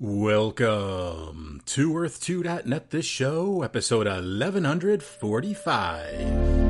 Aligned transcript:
Welcome 0.00 1.60
to 1.66 1.92
Earth2.net, 1.92 2.90
this 2.90 3.04
show, 3.04 3.62
episode 3.62 4.06
1145. 4.06 6.67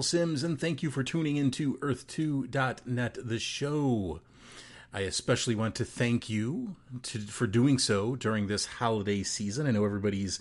Michael 0.00 0.08
Sims, 0.08 0.42
and 0.42 0.58
thank 0.58 0.82
you 0.82 0.90
for 0.90 1.02
tuning 1.02 1.36
into 1.36 1.76
Earth2.net, 1.80 3.18
the 3.22 3.38
show. 3.38 4.20
I 4.94 5.00
especially 5.00 5.54
want 5.54 5.74
to 5.74 5.84
thank 5.84 6.30
you 6.30 6.76
to, 7.02 7.18
for 7.18 7.46
doing 7.46 7.78
so 7.78 8.16
during 8.16 8.46
this 8.46 8.64
holiday 8.64 9.22
season. 9.22 9.66
I 9.66 9.72
know 9.72 9.84
everybody's 9.84 10.40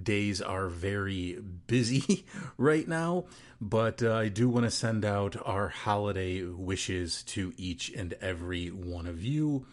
days 0.00 0.40
are 0.40 0.68
very 0.68 1.40
busy 1.66 2.24
right 2.56 2.86
now, 2.86 3.24
but 3.60 4.00
uh, 4.00 4.14
I 4.14 4.28
do 4.28 4.48
want 4.48 4.66
to 4.66 4.70
send 4.70 5.04
out 5.04 5.34
our 5.44 5.66
holiday 5.66 6.44
wishes 6.44 7.24
to 7.24 7.52
each 7.56 7.90
and 7.90 8.14
every 8.20 8.68
one 8.68 9.08
of 9.08 9.24
you. 9.24 9.66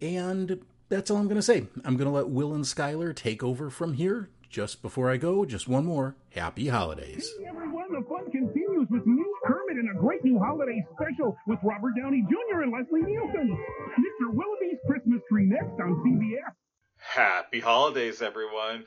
And 0.00 0.62
that's 0.88 1.10
all 1.10 1.16
I'm 1.16 1.26
going 1.26 1.34
to 1.34 1.42
say. 1.42 1.66
I'm 1.84 1.96
going 1.96 2.08
to 2.08 2.14
let 2.14 2.28
Will 2.28 2.54
and 2.54 2.62
Skyler 2.62 3.16
take 3.16 3.42
over 3.42 3.68
from 3.68 3.94
here. 3.94 4.28
Just 4.54 4.82
before 4.82 5.10
I 5.10 5.16
go, 5.16 5.44
just 5.44 5.66
one 5.66 5.84
more 5.84 6.14
happy 6.30 6.68
holidays. 6.68 7.28
Hey 7.40 7.46
everyone, 7.48 7.92
the 7.92 8.06
fun 8.08 8.30
continues 8.30 8.86
with 8.88 9.04
new 9.04 9.36
Kermit 9.44 9.78
and 9.78 9.90
a 9.90 9.93
great 10.04 10.22
new 10.22 10.38
holiday 10.38 10.84
special 10.92 11.34
with 11.46 11.58
Robert 11.62 11.94
Downey 11.96 12.22
Jr. 12.28 12.60
and 12.60 12.72
Leslie 12.72 13.00
Nielsen. 13.00 13.58
Mr. 13.98 14.34
Willowby's 14.34 14.78
Christmas 14.86 15.22
Tree 15.30 15.46
next 15.46 15.80
on 15.80 15.94
CBS. 16.04 16.52
Happy 16.98 17.58
holidays, 17.58 18.20
everyone. 18.20 18.84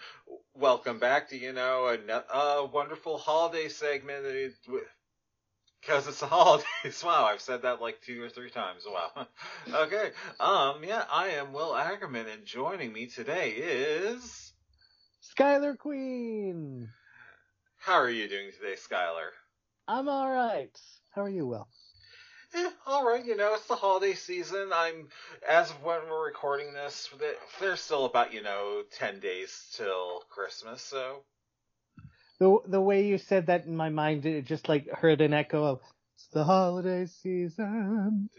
Welcome 0.53 0.99
back 0.99 1.29
to, 1.29 1.37
you 1.37 1.53
know, 1.53 1.87
a, 1.87 2.37
a 2.37 2.65
wonderful 2.67 3.17
holiday 3.17 3.67
segment 3.67 4.25
because 5.81 6.07
it's 6.07 6.19
the 6.19 6.27
holidays. 6.27 7.03
Wow, 7.03 7.25
I've 7.25 7.41
said 7.41 7.63
that 7.63 7.81
like 7.81 7.99
two 8.01 8.21
or 8.21 8.29
three 8.29 8.51
times. 8.51 8.83
Wow. 8.85 9.25
okay. 9.73 10.11
Um, 10.39 10.83
yeah, 10.83 11.03
I 11.11 11.29
am 11.29 11.51
Will 11.51 11.75
Ackerman 11.75 12.27
and 12.27 12.45
joining 12.45 12.93
me 12.93 13.07
today 13.07 13.55
is... 13.57 14.53
Skyler 15.35 15.75
Queen. 15.75 16.89
How 17.79 17.95
are 17.95 18.09
you 18.09 18.29
doing 18.29 18.51
today, 18.51 18.75
Skyler? 18.75 19.29
I'm 19.87 20.09
all 20.09 20.29
right. 20.29 20.77
How 21.17 21.23
are 21.23 21.29
you, 21.29 21.47
Will? 21.47 21.67
Eh, 22.53 22.69
all 22.85 23.03
right. 23.03 23.25
You 23.25 23.35
know, 23.35 23.55
it's 23.55 23.65
the 23.65 23.73
holiday 23.73 24.13
season. 24.13 24.69
I'm, 24.71 25.07
as 25.49 25.71
of 25.71 25.83
when 25.83 26.01
we're 26.07 26.27
recording 26.27 26.73
this, 26.73 27.09
there's 27.59 27.79
still 27.79 28.05
about 28.05 28.33
you 28.33 28.43
know 28.43 28.83
ten 28.91 29.19
days 29.19 29.65
till 29.73 30.21
Christmas. 30.29 30.83
So 30.83 31.23
the 32.37 32.59
the 32.67 32.79
way 32.79 33.07
you 33.07 33.17
said 33.17 33.47
that 33.47 33.65
in 33.65 33.75
my 33.75 33.89
mind, 33.89 34.27
it 34.27 34.45
just 34.45 34.69
like 34.69 34.87
heard 34.91 35.21
an 35.21 35.33
echo 35.33 35.63
of 35.63 35.79
it's 36.13 36.27
the 36.27 36.43
holiday 36.43 37.07
season. 37.07 38.29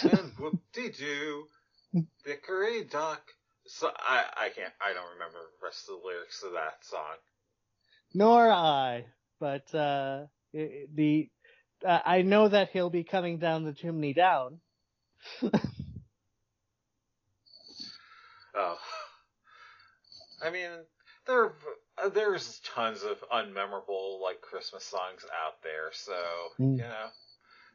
and 0.00 0.32
whoop 0.38 0.62
de 0.72 0.88
doo, 0.88 1.44
Vickery 2.24 2.84
Duck. 2.84 3.20
So 3.66 3.90
I 3.98 4.24
I 4.34 4.48
can't 4.48 4.72
I 4.80 4.94
don't 4.94 5.12
remember 5.12 5.36
the 5.60 5.66
rest 5.66 5.90
of 5.90 6.00
the 6.00 6.08
lyrics 6.08 6.42
of 6.42 6.52
that 6.52 6.82
song. 6.86 7.16
Nor 8.14 8.50
I, 8.50 9.04
but 9.38 9.74
uh 9.74 10.24
it, 10.52 10.94
the 10.94 11.28
uh, 11.84 12.00
I 12.04 12.22
know 12.22 12.48
that 12.48 12.70
he'll 12.70 12.90
be 12.90 13.04
coming 13.04 13.38
down 13.38 13.64
the 13.64 13.72
chimney 13.72 14.12
down. 14.12 14.60
oh, 18.54 18.78
I 20.42 20.50
mean 20.50 20.70
there 21.26 21.52
there's 22.12 22.60
tons 22.74 23.02
of 23.02 23.22
unmemorable 23.30 24.20
like 24.22 24.40
Christmas 24.40 24.84
songs 24.84 25.24
out 25.46 25.62
there, 25.62 25.90
so 25.92 26.12
mm. 26.58 26.76
you 26.76 26.82
know 26.82 27.08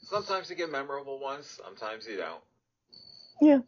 sometimes 0.04 0.50
you 0.50 0.56
get 0.56 0.72
memorable 0.72 1.20
ones, 1.20 1.60
sometimes 1.64 2.08
you 2.08 2.18
don't. 2.18 2.42
Yeah. 3.42 3.60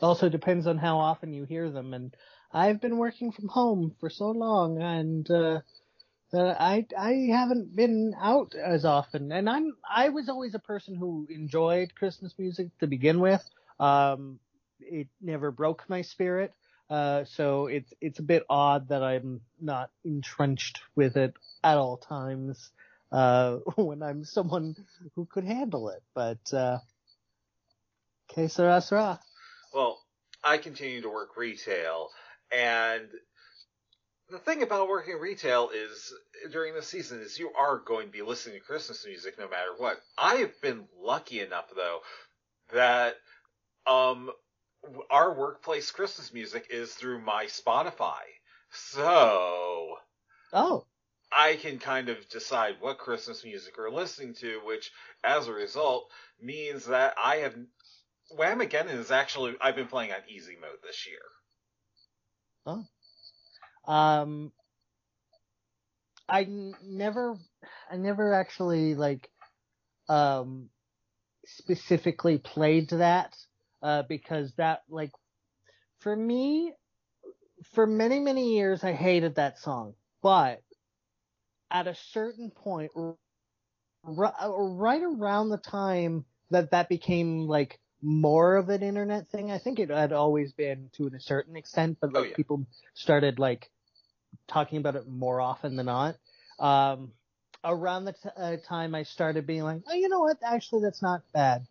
Also 0.00 0.28
depends 0.28 0.66
on 0.66 0.78
how 0.78 0.98
often 0.98 1.32
you 1.32 1.44
hear 1.44 1.70
them, 1.70 1.92
and 1.92 2.14
I've 2.52 2.80
been 2.80 2.96
working 2.96 3.32
from 3.32 3.48
home 3.48 3.94
for 4.00 4.08
so 4.08 4.30
long, 4.30 4.80
and 4.80 5.30
uh, 5.30 5.60
uh, 6.34 6.54
I 6.58 6.86
I 6.96 7.28
haven't 7.32 7.74
been 7.74 8.14
out 8.20 8.54
as 8.54 8.84
often. 8.84 9.32
And 9.32 9.48
I'm 9.48 9.76
I 9.88 10.10
was 10.10 10.28
always 10.28 10.54
a 10.54 10.60
person 10.60 10.94
who 10.96 11.26
enjoyed 11.30 11.94
Christmas 11.94 12.34
music 12.38 12.68
to 12.80 12.86
begin 12.86 13.20
with. 13.20 13.44
Um, 13.78 14.38
it 14.80 15.08
never 15.20 15.50
broke 15.50 15.84
my 15.88 16.02
spirit, 16.02 16.52
uh, 16.88 17.24
so 17.24 17.66
it's 17.66 17.92
it's 18.00 18.18
a 18.18 18.22
bit 18.22 18.44
odd 18.48 18.88
that 18.88 19.02
I'm 19.02 19.40
not 19.60 19.90
entrenched 20.04 20.80
with 20.94 21.16
it 21.16 21.34
at 21.62 21.76
all 21.76 21.96
times 21.96 22.70
uh, 23.12 23.56
when 23.76 24.02
I'm 24.02 24.24
someone 24.24 24.76
who 25.14 25.26
could 25.26 25.44
handle 25.44 25.90
it. 25.90 26.02
But 26.14 26.52
uh, 26.52 26.78
que 28.28 28.48
sera 28.48 28.80
sera. 28.80 29.20
Well, 29.72 30.00
I 30.42 30.58
continue 30.58 31.02
to 31.02 31.08
work 31.08 31.36
retail, 31.36 32.08
and 32.52 33.08
the 34.30 34.38
thing 34.38 34.62
about 34.62 34.88
working 34.88 35.18
retail 35.18 35.70
is 35.74 36.12
during 36.52 36.74
the 36.74 36.82
season 36.82 37.20
is 37.20 37.38
you 37.38 37.50
are 37.52 37.78
going 37.78 38.06
to 38.06 38.12
be 38.12 38.22
listening 38.22 38.58
to 38.58 38.64
Christmas 38.64 39.04
music 39.06 39.38
no 39.38 39.48
matter 39.48 39.70
what. 39.76 40.00
I 40.16 40.36
have 40.36 40.60
been 40.60 40.86
lucky 40.98 41.40
enough 41.40 41.70
though 41.74 42.00
that 42.72 43.16
um 43.86 44.30
our 45.10 45.34
workplace 45.34 45.90
Christmas 45.90 46.32
music 46.32 46.68
is 46.70 46.94
through 46.94 47.20
my 47.20 47.46
Spotify. 47.46 48.22
So 48.70 49.96
Oh. 50.52 50.86
I 51.32 51.56
can 51.56 51.78
kind 51.78 52.08
of 52.08 52.28
decide 52.28 52.80
what 52.80 52.98
Christmas 52.98 53.44
music 53.44 53.76
we're 53.78 53.90
listening 53.90 54.34
to, 54.34 54.60
which 54.64 54.92
as 55.24 55.48
a 55.48 55.52
result 55.52 56.10
means 56.40 56.86
that 56.86 57.14
I 57.22 57.36
have 57.36 57.56
Whamageddon 58.36 58.94
is 58.94 59.10
actually 59.10 59.56
I've 59.60 59.76
been 59.76 59.88
playing 59.88 60.12
on 60.12 60.20
easy 60.28 60.56
mode 60.60 60.78
this 60.82 61.06
year. 61.06 61.20
Oh. 62.66 62.86
Um 63.86 64.52
I 66.28 66.48
never 66.84 67.36
I 67.90 67.98
never 67.98 68.34
actually 68.34 68.96
like 68.96 69.30
um 70.08 70.70
specifically 71.46 72.38
played 72.38 72.90
that 72.90 73.36
uh 73.82 74.02
because 74.08 74.54
that 74.56 74.82
like 74.90 75.12
for 76.00 76.16
me 76.16 76.74
for 77.74 77.86
many 77.86 78.20
many 78.20 78.54
years 78.56 78.84
I 78.84 78.92
hated 78.92 79.36
that 79.36 79.58
song. 79.58 79.94
But 80.22 80.62
at 81.70 81.88
a 81.88 81.94
certain 81.94 82.50
point 82.50 82.92
r- 82.96 83.16
right 84.06 85.02
around 85.02 85.50
the 85.50 85.58
time 85.58 86.24
that 86.50 86.72
that 86.72 86.88
became 86.88 87.46
like 87.48 87.80
more 88.02 88.56
of 88.56 88.68
an 88.68 88.82
internet 88.82 89.28
thing. 89.30 89.50
I 89.50 89.58
think 89.58 89.78
it 89.78 89.90
had 89.90 90.12
always 90.12 90.52
been 90.52 90.90
to 90.94 91.06
a 91.08 91.20
certain 91.20 91.56
extent, 91.56 91.98
but 92.00 92.12
like 92.12 92.20
oh, 92.20 92.26
yeah. 92.26 92.36
people 92.36 92.66
started 92.94 93.38
like 93.38 93.70
talking 94.48 94.78
about 94.78 94.96
it 94.96 95.08
more 95.08 95.40
often 95.40 95.76
than 95.76 95.86
not. 95.86 96.16
Um, 96.58 97.12
around 97.64 98.04
the 98.04 98.12
t- 98.12 98.28
uh, 98.36 98.56
time 98.66 98.94
I 98.94 99.02
started 99.02 99.46
being 99.46 99.62
like, 99.62 99.82
oh, 99.88 99.94
you 99.94 100.08
know 100.08 100.20
what? 100.20 100.38
Actually, 100.44 100.82
that's 100.82 101.02
not 101.02 101.22
bad. 101.32 101.66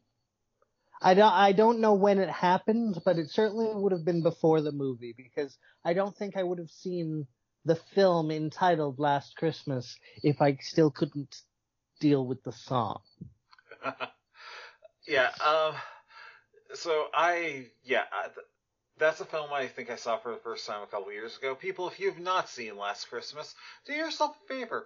I 1.01 1.13
don't, 1.13 1.31
I 1.31 1.53
don't 1.53 1.79
know 1.79 1.93
when 1.93 2.19
it 2.19 2.29
happened, 2.29 3.01
but 3.05 3.17
it 3.17 3.29
certainly 3.29 3.67
would 3.73 3.93
have 3.93 4.03
been 4.03 4.21
before 4.21 4.61
the 4.61 4.73
movie 4.73 5.13
because 5.15 5.57
I 5.85 5.93
don't 5.93 6.15
think 6.15 6.35
I 6.35 6.43
would 6.43 6.59
have 6.59 6.69
seen 6.69 7.25
the 7.65 7.79
film 7.95 8.31
entitled 8.31 8.99
Last 8.99 9.35
Christmas 9.37 9.97
if 10.23 10.41
I 10.41 10.57
still 10.61 10.91
couldn't 10.91 11.35
deal 11.99 12.25
with 12.25 12.43
the 12.43 12.51
song. 12.51 12.99
yeah, 15.07 15.29
um, 15.45 15.75
so 16.73 17.07
I, 17.13 17.67
yeah, 17.83 18.03
that's 18.97 19.21
a 19.21 19.25
film 19.25 19.51
I 19.53 19.67
think 19.67 19.89
I 19.89 19.95
saw 19.95 20.17
for 20.17 20.31
the 20.31 20.39
first 20.39 20.67
time 20.67 20.83
a 20.83 20.87
couple 20.87 21.11
years 21.11 21.37
ago. 21.37 21.55
People, 21.55 21.87
if 21.87 21.99
you've 21.99 22.19
not 22.19 22.49
seen 22.49 22.77
Last 22.77 23.09
Christmas, 23.09 23.55
do 23.85 23.93
yourself 23.93 24.35
a 24.43 24.53
favor. 24.53 24.85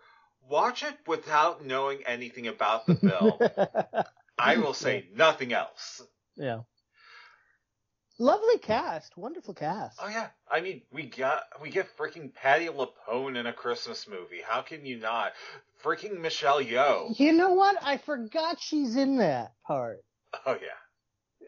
Watch 0.50 0.84
it 0.84 0.96
without 1.08 1.66
knowing 1.66 2.00
anything 2.06 2.48
about 2.48 2.86
the 2.86 2.96
film. 2.96 4.04
I 4.38 4.58
will 4.58 4.74
say 4.74 5.06
nothing 5.16 5.54
else. 5.54 6.02
yeah. 6.36 6.60
Lovely 8.20 8.60
cast, 8.60 9.18
wonderful 9.18 9.56
cast. 9.56 10.00
Oh 10.02 10.08
yeah, 10.08 10.28
I 10.50 10.62
mean 10.62 10.84
we 10.92 11.08
got 11.08 11.44
we 11.62 11.72
get 11.72 11.98
freaking 11.98 12.32
Patty 12.32 12.68
LuPone 12.68 13.38
in 13.38 13.48
a 13.48 13.54
Christmas 13.54 14.08
movie. 14.08 14.40
How 14.46 14.62
can 14.62 14.86
you 14.86 15.00
not? 15.00 15.34
Freaking 15.84 16.22
Michelle 16.22 16.62
Yeoh. 16.64 17.20
You 17.20 17.34
know 17.34 17.54
what? 17.54 17.76
I 17.82 17.98
forgot 17.98 18.62
she's 18.62 18.96
in 18.96 19.18
that 19.18 19.54
part. 19.66 20.04
Oh 20.46 20.54
yeah. 20.54 20.78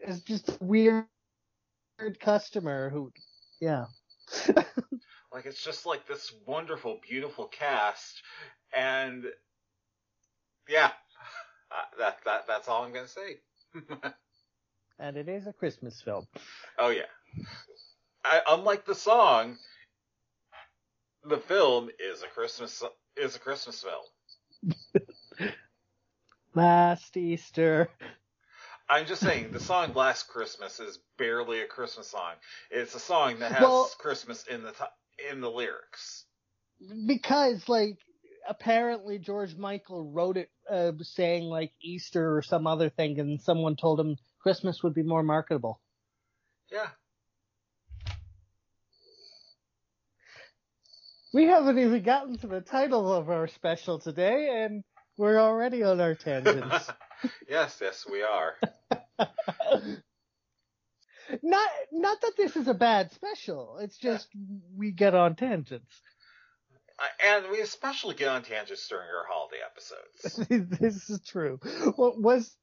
It's 0.06 0.20
just 0.20 0.48
a 0.48 0.58
weird 0.60 1.06
customer 2.20 2.90
who, 2.90 3.12
yeah. 3.60 3.86
Like 5.36 5.44
it's 5.44 5.62
just 5.62 5.84
like 5.84 6.06
this 6.08 6.32
wonderful, 6.46 6.98
beautiful 7.06 7.46
cast, 7.46 8.22
and 8.74 9.24
yeah, 10.66 10.86
uh, 11.70 11.98
that 11.98 12.18
that 12.24 12.46
that's 12.46 12.68
all 12.68 12.84
I'm 12.84 12.92
gonna 12.94 13.06
say. 13.06 13.40
and 14.98 15.18
it 15.18 15.28
is 15.28 15.46
a 15.46 15.52
Christmas 15.52 16.00
film. 16.00 16.26
oh 16.78 16.88
yeah. 16.88 17.02
I, 18.24 18.40
unlike 18.48 18.86
the 18.86 18.94
song, 18.94 19.58
the 21.22 21.36
film 21.36 21.90
is 22.00 22.22
a 22.22 22.28
Christmas 22.28 22.82
is 23.14 23.36
a 23.36 23.38
Christmas 23.38 23.84
film. 23.84 25.52
Last 26.54 27.14
Easter. 27.18 27.90
I'm 28.88 29.06
just 29.06 29.20
saying 29.22 29.50
the 29.52 29.60
song 29.60 29.94
"Last 29.94 30.28
Christmas" 30.28 30.78
is 30.78 30.98
barely 31.18 31.60
a 31.60 31.66
Christmas 31.66 32.08
song. 32.08 32.34
It's 32.70 32.94
a 32.94 33.00
song 33.00 33.40
that 33.40 33.52
has 33.52 33.62
Well- 33.62 33.90
Christmas 33.98 34.46
in 34.46 34.62
the 34.62 34.72
t- 34.72 35.28
in 35.30 35.40
the 35.40 35.50
lyrics. 35.50 36.24
Because, 37.06 37.68
like, 37.68 37.98
apparently 38.48 39.18
George 39.18 39.56
Michael 39.56 40.04
wrote 40.12 40.36
it 40.36 40.50
uh, 40.70 40.92
saying, 41.00 41.44
like, 41.44 41.72
Easter 41.80 42.36
or 42.36 42.42
some 42.42 42.66
other 42.66 42.90
thing, 42.90 43.18
and 43.18 43.40
someone 43.40 43.76
told 43.76 43.98
him 43.98 44.18
Christmas 44.40 44.82
would 44.82 44.94
be 44.94 45.02
more 45.02 45.22
marketable. 45.22 45.80
Yeah. 46.70 46.88
We 51.32 51.44
haven't 51.44 51.78
even 51.78 52.02
gotten 52.02 52.38
to 52.38 52.46
the 52.46 52.60
title 52.60 53.12
of 53.12 53.30
our 53.30 53.48
special 53.48 53.98
today, 53.98 54.64
and 54.64 54.84
we're 55.16 55.38
already 55.38 55.82
on 55.82 56.00
our 56.00 56.14
tangents. 56.14 56.90
yes, 57.48 57.78
yes, 57.80 58.06
we 58.10 58.22
are. 58.22 58.54
not, 61.42 61.68
not 61.92 62.20
that 62.20 62.32
this 62.36 62.56
is 62.56 62.68
a 62.68 62.74
bad 62.74 63.12
special. 63.12 63.78
It's 63.80 63.98
just 63.98 64.28
we 64.76 64.92
get 64.92 65.14
on 65.14 65.36
tangents. 65.36 66.00
Uh, 66.98 67.04
and 67.26 67.50
we 67.50 67.60
especially 67.60 68.14
get 68.14 68.28
on 68.28 68.42
tangents 68.42 68.88
during 68.88 69.06
our 69.08 69.26
holiday 69.28 69.58
episodes. 69.64 70.78
this 70.80 71.10
is 71.10 71.20
true. 71.20 71.58
What 71.96 72.20
was 72.20 72.56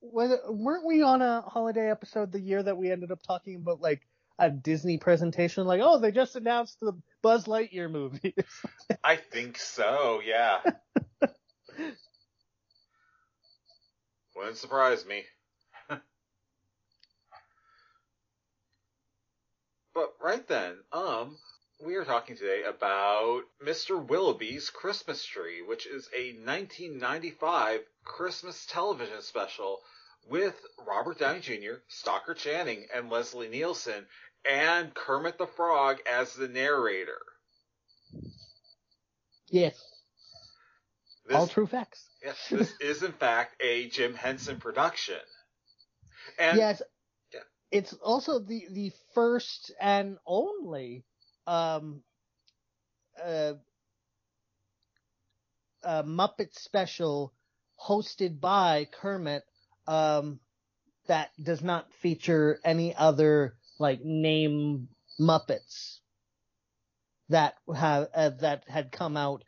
was 0.00 0.38
weren't 0.48 0.84
we 0.84 1.02
on 1.02 1.22
a 1.22 1.40
holiday 1.42 1.90
episode 1.90 2.30
the 2.30 2.40
year 2.40 2.62
that 2.62 2.76
we 2.76 2.90
ended 2.90 3.10
up 3.10 3.22
talking 3.22 3.56
about 3.56 3.80
like 3.80 4.02
a 4.38 4.50
Disney 4.50 4.98
presentation? 4.98 5.66
Like, 5.66 5.80
oh, 5.82 5.98
they 6.00 6.10
just 6.10 6.36
announced 6.36 6.78
the 6.80 6.92
Buzz 7.22 7.44
Lightyear 7.44 7.90
movie. 7.90 8.34
I 9.02 9.16
think 9.16 9.58
so, 9.58 10.20
yeah. 10.24 10.60
Wouldn't 14.36 14.56
surprise 14.56 15.06
me. 15.06 15.24
but 15.88 16.00
right 20.20 20.46
then, 20.48 20.76
um, 20.92 21.38
we 21.84 21.94
are 21.96 22.04
talking 22.04 22.36
today 22.36 22.62
about 22.64 23.42
Mr. 23.64 24.04
Willowby's 24.04 24.70
Christmas 24.70 25.24
Tree, 25.24 25.62
which 25.62 25.86
is 25.86 26.08
a 26.16 26.32
1995 26.32 27.80
Christmas 28.04 28.66
television 28.66 29.22
special 29.22 29.80
with 30.28 30.54
Robert 30.86 31.18
Downey 31.18 31.40
Jr., 31.40 31.74
Stockard 31.88 32.38
Channing, 32.38 32.86
and 32.94 33.10
Leslie 33.10 33.48
Nielsen, 33.48 34.06
and 34.44 34.94
Kermit 34.94 35.38
the 35.38 35.46
Frog 35.46 36.00
as 36.10 36.34
the 36.34 36.48
narrator. 36.48 37.20
yes, 39.48 39.93
This, 41.26 41.36
all 41.36 41.46
true 41.46 41.66
facts. 41.66 42.06
Yes, 42.22 42.36
this 42.50 42.74
is 42.80 43.02
in 43.02 43.12
fact 43.12 43.62
a 43.62 43.88
Jim 43.88 44.14
Henson 44.14 44.58
production. 44.58 45.20
And 46.38 46.58
yes, 46.58 46.82
Yeah. 47.32 47.40
it's 47.70 47.92
also 47.94 48.38
the 48.40 48.66
the 48.70 48.92
first 49.14 49.72
and 49.80 50.18
only 50.26 51.04
um 51.46 52.02
uh, 53.22 53.54
uh 55.82 56.02
Muppet 56.02 56.54
special 56.54 57.32
hosted 57.78 58.40
by 58.40 58.86
Kermit 58.90 59.44
um 59.86 60.40
that 61.06 61.30
does 61.42 61.62
not 61.62 61.92
feature 61.94 62.58
any 62.64 62.94
other 62.94 63.56
like 63.78 64.00
name 64.02 64.88
Muppets 65.20 66.00
that 67.28 67.54
have 67.74 68.08
uh, 68.14 68.30
that 68.40 68.64
had 68.68 68.92
come 68.92 69.16
out 69.16 69.44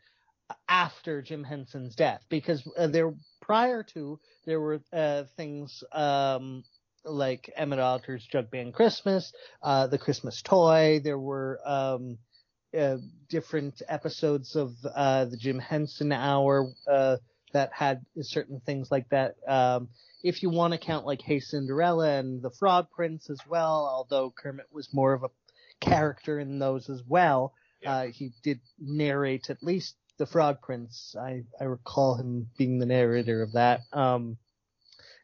after 0.67 1.21
Jim 1.21 1.43
Henson's 1.43 1.95
death 1.95 2.23
because 2.29 2.67
uh, 2.77 2.87
there 2.87 3.13
prior 3.41 3.83
to 3.83 4.19
there 4.45 4.59
were 4.59 4.81
uh, 4.93 5.23
things 5.35 5.83
um, 5.91 6.63
like 7.03 7.51
Emmett 7.55 7.79
Otter's 7.79 8.25
Jug 8.25 8.49
Band 8.51 8.73
Christmas, 8.73 9.33
uh, 9.61 9.87
the 9.87 9.97
Christmas 9.97 10.41
Toy. 10.41 10.99
There 11.03 11.19
were 11.19 11.59
um, 11.65 12.17
uh, 12.77 12.97
different 13.29 13.81
episodes 13.87 14.55
of 14.55 14.73
uh, 14.93 15.25
the 15.25 15.37
Jim 15.37 15.59
Henson 15.59 16.11
Hour 16.11 16.71
uh, 16.89 17.17
that 17.53 17.71
had 17.73 18.05
certain 18.21 18.61
things 18.65 18.91
like 18.91 19.09
that. 19.09 19.35
Um, 19.47 19.89
if 20.23 20.43
you 20.43 20.49
want 20.49 20.73
to 20.73 20.79
count 20.79 21.05
like 21.05 21.21
Hey 21.21 21.39
Cinderella 21.39 22.17
and 22.17 22.41
the 22.41 22.51
Frog 22.51 22.87
Prince 22.91 23.29
as 23.29 23.39
well, 23.47 23.87
although 23.89 24.33
Kermit 24.35 24.67
was 24.71 24.93
more 24.93 25.13
of 25.13 25.23
a 25.23 25.29
character 25.79 26.39
in 26.39 26.59
those 26.59 26.89
as 26.89 27.03
well. 27.07 27.53
Yeah. 27.81 27.95
Uh, 27.95 28.07
he 28.07 28.31
did 28.43 28.59
narrate 28.79 29.49
at 29.49 29.61
least 29.61 29.95
the 30.17 30.25
Frog 30.25 30.61
Prince. 30.61 31.15
I, 31.19 31.43
I 31.59 31.65
recall 31.65 32.15
him 32.15 32.49
being 32.57 32.79
the 32.79 32.85
narrator 32.85 33.41
of 33.41 33.53
that. 33.53 33.81
Um, 33.93 34.37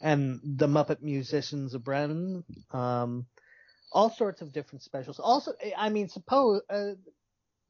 and 0.02 0.40
the 0.44 0.68
Muppet 0.68 1.02
Musicians 1.02 1.74
of 1.74 1.84
Bremen. 1.84 2.44
Um, 2.72 3.26
all 3.92 4.10
sorts 4.10 4.42
of 4.42 4.52
different 4.52 4.84
specials. 4.84 5.20
Also, 5.20 5.54
I 5.78 5.90
mean, 5.90 6.10
suppose, 6.10 6.62
uh, 6.70 6.92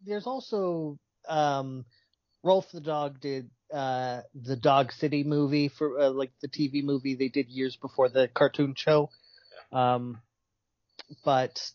there's 0.05 0.25
also, 0.25 0.97
um, 1.27 1.85
Rowlf 2.43 2.71
the 2.71 2.81
Dog 2.81 3.19
did, 3.19 3.49
uh, 3.73 4.21
the 4.33 4.55
Dog 4.55 4.91
City 4.93 5.23
movie 5.23 5.67
for, 5.67 5.99
uh, 5.99 6.09
like 6.09 6.31
the 6.41 6.47
TV 6.47 6.83
movie 6.83 7.15
they 7.15 7.29
did 7.29 7.49
years 7.49 7.75
before 7.75 8.09
the 8.09 8.27
cartoon 8.27 8.73
show. 8.75 9.09
Um, 9.71 10.21
but 11.23 11.71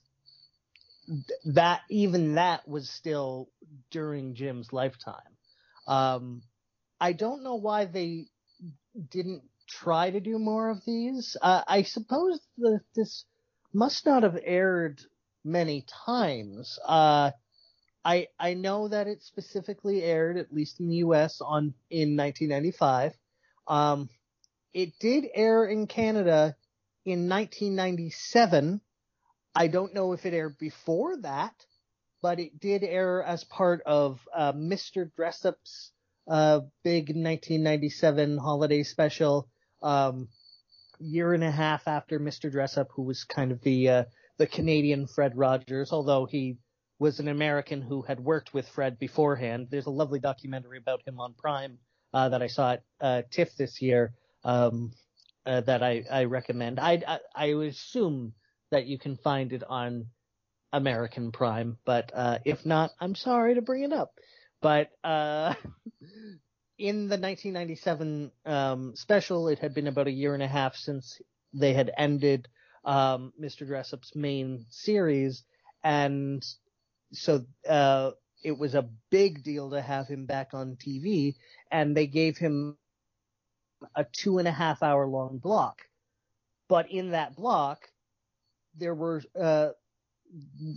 that, 1.44 1.82
even 1.90 2.34
that 2.34 2.66
was 2.68 2.90
still 2.90 3.48
during 3.90 4.34
Jim's 4.34 4.72
lifetime. 4.72 5.37
Um, 5.88 6.42
I 7.00 7.12
don't 7.12 7.42
know 7.42 7.56
why 7.56 7.86
they 7.86 8.26
didn't 9.10 9.42
try 9.68 10.10
to 10.10 10.20
do 10.20 10.38
more 10.38 10.70
of 10.70 10.84
these. 10.84 11.36
Uh, 11.40 11.62
I 11.66 11.82
suppose 11.82 12.40
that 12.58 12.80
this 12.94 13.24
must 13.72 14.06
not 14.06 14.22
have 14.22 14.38
aired 14.42 15.00
many 15.44 15.84
times. 16.06 16.78
Uh, 16.86 17.30
I 18.04 18.28
I 18.38 18.54
know 18.54 18.88
that 18.88 19.06
it 19.06 19.22
specifically 19.22 20.02
aired, 20.02 20.36
at 20.36 20.52
least 20.52 20.80
in 20.80 20.88
the 20.88 20.96
U.S., 20.96 21.40
on 21.40 21.74
in 21.90 22.16
1995. 22.16 23.12
Um, 23.66 24.08
it 24.72 24.92
did 25.00 25.26
air 25.34 25.64
in 25.64 25.86
Canada 25.86 26.54
in 27.04 27.28
1997. 27.28 28.80
I 29.54 29.66
don't 29.66 29.94
know 29.94 30.12
if 30.12 30.24
it 30.26 30.34
aired 30.34 30.58
before 30.58 31.16
that, 31.22 31.54
but 32.22 32.40
it 32.40 32.58
did 32.58 32.82
air 32.82 33.22
as 33.22 33.44
part 33.44 33.82
of 33.86 34.20
uh, 34.34 34.52
Mr. 34.52 35.10
Dressup's 35.18 35.92
uh, 36.26 36.60
big 36.84 37.08
1997 37.08 38.38
holiday 38.38 38.82
special. 38.82 39.48
Um, 39.82 40.28
year 41.00 41.32
and 41.32 41.44
a 41.44 41.50
half 41.50 41.86
after 41.86 42.18
Mr. 42.18 42.52
Dressup, 42.52 42.88
who 42.94 43.02
was 43.02 43.24
kind 43.24 43.52
of 43.52 43.60
the 43.62 43.88
uh, 43.88 44.04
the 44.38 44.46
Canadian 44.46 45.06
Fred 45.06 45.36
Rogers, 45.36 45.92
although 45.92 46.26
he 46.26 46.58
was 46.98 47.20
an 47.20 47.28
American 47.28 47.80
who 47.80 48.02
had 48.02 48.20
worked 48.20 48.52
with 48.52 48.68
Fred 48.68 48.98
beforehand. 48.98 49.68
There's 49.70 49.86
a 49.86 49.90
lovely 49.90 50.18
documentary 50.18 50.78
about 50.78 51.06
him 51.06 51.20
on 51.20 51.34
Prime 51.34 51.78
uh, 52.12 52.28
that 52.30 52.42
I 52.42 52.48
saw 52.48 52.72
at 52.72 52.82
uh, 53.00 53.22
TIFF 53.30 53.56
this 53.56 53.80
year 53.80 54.12
um, 54.44 54.92
uh, 55.46 55.60
that 55.62 55.82
I, 55.82 56.04
I 56.10 56.24
recommend. 56.24 56.80
I, 56.80 57.02
I 57.06 57.18
I 57.34 57.46
assume 57.46 58.32
that 58.70 58.86
you 58.86 58.98
can 58.98 59.16
find 59.16 59.52
it 59.52 59.62
on 59.64 60.06
American 60.72 61.32
Prime, 61.32 61.78
but 61.84 62.10
uh, 62.14 62.38
if 62.44 62.66
not, 62.66 62.90
I'm 63.00 63.14
sorry 63.14 63.54
to 63.54 63.62
bring 63.62 63.84
it 63.84 63.92
up. 63.92 64.12
But 64.60 64.90
uh, 65.02 65.54
in 66.78 67.08
the 67.08 67.18
1997 67.18 68.30
um, 68.44 68.96
special, 68.96 69.48
it 69.48 69.58
had 69.58 69.74
been 69.74 69.86
about 69.86 70.08
a 70.08 70.12
year 70.12 70.34
and 70.34 70.42
a 70.42 70.48
half 70.48 70.76
since 70.76 71.20
they 71.52 71.72
had 71.72 71.90
ended 71.96 72.48
um, 72.84 73.32
Mr. 73.40 73.66
Dressup's 73.66 74.14
main 74.14 74.66
series, 74.70 75.42
and 75.82 76.44
so 77.12 77.44
uh, 77.68 78.10
it 78.42 78.58
was 78.58 78.74
a 78.74 78.88
big 79.10 79.42
deal 79.42 79.70
to 79.70 79.80
have 79.80 80.06
him 80.06 80.26
back 80.26 80.50
on 80.52 80.76
TV, 80.76 81.34
and 81.70 81.96
they 81.96 82.06
gave 82.06 82.36
him 82.36 82.76
a 83.94 84.04
two 84.04 84.38
and 84.38 84.48
a 84.48 84.52
half 84.52 84.82
hour 84.82 85.06
long 85.06 85.38
block. 85.38 85.82
But 86.68 86.90
in 86.90 87.12
that 87.12 87.34
block, 87.36 87.88
there 88.76 88.94
were 88.94 89.22
uh, 89.38 89.70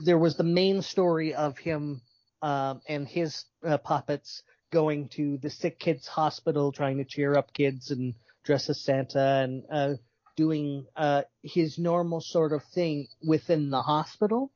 there 0.05 0.17
was 0.17 0.36
the 0.36 0.43
main 0.43 0.81
story 0.81 1.34
of 1.34 1.58
him 1.58 2.01
um, 2.41 2.81
and 2.88 3.08
his 3.08 3.46
uh, 3.65 3.77
puppets 3.77 4.43
going 4.72 5.10
to 5.10 5.38
the 5.38 5.50
sick 5.50 5.79
kids 5.79 6.08
hospital, 6.08 6.72
trying 6.72 6.98
to 6.98 7.03
cheer 7.03 7.36
up 7.36 7.53
kids 7.53 7.91
and 7.91 8.15
dress 8.43 8.70
as 8.70 8.81
Santa 8.81 9.43
and 9.43 9.63
uh, 9.72 9.93
doing 10.36 10.86
uh, 10.96 11.24
his 11.43 11.77
normal 11.77 12.22
sort 12.22 12.53
of 12.53 12.63
thing 12.74 13.08
within 13.25 13.70
the 13.70 13.81
hospital, 13.81 14.51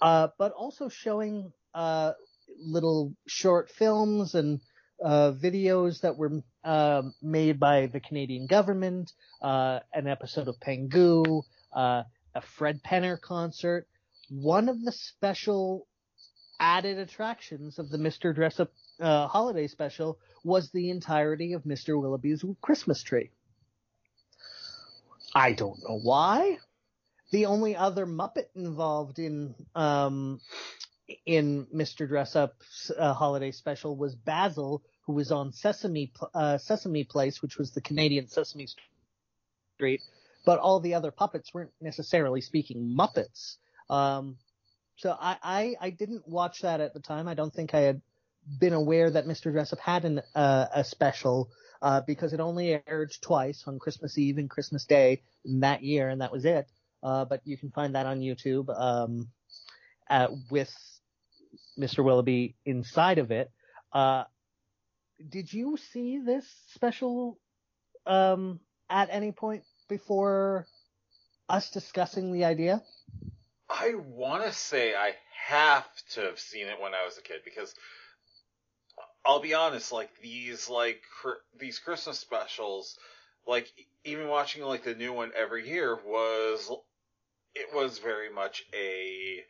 uh, 0.00 0.28
but 0.38 0.52
also 0.52 0.88
showing 0.88 1.52
uh, 1.74 2.12
little 2.58 3.14
short 3.26 3.70
films 3.70 4.34
and 4.34 4.60
videos 5.02 6.00
that 6.02 6.16
were 6.16 6.42
uh, 6.64 7.02
made 7.22 7.58
by 7.58 7.86
the 7.86 8.00
Canadian 8.00 8.46
government, 8.46 9.12
an 9.40 10.06
episode 10.06 10.48
of 10.48 10.56
Pingu, 10.60 11.42
uh, 11.72 12.02
a 12.34 12.40
Fred 12.40 12.82
Penner 12.82 13.20
concert. 13.20 13.86
One 14.34 14.70
of 14.70 14.82
the 14.82 14.92
special 14.92 15.86
added 16.58 16.96
attractions 16.96 17.78
of 17.78 17.90
the 17.90 17.98
Mr. 17.98 18.34
Dressup 18.34 18.68
uh, 18.98 19.26
holiday 19.26 19.66
special 19.66 20.18
was 20.42 20.70
the 20.70 20.88
entirety 20.88 21.52
of 21.52 21.64
Mr. 21.64 22.00
Willowby's 22.00 22.42
Christmas 22.62 23.02
tree. 23.02 23.30
I 25.34 25.52
don't 25.52 25.78
know 25.86 25.98
why. 25.98 26.56
The 27.30 27.44
only 27.44 27.76
other 27.76 28.06
Muppet 28.06 28.46
involved 28.54 29.18
in 29.18 29.54
um, 29.74 30.40
in 31.26 31.66
Mr. 31.66 32.08
Dressup's 32.08 32.90
uh, 32.96 33.12
holiday 33.12 33.50
special 33.50 33.96
was 33.96 34.14
Basil, 34.14 34.82
who 35.04 35.12
was 35.12 35.30
on 35.30 35.52
Sesame 35.52 36.10
uh, 36.32 36.56
Sesame 36.56 37.04
Place, 37.04 37.42
which 37.42 37.58
was 37.58 37.72
the 37.72 37.82
Canadian 37.82 38.28
Sesame 38.28 38.66
Street. 39.76 40.00
But 40.46 40.58
all 40.58 40.80
the 40.80 40.94
other 40.94 41.10
puppets 41.10 41.52
weren't 41.52 41.72
necessarily 41.82 42.40
speaking 42.40 42.96
Muppets. 42.98 43.58
Um, 43.90 44.36
so 44.96 45.16
I, 45.18 45.36
I, 45.42 45.74
I 45.80 45.90
didn't 45.90 46.28
watch 46.28 46.62
that 46.62 46.80
at 46.80 46.94
the 46.94 47.00
time. 47.00 47.28
I 47.28 47.34
don't 47.34 47.52
think 47.52 47.74
I 47.74 47.80
had 47.80 48.02
been 48.58 48.72
aware 48.72 49.10
that 49.10 49.26
Mr. 49.26 49.52
Dressup 49.52 49.78
had 49.78 50.04
an, 50.04 50.22
uh, 50.34 50.66
a 50.74 50.84
special 50.84 51.50
uh, 51.80 52.00
because 52.06 52.32
it 52.32 52.40
only 52.40 52.80
aired 52.86 53.12
twice 53.20 53.64
on 53.66 53.78
Christmas 53.78 54.16
Eve 54.16 54.38
and 54.38 54.48
Christmas 54.48 54.84
Day 54.84 55.22
that 55.44 55.82
year, 55.82 56.08
and 56.08 56.20
that 56.20 56.32
was 56.32 56.44
it. 56.44 56.68
Uh, 57.02 57.24
but 57.24 57.40
you 57.44 57.56
can 57.56 57.70
find 57.70 57.94
that 57.96 58.06
on 58.06 58.20
YouTube 58.20 58.68
um, 58.78 59.28
with 60.50 60.72
Mr. 61.78 62.04
Willowby 62.04 62.54
inside 62.64 63.18
of 63.18 63.30
it. 63.30 63.50
Uh, 63.92 64.24
did 65.28 65.52
you 65.52 65.76
see 65.92 66.18
this 66.18 66.46
special 66.74 67.38
um, 68.06 68.60
at 68.88 69.08
any 69.10 69.32
point 69.32 69.64
before 69.88 70.66
us 71.48 71.70
discussing 71.70 72.32
the 72.32 72.44
idea? 72.44 72.82
I 73.72 73.94
want 73.94 74.44
to 74.44 74.52
say 74.52 74.94
I 74.94 75.14
have 75.48 75.86
to 76.12 76.20
have 76.22 76.38
seen 76.38 76.66
it 76.66 76.80
when 76.80 76.94
I 76.94 77.04
was 77.04 77.16
a 77.16 77.22
kid 77.22 77.40
because 77.44 77.74
I'll 79.24 79.40
be 79.40 79.54
honest, 79.54 79.92
like 79.92 80.10
these 80.20 80.68
like 80.68 81.00
cr- 81.20 81.42
these 81.58 81.78
Christmas 81.78 82.18
specials, 82.18 82.98
like 83.46 83.72
even 84.04 84.28
watching 84.28 84.62
like 84.62 84.84
the 84.84 84.94
new 84.94 85.12
one 85.12 85.32
every 85.34 85.66
year 85.68 85.96
was 85.96 86.70
it 87.54 87.74
was 87.74 87.98
very 87.98 88.30
much 88.30 88.64
a 88.74 89.42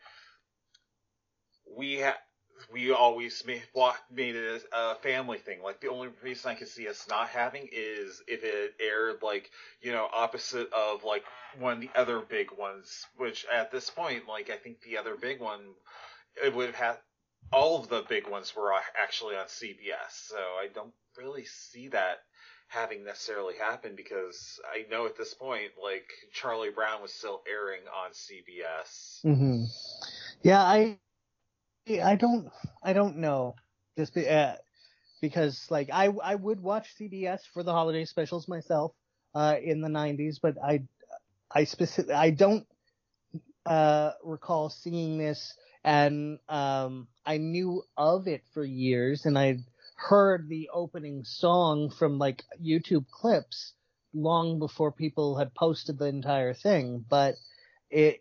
we 1.76 2.00
ha- 2.00 2.18
we 2.72 2.92
always 2.92 3.42
made, 3.46 3.62
made 4.10 4.36
it 4.36 4.62
a 4.72 4.94
family 4.96 5.38
thing. 5.38 5.62
Like 5.62 5.80
the 5.80 5.88
only 5.88 6.08
reason 6.22 6.50
I 6.50 6.54
could 6.54 6.68
see 6.68 6.88
us 6.88 7.06
not 7.08 7.28
having 7.28 7.68
is 7.72 8.22
if 8.26 8.44
it 8.44 8.74
aired 8.80 9.22
like 9.22 9.50
you 9.80 9.92
know 9.92 10.08
opposite 10.12 10.72
of 10.72 11.04
like 11.04 11.24
one 11.58 11.74
of 11.74 11.80
the 11.80 11.90
other 11.94 12.20
big 12.20 12.50
ones. 12.52 13.06
Which 13.16 13.46
at 13.52 13.70
this 13.70 13.90
point, 13.90 14.28
like 14.28 14.50
I 14.50 14.56
think 14.56 14.82
the 14.82 14.98
other 14.98 15.16
big 15.16 15.40
one, 15.40 15.60
it 16.42 16.54
would 16.54 16.66
have 16.66 16.74
had 16.74 16.96
all 17.52 17.80
of 17.80 17.88
the 17.88 18.04
big 18.08 18.28
ones 18.28 18.54
were 18.56 18.72
actually 19.00 19.36
on 19.36 19.46
CBS. 19.46 20.10
So 20.10 20.36
I 20.36 20.68
don't 20.74 20.92
really 21.16 21.44
see 21.44 21.88
that 21.88 22.18
having 22.68 23.04
necessarily 23.04 23.54
happened 23.56 23.96
because 23.96 24.58
I 24.72 24.90
know 24.90 25.04
at 25.04 25.16
this 25.16 25.34
point, 25.34 25.72
like 25.82 26.10
Charlie 26.32 26.70
Brown 26.70 27.02
was 27.02 27.12
still 27.12 27.42
airing 27.46 27.82
on 27.86 28.12
CBS. 28.12 29.22
Mm-hmm. 29.24 29.64
Yeah, 30.42 30.62
I 30.62 30.98
I 31.88 32.16
don't 32.16 32.48
I 32.82 32.92
don't 32.92 33.18
know. 33.18 33.56
Just 33.98 34.14
be, 34.14 34.28
uh, 34.28 34.54
because 35.20 35.66
like 35.70 35.90
I 35.92 36.06
I 36.22 36.34
would 36.34 36.60
watch 36.60 36.94
CBS 36.98 37.40
for 37.52 37.62
the 37.62 37.72
holiday 37.72 38.04
specials 38.04 38.48
myself 38.48 38.92
uh, 39.34 39.56
in 39.62 39.80
the 39.80 39.88
90s, 39.88 40.36
but 40.42 40.56
I 40.62 40.82
I 41.50 41.64
specific 41.64 42.14
I 42.14 42.30
don't 42.30 42.66
uh, 43.66 44.12
recall 44.24 44.70
seeing 44.70 45.18
this 45.18 45.54
and 45.84 46.38
um, 46.48 47.08
I 47.26 47.38
knew 47.38 47.82
of 47.96 48.28
it 48.28 48.42
for 48.54 48.64
years 48.64 49.26
and 49.26 49.38
I'd 49.38 49.64
heard 49.96 50.48
the 50.48 50.70
opening 50.72 51.24
song 51.24 51.90
from 51.90 52.18
like 52.18 52.44
YouTube 52.62 53.06
clips 53.10 53.74
long 54.14 54.58
before 54.58 54.92
people 54.92 55.36
had 55.38 55.54
posted 55.54 55.98
the 55.98 56.06
entire 56.06 56.54
thing, 56.54 57.04
but 57.08 57.36
it 57.90 58.20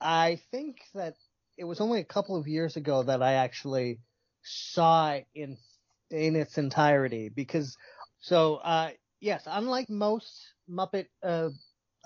I 0.00 0.40
think 0.50 0.78
that 0.94 1.14
it 1.60 1.64
was 1.66 1.80
only 1.82 2.00
a 2.00 2.04
couple 2.04 2.36
of 2.36 2.48
years 2.48 2.76
ago 2.76 3.02
that 3.02 3.22
I 3.22 3.34
actually 3.34 4.00
saw 4.42 5.12
it 5.12 5.26
in 5.34 5.58
in 6.10 6.34
its 6.34 6.56
entirety 6.56 7.28
because 7.28 7.76
so 8.18 8.56
uh 8.56 8.90
yes, 9.20 9.42
unlike 9.46 9.90
most 9.90 10.54
Muppet 10.70 11.06
uh 11.22 11.50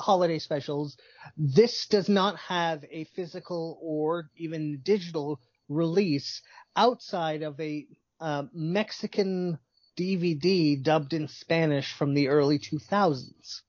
holiday 0.00 0.40
specials, 0.40 0.96
this 1.37 1.87
does 1.87 2.08
not 2.08 2.37
have 2.37 2.84
a 2.90 3.04
physical 3.14 3.78
or 3.80 4.28
even 4.37 4.80
digital 4.82 5.40
release 5.68 6.42
outside 6.75 7.42
of 7.42 7.58
a 7.61 7.87
uh, 8.20 8.42
Mexican 8.52 9.56
DVD 9.96 10.82
dubbed 10.82 11.12
in 11.12 11.28
Spanish 11.28 11.92
from 11.92 12.12
the 12.14 12.26
early 12.26 12.58
2000s, 12.58 13.61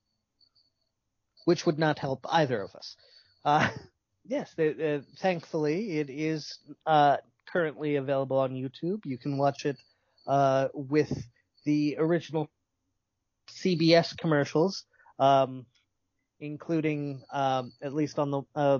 which 1.46 1.68
would 1.68 1.77
not 1.77 2.00
help 2.00 2.25
either 2.27 2.60
of 2.60 2.74
us. 2.75 2.96
Yes, 4.27 4.58
uh, 4.58 5.01
thankfully 5.20 6.00
it 6.00 6.10
is 6.10 6.60
uh, 6.86 7.17
currently 7.48 7.96
available 7.98 8.38
on 8.39 8.53
YouTube. 8.53 9.05
You 9.05 9.17
can 9.17 9.38
watch 9.38 9.65
it 9.65 9.77
uh, 10.27 10.70
with 10.74 11.12
the 11.63 11.98
original 12.00 12.50
CBS 13.50 14.17
commercials, 14.17 14.86
um, 15.20 15.65
including 16.39 17.22
um, 17.32 17.72
at 17.82 17.94
least 17.94 18.17
on 18.17 18.32
the 18.32 18.41
uh, 18.55 18.79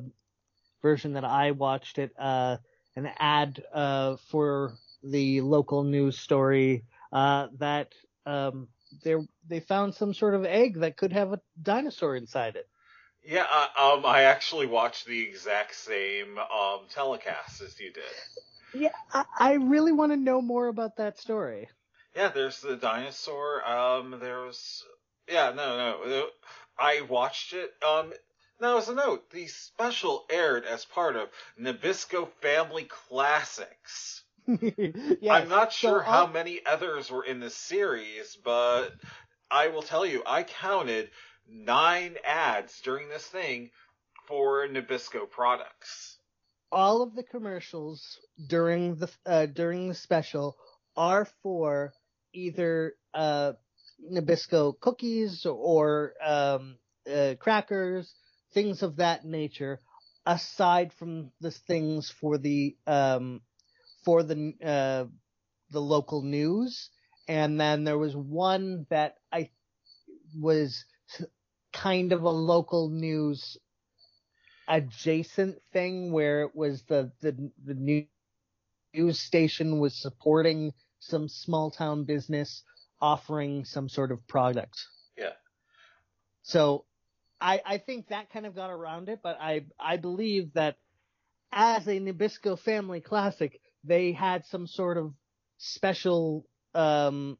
version 0.82 1.14
that 1.14 1.26
I 1.26 1.52
watched 1.52 2.00
it, 2.00 2.12
uh, 2.18 2.58
an 2.96 3.10
ad 3.20 3.64
uh, 3.74 4.18
for 4.30 4.74
the 5.04 5.42
local 5.42 5.84
news 5.84 6.18
story 6.18 6.84
that 7.12 7.90
um, 8.26 8.68
they 9.04 9.60
found 9.60 9.94
some 9.94 10.14
sort 10.14 10.34
of 10.34 10.46
egg 10.46 10.80
that 10.80 10.98
could 10.98 11.14
have 11.14 11.34
a 11.34 11.42
dinosaur 11.62 12.16
inside 12.16 12.56
it. 12.56 12.68
Yeah, 13.26 13.46
uh, 13.52 13.94
um, 13.96 14.06
I 14.06 14.24
actually 14.24 14.68
watched 14.68 15.08
the 15.08 15.22
exact 15.22 15.76
same 15.76 16.38
um, 16.38 16.82
telecast 16.90 17.62
as 17.62 17.80
you 17.80 17.92
did. 17.92 18.04
Yeah, 18.74 18.90
I, 19.12 19.26
I 19.40 19.54
really 19.54 19.92
want 19.92 20.12
to 20.12 20.18
know 20.18 20.42
more 20.42 20.68
about 20.68 20.98
that 20.98 21.18
story. 21.18 21.70
Yeah, 22.16 22.30
there's 22.30 22.62
the 22.62 22.76
dinosaur. 22.76 23.68
Um, 23.68 24.18
there's 24.22 24.84
yeah, 25.28 25.52
no, 25.56 26.00
no, 26.06 26.28
I 26.78 27.02
watched 27.02 27.54
it. 27.54 27.72
Um, 27.84 28.14
now 28.62 28.78
as 28.78 28.90
a 28.90 28.96
note, 28.96 29.32
the 29.32 29.48
special 29.48 30.26
aired 30.30 30.66
as 30.66 30.86
part 30.86 31.16
of 31.16 31.30
Nabisco 31.60 32.30
Family 32.42 32.84
Classics. 32.84 34.24
yes, 34.48 35.20
I'm 35.30 35.50
not 35.50 35.74
sure 35.74 36.04
so 36.04 36.10
how 36.10 36.28
many 36.28 36.62
others 36.66 37.10
were 37.10 37.26
in 37.26 37.40
the 37.40 37.50
series, 37.50 38.38
but 38.44 38.92
I 39.50 39.70
will 39.70 39.82
tell 39.82 40.06
you, 40.06 40.22
I 40.26 40.44
counted 40.44 41.10
nine 41.48 42.16
ads 42.24 42.80
during 42.82 43.10
this 43.10 43.26
thing 43.26 43.72
for 44.28 44.68
Nabisco 44.68 45.30
products. 45.30 46.18
All 46.72 47.02
of 47.02 47.16
the 47.16 47.24
commercials 47.24 48.20
during 48.48 48.96
the 48.96 49.10
uh, 49.26 49.46
during 49.46 49.88
the 49.88 49.94
special 49.94 50.58
are 50.98 51.28
for 51.42 51.94
either 52.34 52.96
uh, 53.14 53.54
Nabisco 54.12 54.80
cookies 54.80 55.46
or 55.46 56.14
um, 56.24 56.78
uh, 57.12 57.36
crackers, 57.40 58.14
things 58.54 58.84
of 58.84 58.98
that 58.98 59.26
nature. 59.26 59.82
Aside 60.26 60.92
from 60.94 61.32
the 61.40 61.52
things 61.52 62.10
for 62.10 62.40
the 62.40 62.76
um, 62.88 63.42
for 64.04 64.24
the 64.24 64.54
uh, 64.64 65.06
the 65.70 65.82
local 65.82 66.24
news, 66.24 66.90
and 67.28 67.60
then 67.60 67.84
there 67.84 67.98
was 67.98 68.16
one 68.16 68.88
that 68.90 69.18
I 69.32 69.52
was 70.36 70.84
kind 71.74 72.14
of 72.14 72.24
a 72.24 72.30
local 72.30 72.90
news 72.90 73.58
adjacent 74.68 75.58
thing 75.74 76.12
where 76.12 76.42
it 76.42 76.56
was 76.56 76.84
the 76.84 77.12
the 77.22 77.52
the 77.66 78.08
news 78.94 79.20
station 79.20 79.80
was 79.80 80.02
supporting 80.02 80.74
some 81.00 81.28
small 81.28 81.70
town 81.70 82.04
business 82.04 82.64
offering 83.02 83.66
some 83.66 83.90
sort 83.90 84.12
of 84.12 84.26
product. 84.28 84.86
Yeah. 85.18 85.34
So 86.42 86.86
I 87.40 87.62
I 87.66 87.78
think 87.78 88.08
that 88.08 88.32
kind 88.32 88.46
of 88.46 88.56
got 88.56 88.72
around 88.72 89.10
it, 89.10 89.20
but 89.22 89.38
I 89.40 89.66
I 89.80 89.98
believe 89.98 90.54
that 90.54 90.78
as 91.52 91.88
a 91.88 92.00
Nabisco 92.00 92.58
family 92.58 93.02
classic, 93.02 93.60
they 93.84 94.12
had 94.12 94.46
some 94.46 94.66
sort 94.66 94.98
of 94.98 95.14
special 95.58 96.48
um 96.74 97.38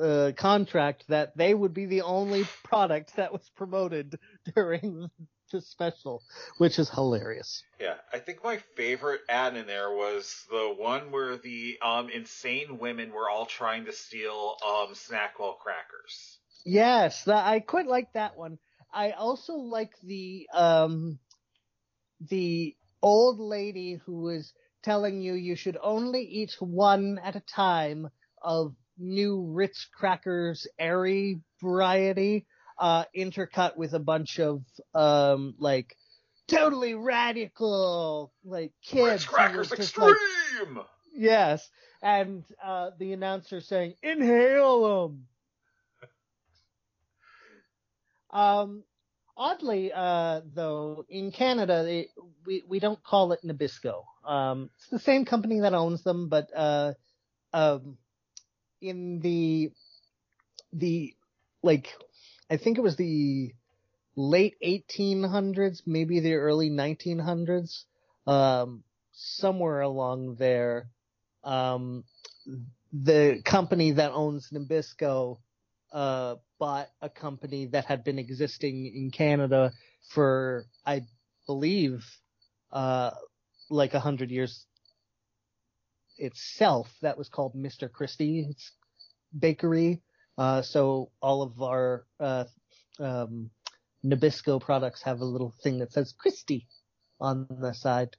uh, 0.00 0.32
contract 0.36 1.04
that 1.08 1.36
they 1.36 1.54
would 1.54 1.74
be 1.74 1.86
the 1.86 2.02
only 2.02 2.44
product 2.64 3.16
that 3.16 3.32
was 3.32 3.50
promoted 3.56 4.18
during 4.54 5.10
the 5.52 5.60
special, 5.60 6.22
which 6.58 6.78
is 6.78 6.88
hilarious. 6.88 7.62
Yeah, 7.80 7.96
I 8.12 8.18
think 8.18 8.42
my 8.42 8.58
favorite 8.76 9.20
ad 9.28 9.56
in 9.56 9.66
there 9.66 9.90
was 9.90 10.44
the 10.50 10.74
one 10.76 11.10
where 11.10 11.36
the 11.36 11.78
um 11.82 12.08
insane 12.08 12.78
women 12.78 13.12
were 13.12 13.28
all 13.28 13.46
trying 13.46 13.84
to 13.86 13.92
steal 13.92 14.56
um 14.64 14.94
Snackwell 14.94 15.58
crackers. 15.58 16.38
Yes, 16.64 17.24
that, 17.24 17.46
I 17.46 17.60
quite 17.60 17.86
like 17.86 18.12
that 18.14 18.36
one. 18.36 18.58
I 18.92 19.10
also 19.12 19.54
like 19.54 19.92
the 20.02 20.48
um 20.54 21.18
the 22.28 22.76
old 23.02 23.40
lady 23.40 24.00
who 24.06 24.20
was 24.22 24.52
telling 24.82 25.20
you 25.20 25.34
you 25.34 25.56
should 25.56 25.76
only 25.82 26.22
eat 26.22 26.54
one 26.60 27.18
at 27.22 27.36
a 27.36 27.40
time 27.40 28.08
of 28.40 28.74
new 29.02 29.42
Ritz 29.52 29.86
crackers 29.92 30.66
airy 30.78 31.40
variety, 31.60 32.46
uh, 32.78 33.04
intercut 33.16 33.76
with 33.76 33.92
a 33.94 33.98
bunch 33.98 34.38
of, 34.38 34.62
um, 34.94 35.54
like, 35.58 35.96
totally 36.48 36.94
radical, 36.94 38.32
like, 38.44 38.72
kids. 38.82 39.10
Ritz 39.10 39.24
crackers 39.24 39.72
extreme! 39.72 40.14
Like, 40.76 40.86
yes. 41.14 41.68
And, 42.02 42.44
uh, 42.62 42.90
the 42.98 43.12
announcer 43.12 43.60
saying, 43.60 43.94
inhale 44.02 45.08
them. 45.08 45.26
um, 48.30 48.84
oddly, 49.36 49.92
uh, 49.92 50.40
though, 50.52 51.04
in 51.08 51.30
Canada, 51.30 51.84
they, 51.84 52.08
we, 52.46 52.64
we 52.66 52.80
don't 52.80 53.02
call 53.02 53.32
it 53.32 53.40
Nabisco. 53.44 54.04
Um, 54.24 54.70
it's 54.76 54.88
the 54.88 54.98
same 54.98 55.24
company 55.24 55.60
that 55.60 55.74
owns 55.74 56.02
them, 56.02 56.28
but, 56.28 56.48
uh, 56.56 56.94
um, 57.52 57.98
in 58.82 59.20
the 59.20 59.70
the 60.72 61.14
like 61.62 61.88
I 62.50 62.56
think 62.58 62.78
it 62.78 62.82
was 62.82 62.96
the 62.96 63.54
late 64.16 64.56
1800s, 64.64 65.82
maybe 65.86 66.20
the 66.20 66.34
early 66.34 66.70
1900s, 66.70 67.84
um, 68.26 68.84
somewhere 69.12 69.80
along 69.80 70.36
there, 70.36 70.88
um, 71.44 72.04
the 72.92 73.40
company 73.44 73.92
that 73.92 74.12
owns 74.12 74.50
Nabisco 74.52 75.38
uh, 75.92 76.36
bought 76.58 76.88
a 77.00 77.08
company 77.08 77.66
that 77.66 77.86
had 77.86 78.04
been 78.04 78.18
existing 78.18 78.86
in 78.94 79.10
Canada 79.10 79.72
for, 80.10 80.66
I 80.84 81.02
believe, 81.46 82.04
uh, 82.70 83.10
like 83.70 83.94
a 83.94 84.00
hundred 84.00 84.30
years 84.30 84.66
itself 86.22 86.88
that 87.02 87.18
was 87.18 87.28
called 87.28 87.54
Mr. 87.54 87.90
Christie's 87.90 88.72
Bakery. 89.36 90.00
Uh, 90.38 90.62
so 90.62 91.10
all 91.20 91.42
of 91.42 91.60
our 91.60 92.06
uh, 92.20 92.44
um, 92.98 93.50
Nabisco 94.04 94.60
products 94.60 95.02
have 95.02 95.20
a 95.20 95.24
little 95.24 95.54
thing 95.62 95.78
that 95.78 95.92
says 95.92 96.14
Christie 96.16 96.68
on 97.20 97.46
the 97.50 97.72
side. 97.72 98.16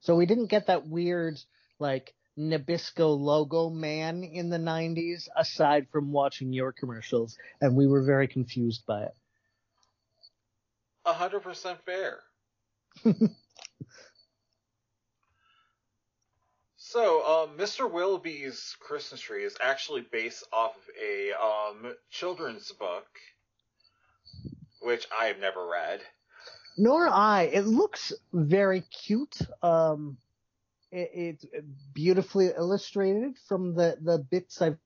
So 0.00 0.16
we 0.16 0.26
didn't 0.26 0.46
get 0.46 0.68
that 0.68 0.86
weird 0.86 1.38
like 1.78 2.14
Nabisco 2.38 3.18
logo 3.18 3.70
man 3.70 4.22
in 4.22 4.50
the 4.50 4.58
90s 4.58 5.28
aside 5.36 5.86
from 5.90 6.12
watching 6.12 6.52
your 6.52 6.72
commercials 6.72 7.36
and 7.60 7.76
we 7.76 7.86
were 7.86 8.04
very 8.04 8.28
confused 8.28 8.84
by 8.86 9.04
it. 9.04 9.14
A 11.04 11.12
hundred 11.12 11.40
percent 11.40 11.78
fair. 11.84 12.20
So, 16.88 17.26
um, 17.26 17.58
Mr. 17.58 17.90
Willowby's 17.90 18.76
Christmas 18.78 19.20
Tree 19.20 19.42
is 19.42 19.56
actually 19.60 20.02
based 20.02 20.44
off 20.52 20.76
of 20.76 20.82
a 21.02 21.32
um, 21.32 21.92
children's 22.10 22.70
book, 22.70 23.08
which 24.80 25.04
I've 25.10 25.40
never 25.40 25.66
read. 25.66 26.00
Nor 26.78 27.08
I. 27.08 27.50
It 27.52 27.66
looks 27.66 28.12
very 28.32 28.82
cute. 28.82 29.36
Um, 29.64 30.16
it, 30.92 31.10
it's 31.12 31.46
beautifully 31.92 32.50
illustrated 32.56 33.34
from 33.48 33.74
the, 33.74 33.98
the 34.00 34.18
bits 34.18 34.62
I've 34.62 34.78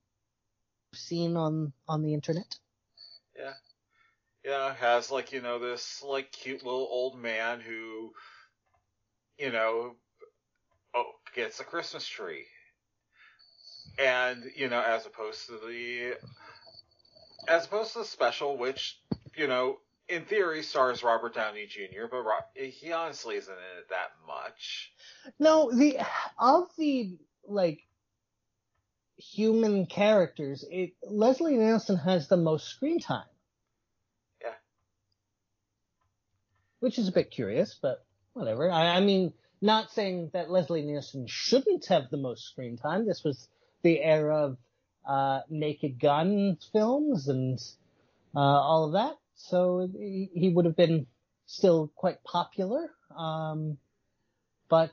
seen 0.95 1.37
on, 1.37 1.75
on 1.87 2.01
the 2.03 2.15
internet. 2.15 2.57
Yeah. 3.39 3.53
Yeah, 4.43 4.75
has 4.75 5.11
like, 5.11 5.33
you 5.33 5.43
know, 5.43 5.59
this 5.59 6.03
like 6.03 6.33
cute 6.33 6.65
little 6.65 6.89
old 6.91 7.19
man 7.19 7.61
who, 7.61 8.15
you 9.39 9.53
know, 9.53 9.97
oh, 10.95 11.13
gets 11.35 11.61
a 11.61 11.64
Christmas 11.64 12.07
tree. 12.07 12.45
And, 13.99 14.45
you 14.57 14.69
know, 14.69 14.81
as 14.81 15.07
opposed 15.07 15.47
to 15.47 15.53
the, 15.66 16.16
as 17.49 17.66
opposed 17.66 17.93
to 17.95 18.01
the 18.01 18.05
special, 18.05 18.57
which, 18.57 18.99
you 19.37 19.47
know, 19.47 19.79
in 20.09 20.25
theory 20.25 20.62
stars 20.62 21.03
Robert 21.03 21.35
Downey 21.35 21.66
Jr., 21.66 22.07
but 22.11 22.25
he 22.55 22.93
honestly 22.93 23.37
isn't 23.37 23.53
in 23.53 23.79
it 23.79 23.88
that 23.90 24.12
much. 24.27 24.93
No, 25.38 25.71
the, 25.73 25.99
of 26.38 26.69
the, 26.79 27.19
like, 27.47 27.81
human 29.16 29.87
characters, 29.87 30.64
it, 30.71 30.93
Leslie 31.03 31.57
Nielsen 31.57 31.97
has 31.97 32.29
the 32.29 32.37
most 32.37 32.69
screen 32.69 33.01
time. 33.01 33.27
Yeah. 34.40 34.55
Which 36.81 36.99
is 36.99 37.09
a 37.09 37.12
bit 37.12 37.31
curious, 37.31 37.79
but 37.81 38.05
whatever. 38.33 38.71
I, 38.71 38.97
I 38.97 39.01
mean, 39.01 39.33
not 39.61 39.90
saying 39.90 40.31
that 40.33 40.51
Leslie 40.51 40.83
Nielsen 40.83 41.27
shouldn't 41.27 41.87
have 41.87 42.11
the 42.11 42.16
most 42.16 42.46
screen 42.46 42.77
time. 42.77 43.07
This 43.07 43.23
was 43.23 43.49
the 43.83 44.01
era 44.01 44.44
of 44.44 44.57
uh, 45.07 45.40
Naked 45.49 46.01
Gun 46.01 46.57
films 46.73 47.29
and 47.29 47.59
uh, 48.35 48.38
all 48.38 48.87
of 48.87 48.92
that. 48.92 49.16
So 49.35 49.88
he, 49.92 50.31
he, 50.35 50.49
would 50.51 50.64
have 50.64 50.77
been 50.77 51.07
still 51.46 51.90
quite 51.94 52.23
popular. 52.25 52.90
Um, 53.16 53.79
but 54.68 54.92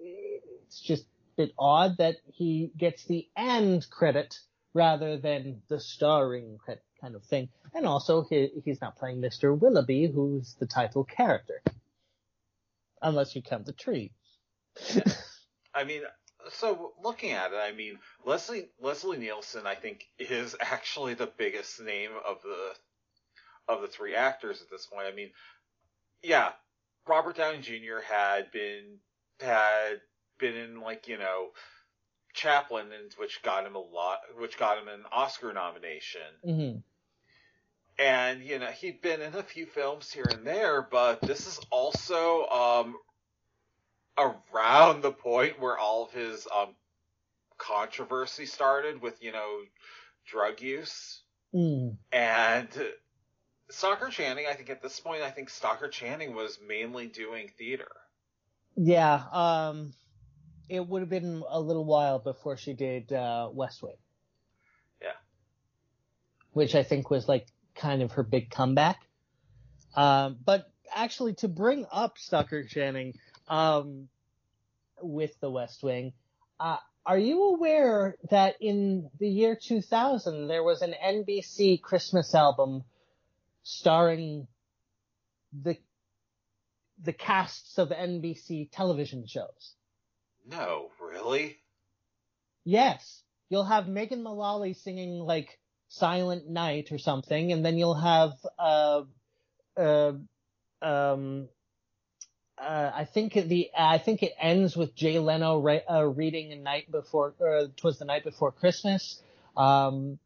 it's 0.00 0.80
just 0.82 1.02
a 1.02 1.42
bit 1.42 1.52
odd 1.58 1.98
that 1.98 2.16
he 2.32 2.70
gets 2.76 3.04
the 3.04 3.28
end 3.36 3.86
credit 3.90 4.38
rather 4.72 5.18
than 5.18 5.62
the 5.68 5.78
starring 5.78 6.58
credit 6.58 6.82
kind 7.00 7.14
of 7.14 7.22
thing. 7.24 7.48
And 7.74 7.86
also 7.86 8.24
he, 8.28 8.50
he's 8.64 8.80
not 8.80 8.96
playing 8.96 9.20
Mr. 9.20 9.58
Willowby, 9.58 10.10
who's 10.12 10.56
the 10.58 10.66
title 10.66 11.04
character 11.04 11.62
unless 13.04 13.36
you 13.36 13.42
count 13.42 13.66
the 13.66 13.72
tree. 13.72 14.12
I 15.74 15.84
mean, 15.84 16.02
so 16.50 16.92
looking 17.02 17.30
at 17.32 17.52
it, 17.52 17.56
I 17.56 17.72
mean, 17.72 17.98
Leslie 18.24 18.68
Leslie 18.80 19.18
Nielsen, 19.18 19.66
I 19.66 19.74
think, 19.74 20.04
is 20.18 20.56
actually 20.60 21.14
the 21.14 21.30
biggest 21.38 21.80
name 21.80 22.10
of 22.26 22.42
the 22.42 22.72
of 23.68 23.80
the 23.80 23.88
three 23.88 24.14
actors 24.14 24.60
at 24.60 24.70
this 24.70 24.86
point. 24.86 25.06
I 25.06 25.14
mean, 25.14 25.30
yeah, 26.22 26.50
Robert 27.06 27.36
Downey 27.36 27.58
Jr. 27.58 28.00
had 28.06 28.50
been 28.50 28.98
had 29.40 30.00
been 30.38 30.56
in 30.56 30.80
like 30.80 31.08
you 31.08 31.18
know 31.18 31.50
Chaplin, 32.34 32.86
which 33.16 33.42
got 33.42 33.66
him 33.66 33.76
a 33.76 33.80
lot, 33.80 34.18
which 34.38 34.58
got 34.58 34.78
him 34.78 34.88
an 34.88 35.04
Oscar 35.12 35.52
nomination. 35.52 36.20
Mm-hmm. 36.46 36.78
And, 37.98 38.42
you 38.42 38.58
know, 38.58 38.66
he'd 38.66 39.00
been 39.00 39.20
in 39.20 39.34
a 39.34 39.42
few 39.42 39.66
films 39.66 40.10
here 40.10 40.26
and 40.28 40.44
there, 40.44 40.82
but 40.82 41.20
this 41.20 41.46
is 41.46 41.60
also, 41.70 42.46
um, 42.46 42.96
around 44.18 45.02
the 45.02 45.12
point 45.12 45.60
where 45.60 45.78
all 45.78 46.04
of 46.04 46.12
his, 46.12 46.46
um, 46.54 46.74
controversy 47.56 48.46
started 48.46 49.00
with, 49.00 49.22
you 49.22 49.30
know, 49.30 49.60
drug 50.26 50.60
use. 50.60 51.22
Mm. 51.54 51.96
And 52.10 52.68
Stockard 53.70 54.10
Channing, 54.10 54.46
I 54.48 54.54
think 54.54 54.70
at 54.70 54.82
this 54.82 54.98
point, 54.98 55.22
I 55.22 55.30
think 55.30 55.48
Stockard 55.48 55.92
Channing 55.92 56.34
was 56.34 56.58
mainly 56.66 57.06
doing 57.06 57.48
theater. 57.56 57.90
Yeah, 58.76 59.22
um, 59.30 59.92
it 60.68 60.84
would 60.84 61.02
have 61.02 61.10
been 61.10 61.44
a 61.48 61.60
little 61.60 61.84
while 61.84 62.18
before 62.18 62.56
she 62.56 62.72
did, 62.72 63.12
uh, 63.12 63.50
West 63.52 63.84
Wing. 63.84 63.94
Yeah. 65.00 65.12
Which 66.52 66.74
I 66.74 66.82
think 66.82 67.08
was 67.08 67.28
like 67.28 67.46
kind 67.74 68.02
of 68.02 68.12
her 68.12 68.22
big 68.22 68.50
comeback. 68.50 69.00
Um, 69.96 70.38
but 70.44 70.70
actually 70.94 71.34
to 71.34 71.48
bring 71.48 71.86
up 71.90 72.18
Stockard 72.18 72.68
Channing, 72.68 73.14
um, 73.48 74.08
with 75.00 75.38
the 75.40 75.50
West 75.50 75.82
Wing, 75.82 76.12
uh, 76.58 76.78
are 77.06 77.18
you 77.18 77.44
aware 77.44 78.16
that 78.30 78.56
in 78.60 79.10
the 79.18 79.28
year 79.28 79.58
2000 79.60 80.48
there 80.48 80.62
was 80.62 80.80
an 80.82 80.94
NBC 81.04 81.80
Christmas 81.82 82.34
album 82.34 82.84
starring 83.62 84.46
the 85.62 85.76
the 87.02 87.12
casts 87.12 87.78
of 87.78 87.88
NBC 87.90 88.70
television 88.70 89.26
shows. 89.26 89.74
No, 90.46 90.90
really? 91.00 91.58
Yes. 92.64 93.22
You'll 93.50 93.64
have 93.64 93.88
Megan 93.88 94.22
Mullally 94.22 94.74
singing 94.74 95.18
like 95.18 95.58
Silent 95.98 96.48
Night 96.48 96.92
or 96.92 96.98
something, 96.98 97.52
and 97.52 97.64
then 97.64 97.78
you'll 97.78 97.94
have, 97.94 98.32
uh, 98.58 99.02
uh, 99.76 100.12
um, 100.82 101.48
uh, 102.58 102.90
I 102.94 103.04
think 103.04 103.34
the 103.34 103.70
I 103.76 103.98
think 103.98 104.22
it 104.22 104.32
ends 104.38 104.76
with 104.76 104.94
Jay 104.94 105.18
Leno 105.18 105.58
re- 105.58 105.82
uh, 105.90 106.04
reading 106.04 106.52
a 106.52 106.56
night 106.56 106.90
before, 106.90 107.34
uh, 107.40 107.66
twas 107.76 107.98
the 107.98 108.04
night 108.04 108.24
before 108.24 108.52
Christmas. 108.52 109.20
Um, 109.56 110.18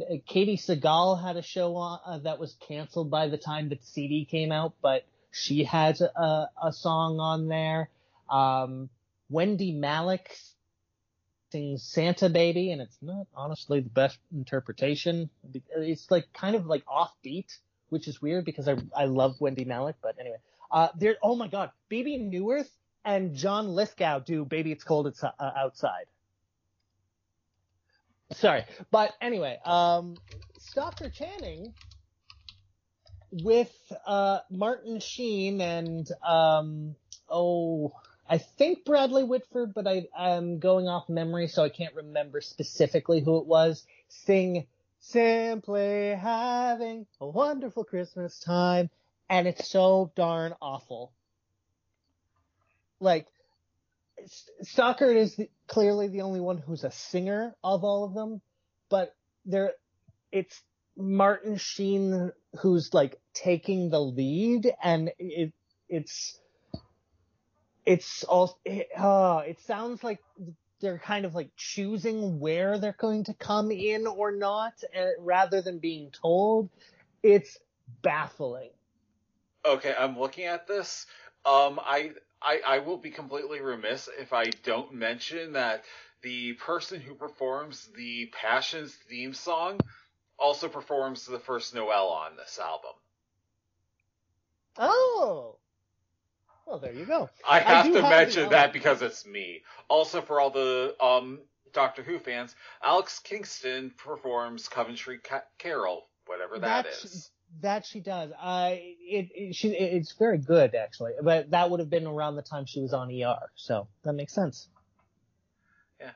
Katey 0.00 0.58
Sagal 0.58 1.22
had 1.22 1.36
a 1.36 1.42
show 1.42 1.76
on, 1.76 2.00
uh, 2.06 2.18
that 2.18 2.38
was 2.38 2.56
canceled 2.66 3.10
by 3.10 3.28
the 3.28 3.36
time 3.36 3.68
the 3.68 3.78
CD 3.82 4.24
came 4.24 4.52
out, 4.52 4.74
but 4.82 5.04
she 5.30 5.64
has 5.64 6.00
a, 6.00 6.48
a 6.62 6.72
song 6.72 7.20
on 7.20 7.48
there. 7.48 7.90
Um, 8.28 8.88
Wendy 9.28 9.72
Malick 9.74 10.26
Santa 11.76 12.28
Baby, 12.28 12.72
and 12.72 12.80
it's 12.80 12.98
not 13.02 13.26
honestly 13.34 13.80
the 13.80 13.90
best 13.90 14.18
interpretation. 14.34 15.30
It's 15.76 16.10
like 16.10 16.32
kind 16.32 16.56
of 16.56 16.66
like 16.66 16.84
offbeat, 16.86 17.58
which 17.88 18.08
is 18.08 18.22
weird 18.22 18.44
because 18.44 18.68
I 18.68 18.76
I 18.96 19.04
love 19.06 19.40
Wendy 19.40 19.64
Malick, 19.64 19.94
but 20.02 20.18
anyway. 20.20 20.38
Uh, 20.70 20.88
there, 20.96 21.16
oh 21.22 21.34
my 21.34 21.48
god, 21.48 21.70
Bebe 21.88 22.16
Neuwirth 22.18 22.70
and 23.04 23.34
John 23.34 23.68
Lithgow 23.68 24.20
do 24.20 24.44
Baby 24.44 24.72
It's 24.72 24.84
Cold 24.84 25.06
It's 25.08 25.24
uh, 25.24 25.32
Outside. 25.38 26.04
Sorry. 28.32 28.64
But 28.92 29.12
anyway, 29.20 29.58
um, 29.64 30.14
Stockard 30.60 31.12
Channing 31.12 31.74
with, 33.32 33.72
uh, 34.06 34.40
Martin 34.50 35.00
Sheen 35.00 35.60
and, 35.60 36.08
um, 36.24 36.94
oh, 37.28 37.92
I 38.30 38.38
think 38.38 38.84
Bradley 38.84 39.24
Whitford, 39.24 39.74
but 39.74 39.88
I, 39.88 40.06
I'm 40.16 40.60
going 40.60 40.86
off 40.86 41.08
memory, 41.08 41.48
so 41.48 41.64
I 41.64 41.68
can't 41.68 41.94
remember 41.96 42.40
specifically 42.40 43.20
who 43.20 43.38
it 43.38 43.46
was, 43.46 43.84
sing 44.08 44.66
Simply 45.00 46.14
Having 46.14 47.06
a 47.20 47.26
Wonderful 47.26 47.84
Christmas 47.84 48.38
Time 48.38 48.88
and 49.30 49.46
it's 49.46 49.68
so 49.68 50.12
darn 50.16 50.54
awful. 50.60 51.12
Like, 52.98 53.26
Stockard 54.62 55.16
is 55.16 55.36
the, 55.36 55.48
clearly 55.68 56.08
the 56.08 56.22
only 56.22 56.40
one 56.40 56.58
who's 56.58 56.84
a 56.84 56.90
singer 56.90 57.54
of 57.64 57.84
all 57.84 58.04
of 58.04 58.12
them, 58.12 58.42
but 58.90 59.14
there, 59.46 59.72
it's 60.30 60.60
Martin 60.96 61.56
Sheen 61.56 62.32
who's 62.58 62.92
like 62.92 63.18
taking 63.32 63.88
the 63.88 64.00
lead, 64.00 64.72
and 64.82 65.12
it, 65.18 65.52
it's, 65.88 66.38
it's 67.86 68.24
all, 68.24 68.58
it, 68.64 68.88
uh, 68.96 69.42
it 69.46 69.60
sounds 69.60 70.02
like 70.02 70.18
they're 70.80 70.98
kind 70.98 71.24
of 71.24 71.34
like 71.34 71.50
choosing 71.56 72.40
where 72.40 72.78
they're 72.78 72.96
going 72.98 73.24
to 73.24 73.34
come 73.34 73.70
in 73.70 74.06
or 74.06 74.32
not, 74.32 74.74
uh, 74.98 75.06
rather 75.18 75.60
than 75.60 75.78
being 75.78 76.10
told. 76.10 76.70
It's 77.22 77.58
baffling. 78.02 78.70
Okay, 79.64 79.94
I'm 79.98 80.18
looking 80.18 80.44
at 80.44 80.66
this. 80.66 81.06
Um, 81.44 81.78
I, 81.82 82.12
I, 82.40 82.60
I 82.66 82.78
will 82.78 82.96
be 82.96 83.10
completely 83.10 83.60
remiss 83.60 84.08
if 84.18 84.32
I 84.32 84.46
don't 84.64 84.94
mention 84.94 85.52
that 85.52 85.84
the 86.22 86.54
person 86.54 87.00
who 87.00 87.14
performs 87.14 87.88
the 87.96 88.30
Passions 88.32 88.94
theme 89.08 89.34
song 89.34 89.80
also 90.38 90.68
performs 90.68 91.26
the 91.26 91.38
first 91.38 91.74
Noel 91.74 92.08
on 92.08 92.36
this 92.36 92.58
album. 92.58 92.92
Oh. 94.78 95.56
Well, 96.66 96.78
there 96.78 96.92
you 96.92 97.04
go. 97.04 97.28
I 97.48 97.60
have 97.60 97.86
I 97.86 97.90
to 97.90 98.02
have 98.02 98.10
mention 98.10 98.50
that 98.50 98.72
because 98.72 99.02
it's 99.02 99.26
me. 99.26 99.62
Also, 99.88 100.20
for 100.20 100.40
all 100.40 100.50
the 100.50 100.94
um, 101.00 101.40
Doctor 101.72 102.02
Who 102.02 102.18
fans, 102.18 102.54
Alex 102.82 103.18
Kingston 103.18 103.92
performs 103.96 104.68
Coventry 104.68 105.18
Ca- 105.18 105.44
Carol, 105.58 106.08
whatever 106.26 106.58
that 106.58 106.84
That's, 106.84 107.04
is. 107.04 107.30
That 107.62 107.84
she 107.84 108.00
does. 108.00 108.30
I 108.40 108.94
it, 109.00 109.28
it 109.34 109.54
she 109.56 109.70
it's 109.70 110.12
very 110.12 110.38
good 110.38 110.76
actually, 110.76 111.12
but 111.20 111.50
that 111.50 111.68
would 111.68 111.80
have 111.80 111.90
been 111.90 112.06
around 112.06 112.36
the 112.36 112.42
time 112.42 112.64
she 112.64 112.80
was 112.80 112.92
on 112.92 113.10
ER, 113.10 113.50
so 113.56 113.88
that 114.04 114.12
makes 114.12 114.32
sense. 114.32 114.68
Yeah. 116.00 116.12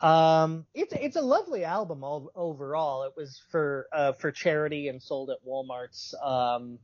Um, 0.00 0.64
it's 0.74 0.92
it's 0.92 1.16
a 1.16 1.22
lovely 1.22 1.64
album 1.64 2.04
all, 2.04 2.30
overall. 2.36 3.02
It 3.02 3.14
was 3.16 3.42
for 3.50 3.88
uh 3.92 4.12
for 4.12 4.30
charity 4.30 4.86
and 4.86 5.02
sold 5.02 5.30
at 5.30 5.38
Walmart's 5.44 6.14
um 6.22 6.78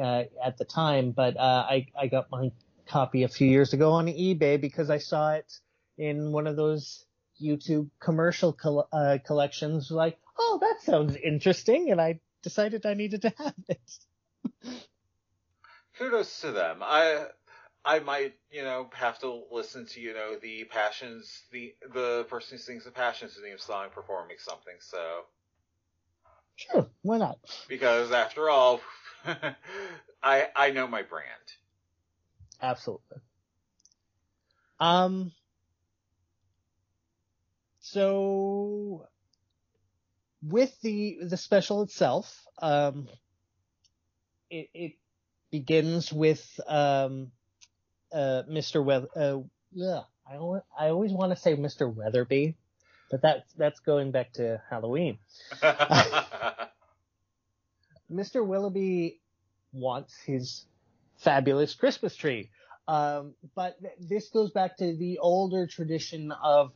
uh, 0.00 0.24
at 0.44 0.56
the 0.58 0.64
time, 0.64 1.12
but 1.12 1.36
uh 1.36 1.66
I 1.68 1.86
I 1.98 2.06
got 2.06 2.30
my 2.30 2.52
copy 2.86 3.22
a 3.22 3.28
few 3.28 3.48
years 3.48 3.72
ago 3.72 3.92
on 3.92 4.06
eBay 4.06 4.60
because 4.60 4.90
I 4.90 4.98
saw 4.98 5.32
it 5.32 5.52
in 5.98 6.32
one 6.32 6.46
of 6.46 6.56
those 6.56 7.04
YouTube 7.40 7.90
commercial 8.00 8.52
col- 8.52 8.88
uh, 8.92 9.18
collections. 9.24 9.90
Like, 9.90 10.18
oh, 10.38 10.58
that 10.60 10.80
sounds 10.82 11.16
interesting, 11.16 11.90
and 11.90 12.00
I 12.00 12.20
decided 12.42 12.86
I 12.86 12.94
needed 12.94 13.22
to 13.22 13.32
have 13.38 13.54
it. 13.68 13.98
Kudos 15.98 16.40
to 16.40 16.52
them. 16.52 16.78
I 16.82 17.26
I 17.84 17.98
might, 17.98 18.34
you 18.50 18.62
know, 18.62 18.88
have 18.94 19.18
to 19.20 19.42
listen 19.50 19.86
to, 19.86 20.00
you 20.00 20.14
know, 20.14 20.36
the 20.40 20.64
Passions, 20.64 21.42
the 21.50 21.74
the 21.92 22.26
person 22.28 22.56
who 22.56 22.62
sings 22.62 22.84
the 22.84 22.90
Passions 22.90 23.38
theme 23.42 23.58
song 23.58 23.88
performing 23.92 24.36
something. 24.38 24.76
So 24.80 25.24
sure, 26.56 26.88
why 27.02 27.18
not? 27.18 27.38
Because 27.68 28.12
after 28.12 28.48
all, 28.48 28.80
I 30.22 30.48
I 30.54 30.70
know 30.70 30.86
my 30.86 31.02
brand. 31.02 31.26
Absolutely. 32.60 33.18
Um. 34.80 35.32
So 37.80 39.08
with 40.42 40.80
the 40.82 41.18
the 41.22 41.36
special 41.36 41.82
itself, 41.82 42.44
um, 42.60 43.08
it, 44.50 44.68
it 44.74 44.92
begins 45.50 46.12
with 46.12 46.60
um, 46.66 47.32
uh, 48.12 48.42
Mr. 48.48 48.84
Weather. 48.84 49.08
Uh, 49.14 49.38
yeah, 49.72 50.00
I 50.30 50.36
always, 50.36 50.62
I 50.78 50.88
always 50.88 51.12
want 51.12 51.32
to 51.32 51.36
say 51.36 51.56
Mr. 51.56 51.92
Weatherby, 51.92 52.56
but 53.10 53.22
that's 53.22 53.52
that's 53.54 53.80
going 53.80 54.10
back 54.12 54.32
to 54.34 54.62
Halloween. 54.68 55.18
Mr. 58.12 58.46
Willowby 58.46 59.20
wants 59.72 60.16
his 60.20 60.66
fabulous 61.16 61.74
Christmas 61.74 62.14
tree. 62.14 62.50
Um, 62.88 63.34
but 63.54 63.80
th- 63.80 63.94
this 63.98 64.28
goes 64.28 64.50
back 64.50 64.76
to 64.78 64.96
the 64.96 65.18
older 65.18 65.66
tradition 65.66 66.32
of 66.32 66.72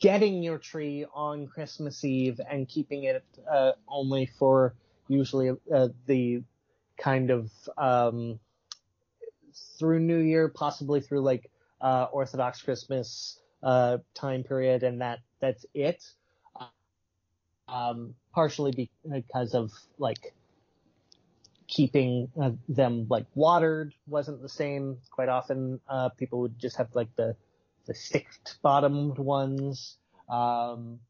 getting 0.00 0.42
your 0.42 0.58
tree 0.58 1.06
on 1.14 1.46
Christmas 1.46 2.04
Eve 2.04 2.40
and 2.50 2.68
keeping 2.68 3.04
it 3.04 3.24
uh, 3.50 3.72
only 3.88 4.26
for 4.38 4.74
usually 5.08 5.50
uh, 5.74 5.88
the 6.06 6.42
kind 6.98 7.30
of 7.30 7.50
um, 7.76 8.38
through 9.78 10.00
New 10.00 10.18
Year, 10.18 10.48
possibly 10.48 11.00
through 11.00 11.22
like 11.22 11.50
uh, 11.80 12.06
Orthodox 12.12 12.62
Christmas 12.62 13.40
uh, 13.62 13.98
time 14.14 14.42
period, 14.44 14.82
and 14.82 15.00
that 15.00 15.20
that's 15.40 15.64
it. 15.74 16.04
Um, 17.68 18.14
partially 18.32 18.90
because 19.08 19.54
of 19.54 19.70
like 19.98 20.34
keeping 21.70 22.28
uh, 22.40 22.50
them 22.68 23.06
like 23.08 23.26
watered 23.34 23.94
wasn't 24.06 24.42
the 24.42 24.48
same. 24.48 24.98
Quite 25.10 25.28
often, 25.28 25.80
uh, 25.88 26.10
people 26.10 26.40
would 26.40 26.58
just 26.58 26.76
have 26.76 26.88
like 26.94 27.14
the 27.16 27.36
the 27.86 27.94
sticked 27.94 28.58
bottomed 28.62 29.18
ones. 29.18 29.96
Um, 30.28 31.00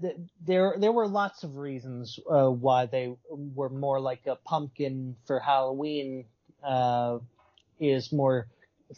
th- 0.00 0.16
there 0.46 0.76
there 0.78 0.92
were 0.92 1.08
lots 1.08 1.42
of 1.42 1.56
reasons 1.56 2.20
uh, 2.30 2.48
why 2.48 2.86
they 2.86 3.14
were 3.30 3.70
more 3.70 3.98
like 3.98 4.26
a 4.26 4.36
pumpkin 4.36 5.16
for 5.26 5.40
Halloween 5.40 6.26
uh, 6.62 7.18
is 7.80 8.12
more 8.12 8.46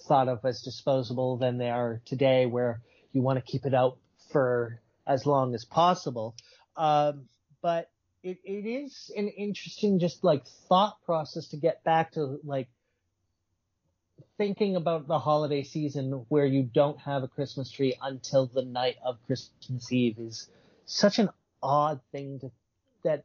thought 0.07 0.29
of 0.29 0.45
as 0.45 0.63
disposable 0.63 1.37
than 1.39 1.57
they 1.57 1.71
are 1.71 2.03
today, 2.05 2.47
where 2.47 2.83
you 3.13 3.23
want 3.23 3.39
to 3.39 3.51
keep 3.51 3.65
it 3.65 3.75
out 3.75 3.97
for 4.33 4.81
as 5.07 5.25
long 5.25 5.55
as 5.55 5.65
possible. 5.65 6.35
Um, 6.77 7.29
but 7.63 7.91
it, 8.23 8.39
it 8.45 8.67
is 8.67 9.11
an 9.17 9.29
interesting 9.29 9.99
just 9.99 10.25
like 10.25 10.47
thought 10.69 11.01
process 11.05 11.49
to 11.49 11.57
get 11.57 11.85
back 11.85 12.13
to 12.13 12.41
like 12.45 12.69
thinking 14.37 14.77
about 14.77 15.07
the 15.07 15.19
holiday 15.19 15.63
season 15.63 16.25
where 16.29 16.47
you 16.47 16.63
don't 16.63 16.99
have 17.01 17.23
a 17.23 17.29
Christmas 17.29 17.71
tree 17.71 17.95
until 18.03 18.47
the 18.47 18.65
night 18.65 18.97
of 19.05 19.19
Christmas 19.27 19.93
Eve 19.93 20.19
is 20.19 20.49
such 20.87 21.19
an 21.19 21.29
odd 21.63 22.01
thing 22.13 22.41
to 22.41 22.51
that 23.05 23.25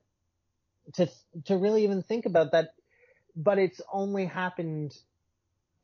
to 0.93 1.09
to 1.45 1.57
really 1.57 1.83
even 1.83 2.03
think 2.03 2.25
about 2.25 2.51
that 2.51 2.73
but 3.35 3.57
it's 3.57 3.81
only 3.91 4.25
happened 4.25 4.95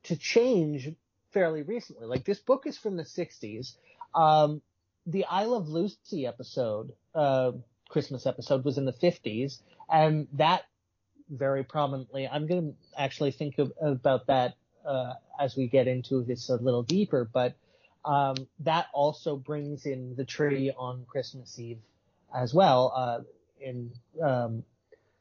to 0.04 0.16
change 0.16 0.90
fairly 1.32 1.64
recently. 1.64 2.06
Like 2.06 2.26
this 2.26 2.40
book 2.40 2.66
is 2.66 2.78
from 2.78 2.98
the 2.98 3.04
60s 3.04 3.76
um 4.14 4.62
the 5.06 5.26
I 5.26 5.46
Love 5.46 5.70
Lucy 5.70 6.28
episode 6.28 6.94
uh 7.16 7.52
Christmas 7.90 8.26
episode 8.26 8.64
was 8.64 8.78
in 8.78 8.86
the 8.86 8.94
50s 8.94 9.60
and 9.92 10.28
that 10.34 10.64
very 11.30 11.64
prominently. 11.64 12.28
I'm 12.28 12.48
going 12.48 12.74
to 12.74 13.02
actually 13.02 13.32
think 13.32 13.60
of, 13.60 13.72
about 13.82 14.28
that 14.28 14.56
uh, 14.86 15.14
as 15.40 15.56
we 15.56 15.68
get 15.68 15.88
into 15.88 16.24
this 16.24 16.50
a 16.50 16.56
little 16.56 16.84
deeper, 16.84 17.30
but 17.32 17.56
um, 18.06 18.36
that 18.62 18.88
also 18.94 19.36
brings 19.36 19.86
in 19.86 20.16
the 20.16 20.26
tree 20.26 20.72
on 20.76 21.06
Christmas 21.08 21.60
Eve 21.60 21.80
as 22.34 22.54
well. 22.54 22.94
Uh, 22.96 23.20
in 23.62 23.92
um, 24.24 24.64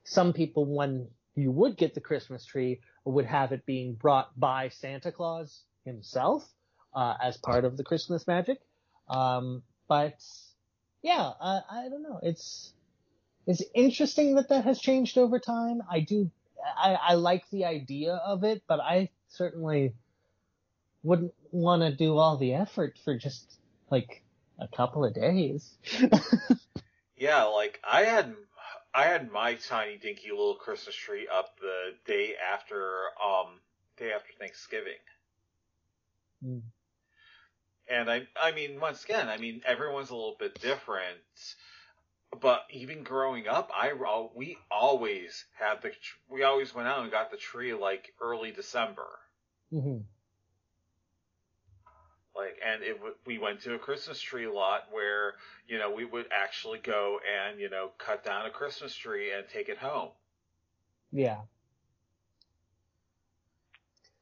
some 0.04 0.32
people, 0.32 0.64
when 0.64 1.08
you 1.34 1.50
would 1.50 1.76
get 1.76 1.94
the 1.94 2.00
Christmas 2.00 2.44
tree, 2.44 2.80
would 3.04 3.26
have 3.26 3.52
it 3.52 3.64
being 3.66 3.94
brought 3.94 4.38
by 4.38 4.68
Santa 4.68 5.10
Claus 5.10 5.62
himself 5.84 6.46
uh, 6.94 7.14
as 7.22 7.36
part 7.36 7.64
of 7.64 7.76
the 7.76 7.84
Christmas 7.84 8.26
magic. 8.26 8.60
Um, 9.08 9.62
but 9.88 10.22
yeah, 11.02 11.32
I, 11.40 11.60
I 11.70 11.88
don't 11.88 12.02
know. 12.02 12.20
It's 12.22 12.72
it's 13.46 13.62
interesting 13.74 14.34
that 14.34 14.50
that 14.50 14.64
has 14.64 14.78
changed 14.78 15.16
over 15.16 15.38
time. 15.38 15.82
I 15.90 16.00
do, 16.00 16.30
I, 16.76 16.94
I 16.94 17.14
like 17.14 17.48
the 17.50 17.64
idea 17.64 18.12
of 18.12 18.44
it, 18.44 18.62
but 18.68 18.78
I 18.80 19.08
certainly 19.28 19.94
wouldn't 21.02 21.32
want 21.50 21.82
to 21.82 21.94
do 21.94 22.18
all 22.18 22.36
the 22.36 22.52
effort 22.54 22.98
for 23.04 23.16
just 23.16 23.58
like 23.90 24.22
a 24.58 24.68
couple 24.68 25.04
of 25.04 25.14
days. 25.14 25.74
yeah, 27.16 27.44
like 27.44 27.80
I 27.88 28.02
had 28.02 28.34
I 28.94 29.04
had 29.04 29.30
my 29.30 29.54
tiny 29.54 29.96
dinky 29.96 30.30
little 30.30 30.56
Christmas 30.56 30.94
tree 30.94 31.28
up 31.32 31.58
the 31.60 31.94
day 32.04 32.34
after 32.52 33.04
um 33.24 33.60
day 33.96 34.12
after 34.12 34.32
Thanksgiving. 34.38 35.00
Mm. 36.44 36.62
And 37.90 38.10
I 38.10 38.26
I 38.40 38.52
mean 38.52 38.80
once 38.80 39.04
again, 39.04 39.28
I 39.28 39.38
mean 39.38 39.62
everyone's 39.66 40.10
a 40.10 40.14
little 40.14 40.36
bit 40.38 40.60
different 40.60 41.18
but 42.40 42.64
even 42.70 43.02
growing 43.02 43.48
up, 43.48 43.70
I 43.74 43.92
we 44.34 44.58
always 44.70 45.44
had 45.58 45.82
the 45.82 45.92
we 46.28 46.42
always 46.42 46.74
went 46.74 46.88
out 46.88 47.02
and 47.02 47.10
got 47.10 47.30
the 47.30 47.36
tree 47.36 47.74
like 47.74 48.12
early 48.20 48.52
December. 48.52 49.08
Mm-hmm. 49.72 49.98
Like, 52.36 52.56
and 52.64 52.82
it 52.82 53.00
we 53.26 53.38
went 53.38 53.62
to 53.62 53.74
a 53.74 53.78
Christmas 53.78 54.20
tree 54.20 54.46
lot 54.46 54.84
where 54.92 55.34
you 55.66 55.78
know 55.78 55.90
we 55.90 56.04
would 56.04 56.26
actually 56.32 56.78
go 56.78 57.18
and 57.26 57.58
you 57.58 57.70
know 57.70 57.90
cut 57.98 58.24
down 58.24 58.46
a 58.46 58.50
Christmas 58.50 58.94
tree 58.94 59.32
and 59.32 59.48
take 59.48 59.68
it 59.68 59.78
home. 59.78 60.10
Yeah. 61.10 61.40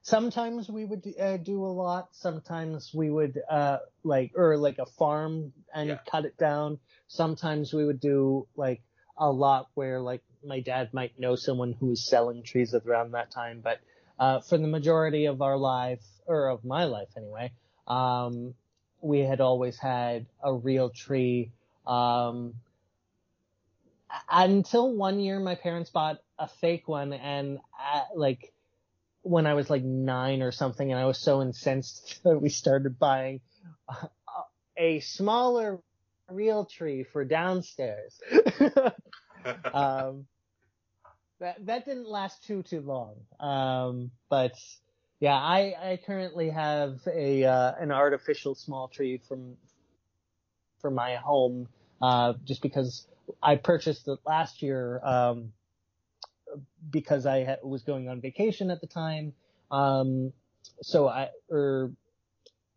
Sometimes 0.07 0.69
we 0.71 0.85
would 0.85 1.05
uh, 1.21 1.37
do 1.39 1.65
a 1.65 1.67
lot. 1.67 2.09
Sometimes 2.13 2.93
we 2.95 3.11
would 3.11 3.41
uh, 3.51 3.79
like 4.05 4.33
or 4.37 4.57
like 4.57 4.79
a 4.79 4.87
farm 4.87 5.53
and 5.75 5.89
yeah. 5.89 5.99
cut 6.09 6.25
it 6.25 6.39
down 6.39 6.79
sometimes 7.09 7.73
we 7.73 7.85
would 7.85 8.01
do 8.01 8.47
like 8.57 8.83
a 9.19 9.31
lot 9.31 9.69
where 9.75 10.01
like 10.01 10.23
my 10.45 10.61
dad 10.61 10.93
might 10.93 11.19
know 11.19 11.37
someone 11.37 11.73
who 11.73 11.87
was 11.87 12.09
selling 12.09 12.43
trees 12.43 12.75
around 12.75 13.13
that 13.13 13.31
time, 13.31 13.61
but 13.63 13.81
uh, 14.19 14.41
for 14.41 14.59
the 14.59 14.67
majority 14.67 15.27
of 15.27 15.43
our 15.43 15.57
life, 15.57 16.03
or 16.27 16.49
of 16.49 16.65
my 16.65 16.85
life 16.85 17.09
anyway, 17.17 17.53
um, 17.87 18.55
we 19.01 19.21
had 19.21 19.41
always 19.41 19.79
had 19.79 20.27
a 20.43 20.53
real 20.53 20.91
tree. 20.91 21.51
Um, 21.87 22.55
until 24.31 24.95
one 24.95 25.21
year, 25.21 25.39
my 25.41 25.55
parents 25.55 25.91
bought 25.91 26.19
a 26.39 26.49
fake 26.49 26.89
one, 26.89 27.13
and 27.13 27.59
uh, 27.81 28.03
like 28.15 28.53
when 29.27 29.47
I 29.47 29.55
was 29.55 29.69
like 29.69 29.83
nine 29.83 30.43
or 30.43 30.53
something, 30.53 30.91
and 30.91 31.01
I 31.01 31.07
was 31.07 31.19
so 31.19 31.43
incensed 31.43 32.21
that 32.25 32.41
we 32.41 32.49
started 32.49 32.99
buying 32.99 33.41
a, 33.89 34.09
a 34.77 35.01
smaller 35.01 35.81
real 36.31 36.65
tree 36.65 37.05
for 37.05 37.25
downstairs. 37.25 38.21
um, 39.73 40.27
that 41.41 41.65
that 41.67 41.85
didn't 41.85 42.09
last 42.09 42.45
too 42.45 42.63
too 42.63 42.81
long. 42.81 43.17
Um, 43.41 44.11
but 44.31 44.53
yeah, 45.21 45.35
I 45.35 45.75
I 45.81 46.01
currently 46.05 46.51
have 46.51 47.01
a 47.07 47.45
uh, 47.45 47.73
an 47.79 47.91
artificial 47.91 48.55
small 48.55 48.89
tree 48.89 49.21
from 49.29 49.57
for 50.81 50.91
my 50.91 51.17
home 51.17 51.69
uh, 52.01 52.35
just 52.45 52.63
because 52.63 53.07
I 53.43 53.57
purchased 53.57 54.09
it 54.09 54.19
last 54.25 54.63
year 54.63 55.01
um, 55.05 55.53
because 56.91 57.27
I 57.27 57.45
ha- 57.45 57.57
was 57.63 57.83
going 57.83 58.09
on 58.09 58.21
vacation 58.21 58.71
at 58.71 58.81
the 58.81 58.87
time. 58.87 59.33
Um, 59.71 60.33
so 60.83 61.09
I 61.09 61.31
or 61.51 61.93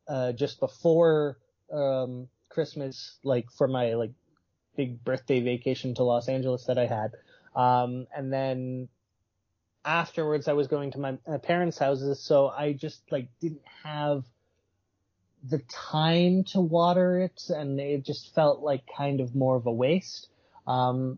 uh, 0.07 0.31
just 0.33 0.59
before 0.59 1.37
um, 1.71 2.27
Christmas, 2.49 3.17
like 3.23 3.51
for 3.51 3.67
my 3.67 3.93
like 3.93 4.11
big 4.75 5.03
birthday 5.03 5.41
vacation 5.41 5.93
to 5.95 6.03
Los 6.03 6.29
Angeles 6.29 6.65
that 6.65 6.77
I 6.77 6.87
had. 6.87 7.11
Um, 7.55 8.07
and 8.15 8.31
then 8.31 8.89
afterwards 9.83 10.47
I 10.47 10.53
was 10.53 10.67
going 10.67 10.91
to 10.91 10.99
my, 10.99 11.17
my 11.27 11.37
parents' 11.37 11.77
houses, 11.77 12.19
so 12.21 12.47
I 12.47 12.73
just 12.73 13.01
like 13.11 13.27
didn't 13.39 13.65
have 13.83 14.23
the 15.43 15.59
time 15.69 16.43
to 16.43 16.59
water 16.59 17.19
it 17.19 17.41
and 17.49 17.79
it 17.79 18.05
just 18.05 18.33
felt 18.35 18.61
like 18.61 18.83
kind 18.97 19.21
of 19.21 19.35
more 19.35 19.55
of 19.55 19.65
a 19.65 19.71
waste. 19.71 20.27
Um, 20.67 21.17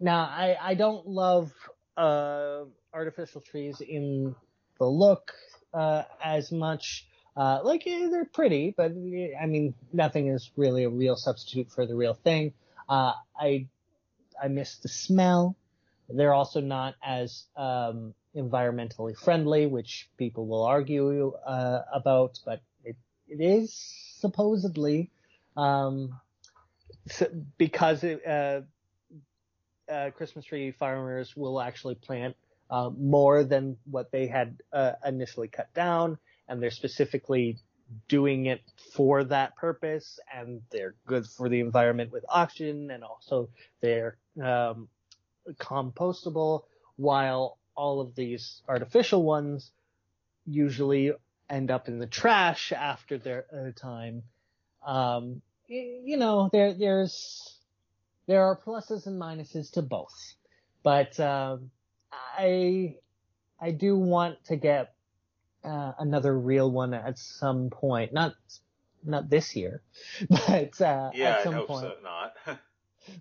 now 0.00 0.20
I, 0.24 0.56
I 0.60 0.74
don't 0.74 1.06
love, 1.06 1.52
uh, 1.96 2.64
artificial 2.92 3.40
trees 3.40 3.80
in 3.80 4.34
the 4.78 4.86
look, 4.86 5.32
uh, 5.72 6.04
as 6.24 6.50
much. 6.50 7.06
Uh, 7.36 7.60
like 7.62 7.86
eh, 7.86 8.08
they're 8.10 8.24
pretty, 8.24 8.74
but 8.76 8.90
eh, 8.90 9.28
I 9.40 9.46
mean, 9.46 9.74
nothing 9.92 10.28
is 10.28 10.50
really 10.56 10.84
a 10.84 10.88
real 10.88 11.16
substitute 11.16 11.70
for 11.70 11.86
the 11.86 11.94
real 11.94 12.14
thing. 12.14 12.52
Uh, 12.88 13.12
I, 13.38 13.68
I 14.42 14.48
miss 14.48 14.76
the 14.78 14.88
smell. 14.88 15.56
They're 16.08 16.34
also 16.34 16.60
not 16.60 16.96
as, 17.04 17.44
um, 17.56 18.14
environmentally 18.34 19.16
friendly, 19.16 19.66
which 19.66 20.08
people 20.16 20.46
will 20.46 20.64
argue, 20.64 21.32
uh, 21.46 21.82
about, 21.92 22.40
but 22.44 22.60
it, 22.84 22.96
it 23.28 23.40
is 23.40 23.72
supposedly, 24.18 25.10
um, 25.56 26.20
because 27.58 28.02
it, 28.02 28.26
uh, 28.26 28.62
uh, 29.90 30.10
Christmas 30.10 30.44
tree 30.44 30.70
farmers 30.70 31.36
will 31.36 31.60
actually 31.60 31.96
plant, 31.96 32.36
uh, 32.70 32.90
more 32.96 33.44
than 33.44 33.76
what 33.90 34.10
they 34.12 34.26
had, 34.26 34.56
uh, 34.72 34.92
initially 35.04 35.48
cut 35.48 35.72
down 35.74 36.18
and 36.48 36.62
they're 36.62 36.70
specifically 36.70 37.58
doing 38.08 38.46
it 38.46 38.60
for 38.94 39.24
that 39.24 39.56
purpose 39.56 40.20
and 40.32 40.62
they're 40.70 40.94
good 41.06 41.26
for 41.26 41.48
the 41.48 41.60
environment 41.60 42.12
with 42.12 42.24
oxygen 42.28 42.90
and 42.90 43.02
also 43.02 43.48
they're 43.80 44.16
um, 44.42 44.88
compostable 45.58 46.62
while 46.96 47.58
all 47.74 48.00
of 48.00 48.14
these 48.14 48.62
artificial 48.68 49.22
ones 49.22 49.72
usually 50.46 51.12
end 51.48 51.70
up 51.70 51.88
in 51.88 51.98
the 51.98 52.06
trash 52.06 52.72
after 52.72 53.18
their 53.18 53.46
uh, 53.52 53.70
time. 53.78 54.22
Um, 54.86 55.42
you 55.66 56.16
know, 56.16 56.48
there, 56.52 56.74
there's, 56.74 57.58
there 58.30 58.44
are 58.44 58.56
pluses 58.56 59.08
and 59.08 59.20
minuses 59.20 59.72
to 59.72 59.82
both, 59.82 60.34
but, 60.84 61.18
um, 61.18 61.72
I, 62.12 62.94
I 63.60 63.72
do 63.72 63.96
want 63.96 64.42
to 64.44 64.56
get 64.56 64.94
uh, 65.64 65.92
another 65.98 66.38
real 66.38 66.70
one 66.70 66.94
at 66.94 67.18
some 67.18 67.70
point. 67.70 68.12
Not 68.12 68.34
not 69.04 69.30
this 69.30 69.56
year, 69.56 69.82
but 70.30 70.80
uh, 70.80 71.10
yeah, 71.14 71.36
at 71.36 71.42
some 71.44 71.54
I 71.54 71.56
hope 71.58 71.66
point. 71.68 71.82
so 71.82 71.94
not. 72.02 72.36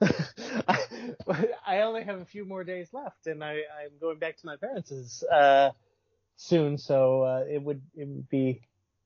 I, 1.66 1.82
only 1.82 2.04
have 2.04 2.20
a 2.20 2.26
few 2.26 2.46
more 2.46 2.64
days 2.64 2.90
left, 2.94 3.28
and 3.28 3.44
I, 3.44 3.52
I'm 3.52 3.98
going 4.00 4.20
back 4.20 4.38
to 4.38 4.46
my 4.46 4.58
parents' 4.58 5.24
uh, 5.24 5.72
soon, 6.36 6.78
so 6.78 7.24
uh, 7.24 7.44
it 7.50 7.62
would 7.62 7.82
it 7.96 8.08
would 8.08 8.30
be 8.30 8.62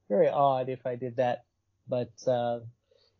very 0.09 0.29
odd 0.29 0.69
if 0.69 0.85
I 0.85 0.95
did 0.95 1.17
that. 1.17 1.45
But 1.87 2.11
uh, 2.27 2.61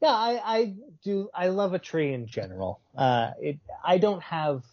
yeah, 0.04 0.12
I, 0.12 0.42
I 0.44 0.74
do. 1.02 1.30
I 1.34 1.48
love 1.48 1.74
a 1.74 1.80
tree 1.80 2.14
in 2.14 2.28
general. 2.28 2.82
Uh, 2.96 3.32
it 3.40 3.60
I 3.84 3.98
don't 3.98 4.22
have. 4.22 4.64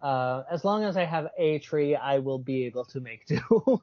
Uh, 0.00 0.44
as 0.48 0.64
long 0.64 0.84
as 0.84 0.96
I 0.96 1.04
have 1.04 1.28
a 1.38 1.58
tree, 1.58 1.96
I 1.96 2.18
will 2.18 2.38
be 2.38 2.66
able 2.66 2.84
to 2.86 3.00
make 3.00 3.26
do. 3.26 3.40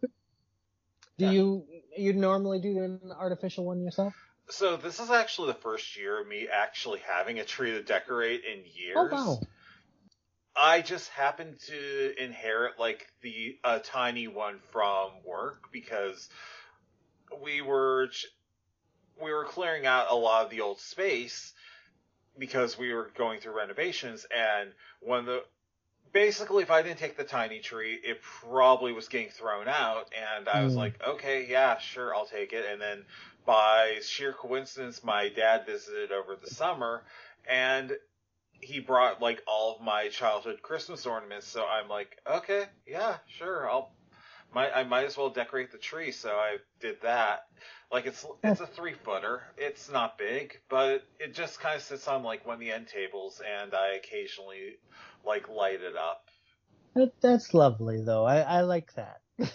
Do 1.18 1.26
yeah. 1.26 1.32
you 1.32 1.66
you 1.98 2.14
normally 2.14 2.60
do 2.60 2.84
an 2.84 3.00
artificial 3.18 3.64
one 3.66 3.82
yourself? 3.82 4.14
So 4.50 4.76
this 4.76 5.00
is 5.00 5.10
actually 5.10 5.54
the 5.54 5.60
first 5.60 5.98
year 5.98 6.22
of 6.22 6.28
me 6.28 6.48
actually 6.52 7.00
having 7.00 7.40
a 7.40 7.46
tree 7.46 7.72
to 7.72 7.82
decorate 7.82 8.42
in 8.44 8.60
years. 8.66 8.98
Oh 8.98 9.08
wow. 9.12 9.40
I 10.58 10.82
just 10.82 11.10
happened 11.10 11.60
to 11.68 12.24
inherit 12.24 12.78
like 12.78 13.08
the 13.22 13.58
a 13.64 13.80
tiny 13.80 14.28
one 14.28 14.60
from 14.72 15.12
work 15.26 15.70
because 15.72 16.30
we 17.42 17.62
were 17.62 18.10
we 19.22 19.32
were 19.32 19.46
clearing 19.46 19.86
out 19.86 20.08
a 20.10 20.16
lot 20.16 20.46
of 20.46 20.52
the 20.52 20.62
old 20.62 20.80
space 20.80 21.54
because 22.38 22.78
we 22.78 22.94
were 22.94 23.12
going 23.18 23.40
through 23.40 23.58
renovations 23.58 24.26
and 24.36 24.72
when 25.00 25.26
the 25.26 25.44
basically, 26.16 26.64
if 26.64 26.72
I 26.72 26.82
didn't 26.82 26.98
take 26.98 27.18
the 27.18 27.26
tiny 27.26 27.60
tree, 27.60 28.00
it 28.02 28.22
probably 28.22 28.94
was 28.94 29.10
getting 29.10 29.28
thrown 29.30 29.68
out. 29.68 30.10
And 30.38 30.48
I 30.48 30.64
was 30.64 30.74
mm. 30.74 30.78
like, 30.78 30.94
okay, 31.06 31.46
yeah, 31.48 31.78
sure, 31.78 32.16
I'll 32.16 32.26
take 32.26 32.54
it. 32.54 32.66
And 32.72 32.82
then 32.82 33.04
by 33.46 33.98
sheer 34.02 34.32
coincidence, 34.32 35.04
my 35.04 35.28
dad 35.28 35.66
visited 35.66 36.14
over 36.14 36.38
the 36.42 36.48
summer 36.48 37.04
and 37.48 37.92
he 38.62 38.80
brought 38.80 39.22
like 39.22 39.44
all 39.46 39.76
of 39.76 39.82
my 39.82 40.08
childhood 40.08 40.62
Christmas 40.62 41.06
ornaments, 41.06 41.48
so 41.48 41.66
I'm 41.66 41.90
like, 41.90 42.18
okay, 42.26 42.64
yeah, 42.88 43.18
sure, 43.28 43.70
I'll 43.70 43.92
might 44.56 44.72
I 44.74 44.84
might 44.86 45.06
as 45.06 45.18
well 45.18 45.30
decorate 45.30 45.72
the 45.72 45.78
tree, 45.78 46.12
so 46.12 46.30
I 46.30 46.58
did 46.80 47.02
that. 47.04 47.48
Like 47.92 48.06
it's 48.08 48.26
it's 48.44 48.62
a 48.62 48.66
three 48.66 48.94
footer. 48.94 49.44
It's 49.58 49.92
not 49.92 50.18
big, 50.18 50.60
but 50.70 51.04
it 51.20 51.36
just 51.36 51.60
kind 51.60 51.76
of 51.76 51.82
sits 51.82 52.08
on 52.08 52.24
like 52.24 52.48
one 52.48 52.56
of 52.56 52.60
the 52.62 52.72
end 52.72 52.88
tables, 52.88 53.42
and 53.62 53.76
I 53.76 53.96
occasionally 53.96 54.78
like 55.26 55.50
light 55.50 55.82
it 55.82 55.98
up. 55.98 56.30
That, 56.96 57.12
that's 57.20 57.54
lovely, 57.54 58.02
though. 58.02 58.24
I, 58.26 58.40
I 58.40 58.62
like 58.62 58.94
that. 58.94 59.20
yeah. 59.38 59.48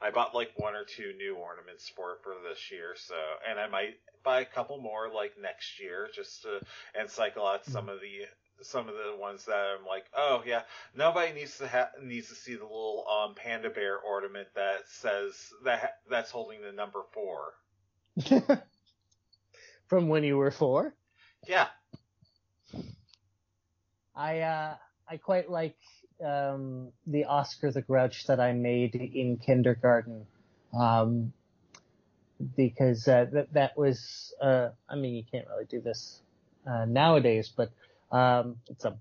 I 0.00 0.10
bought 0.10 0.34
like 0.34 0.52
one 0.56 0.74
or 0.74 0.84
two 0.84 1.12
new 1.18 1.36
ornaments 1.36 1.92
for 1.94 2.16
for 2.24 2.34
this 2.48 2.72
year, 2.72 2.94
so 2.96 3.14
and 3.48 3.60
I 3.60 3.68
might 3.68 3.98
buy 4.24 4.40
a 4.40 4.46
couple 4.46 4.80
more 4.80 5.10
like 5.14 5.32
next 5.40 5.78
year 5.78 6.08
just 6.14 6.42
to 6.42 6.60
and 6.98 7.10
cycle 7.10 7.46
out 7.46 7.66
hmm. 7.66 7.72
some 7.72 7.90
of 7.90 8.00
the 8.00 8.26
some 8.60 8.88
of 8.88 8.94
the 8.94 9.16
ones 9.18 9.44
that 9.46 9.76
I'm 9.78 9.86
like, 9.86 10.04
oh 10.16 10.42
yeah, 10.46 10.62
nobody 10.94 11.32
needs 11.32 11.58
to 11.58 11.68
ha- 11.68 11.90
needs 12.02 12.28
to 12.28 12.34
see 12.34 12.54
the 12.54 12.64
little 12.64 13.06
um 13.08 13.34
panda 13.34 13.70
bear 13.70 13.98
ornament 13.98 14.48
that 14.54 14.88
says 14.88 15.34
that 15.64 15.80
ha- 15.80 15.96
that's 16.10 16.30
holding 16.30 16.60
the 16.62 16.72
number 16.72 17.00
four. 17.12 17.54
From 19.88 20.08
when 20.08 20.24
you 20.24 20.36
were 20.36 20.50
four? 20.50 20.94
Yeah. 21.46 21.68
I 24.14 24.40
uh 24.40 24.76
I 25.08 25.16
quite 25.16 25.50
like 25.50 25.76
um 26.24 26.92
the 27.06 27.24
Oscar 27.24 27.70
the 27.70 27.82
Grouch 27.82 28.26
that 28.26 28.40
I 28.40 28.52
made 28.52 28.94
in 28.94 29.38
kindergarten. 29.38 30.26
Um 30.78 31.32
because 32.56 33.06
uh, 33.06 33.26
that 33.32 33.52
that 33.52 33.76
was 33.78 34.34
uh 34.40 34.70
I 34.88 34.96
mean 34.96 35.14
you 35.14 35.24
can't 35.30 35.46
really 35.48 35.66
do 35.66 35.80
this 35.80 36.20
uh 36.66 36.84
nowadays, 36.86 37.52
but 37.54 37.70
um, 38.12 38.56
it's 38.68 38.84
a 38.84 38.96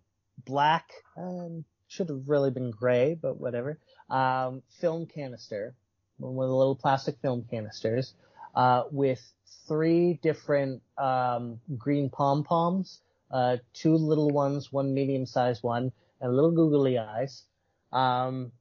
black, 0.46 0.90
um, 1.18 1.66
should 1.88 2.10
have 2.10 2.28
really 2.28 2.50
been 2.50 2.72
gray, 2.72 3.18
but 3.22 3.40
whatever. 3.40 3.78
Um, 4.10 4.64
film 4.80 5.06
canister, 5.06 5.76
one 6.18 6.46
of 6.46 6.50
the 6.50 6.56
little 6.56 6.76
plastic 6.76 7.18
film 7.22 7.46
canisters, 7.50 8.14
uh, 8.56 8.84
with 8.92 9.22
three 9.68 10.20
different, 10.22 10.82
um, 10.98 11.60
green 11.78 12.10
pom 12.10 12.44
poms, 12.44 13.02
uh, 13.30 13.58
two 13.74 13.96
little 13.96 14.30
ones, 14.30 14.72
one 14.72 14.94
medium 14.94 15.26
sized 15.26 15.64
one, 15.64 15.92
and 16.22 16.36
little 16.36 16.52
googly 16.52 16.98
eyes. 16.98 17.44
Um, 17.92 18.52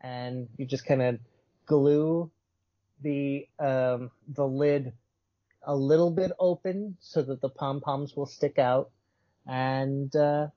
and 0.00 0.48
you 0.56 0.66
just 0.66 0.86
kind 0.86 1.02
of 1.02 1.18
glue 1.66 2.30
the, 3.02 3.48
um, 3.58 4.10
the 4.28 4.46
lid 4.46 4.92
a 5.64 5.74
little 5.74 6.10
bit 6.10 6.30
open 6.38 6.96
so 7.00 7.22
that 7.22 7.40
the 7.40 7.48
pom 7.48 7.80
poms 7.80 8.16
will 8.16 8.26
stick 8.26 8.58
out 8.58 8.90
and 9.48 10.14
uh, 10.14 10.48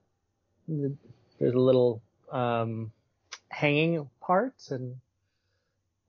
there's 0.68 1.54
a 1.54 1.60
little 1.60 2.02
um, 2.32 2.92
hanging 3.50 4.08
parts, 4.20 4.72
and 4.72 4.96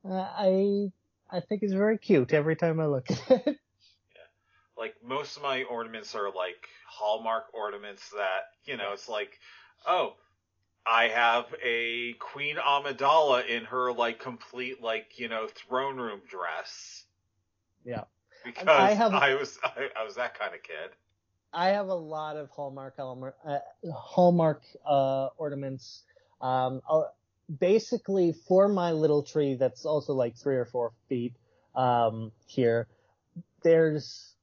uh, 0.09 0.29
I 0.37 0.93
I 1.31 1.41
think 1.41 1.63
it's 1.63 1.73
very 1.73 1.97
cute 1.97 2.33
every 2.33 2.57
time 2.57 2.81
I 2.81 2.87
look 2.87 3.11
at 3.11 3.31
it. 3.31 3.47
Yeah, 3.47 4.29
like 4.77 4.97
most 5.03 5.37
of 5.37 5.43
my 5.43 5.63
ornaments 5.63 6.15
are 6.15 6.31
like 6.31 6.69
Hallmark 6.89 7.55
ornaments 7.55 8.11
that 8.11 8.51
you 8.65 8.77
know 8.77 8.93
it's 8.93 9.09
like, 9.09 9.39
oh, 9.87 10.17
I 10.85 11.09
have 11.09 11.47
a 11.63 12.15
Queen 12.15 12.57
Amidala 12.57 13.47
in 13.47 13.65
her 13.65 13.93
like 13.93 14.19
complete 14.19 14.83
like 14.83 15.19
you 15.19 15.29
know 15.29 15.47
throne 15.47 15.97
room 15.97 16.21
dress. 16.29 17.05
Yeah. 17.85 18.05
Because 18.45 18.67
I, 18.67 18.91
have, 18.91 19.15
I 19.15 19.35
was 19.37 19.57
I, 19.65 19.89
I 19.99 20.05
was 20.05 20.17
that 20.17 20.37
kind 20.37 20.53
of 20.55 20.63
kid. 20.63 20.91
I 21.53 21.69
have 21.71 21.89
a 21.89 21.95
lot 21.95 22.37
of 22.37 22.51
Hallmark 22.51 22.95
uh, 22.99 23.59
Hallmark 23.95 24.63
uh, 24.87 25.29
ornaments. 25.37 26.03
Um, 26.41 26.81
uh, 26.89 27.03
basically, 27.59 28.33
for 28.33 28.69
my 28.69 28.93
little 28.93 29.23
tree, 29.23 29.55
that's 29.55 29.85
also 29.85 30.15
like 30.15 30.37
three 30.37 30.57
or 30.57 30.65
four 30.65 30.93
feet 31.09 31.35
um, 31.75 32.33
here. 32.47 32.89
There's 33.63 34.35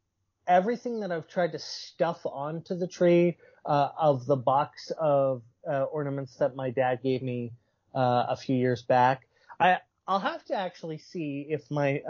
everything 0.48 1.00
that 1.00 1.12
I've 1.12 1.28
tried 1.28 1.54
to 1.54 1.60
stuff 1.60 2.22
onto 2.26 2.76
the 2.76 2.88
tree 2.88 3.38
uh, 3.66 3.90
of 3.98 4.26
the 4.26 4.36
box 4.38 4.92
of 5.00 5.42
uh, 5.68 5.84
ornaments 5.84 6.36
that 6.38 6.56
my 6.56 6.70
dad 6.70 7.02
gave 7.02 7.22
me 7.22 7.52
uh, 7.96 8.26
a 8.30 8.36
few 8.36 8.56
years 8.56 8.84
back. 8.84 9.28
I 9.60 9.80
I'll 10.08 10.20
have 10.20 10.44
to 10.46 10.56
actually 10.56 11.00
see 11.00 11.48
if 11.50 11.70
my 11.70 12.02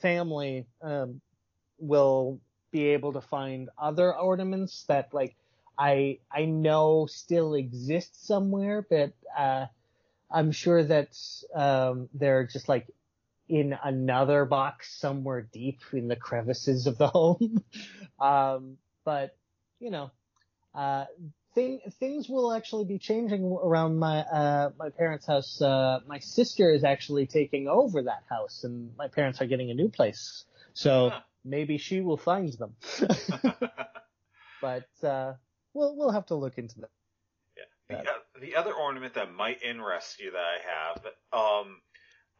family 0.00 0.66
um, 0.80 1.20
will 1.78 2.40
be 2.72 2.88
able 2.88 3.12
to 3.12 3.20
find 3.20 3.68
other 3.78 4.14
ornaments 4.14 4.84
that 4.88 5.14
like 5.14 5.36
I 5.78 6.18
I 6.30 6.46
know 6.46 7.06
still 7.08 7.54
exist 7.54 8.26
somewhere, 8.26 8.84
but 8.88 9.12
uh, 9.36 9.66
I'm 10.30 10.52
sure 10.52 10.82
that 10.82 11.16
um, 11.54 12.08
they're 12.14 12.46
just 12.46 12.68
like 12.68 12.88
in 13.48 13.76
another 13.84 14.44
box 14.44 14.98
somewhere 14.98 15.42
deep 15.52 15.80
in 15.92 16.08
the 16.08 16.16
crevices 16.16 16.86
of 16.86 16.98
the 16.98 17.06
home. 17.08 17.62
um, 18.20 18.78
but 19.04 19.36
you 19.78 19.90
know, 19.90 20.10
uh, 20.74 21.04
thing, 21.54 21.80
things 21.98 22.28
will 22.28 22.52
actually 22.52 22.84
be 22.84 22.98
changing 22.98 23.44
around 23.44 23.98
my 23.98 24.20
uh, 24.20 24.70
my 24.78 24.90
parents' 24.90 25.26
house. 25.26 25.60
Uh, 25.60 26.00
my 26.06 26.18
sister 26.18 26.72
is 26.72 26.84
actually 26.84 27.26
taking 27.26 27.68
over 27.68 28.02
that 28.02 28.24
house, 28.28 28.64
and 28.64 28.96
my 28.96 29.08
parents 29.08 29.40
are 29.40 29.46
getting 29.46 29.70
a 29.70 29.74
new 29.74 29.88
place. 29.88 30.44
So. 30.74 31.12
Maybe 31.44 31.78
she 31.78 32.00
will 32.00 32.16
find 32.16 32.52
them. 32.52 32.76
but 34.60 34.88
uh, 35.02 35.34
we'll 35.74 35.96
we'll 35.96 36.12
have 36.12 36.26
to 36.26 36.34
look 36.34 36.58
into 36.58 36.80
that. 36.80 36.90
Yeah. 37.90 38.02
The, 38.02 38.10
uh, 38.10 38.14
the 38.40 38.56
other 38.56 38.72
ornament 38.72 39.14
that 39.14 39.32
might 39.32 39.62
interest 39.62 40.20
you 40.20 40.32
that 40.32 40.38
I 40.38 40.58
have, 40.70 41.06
um, 41.32 41.80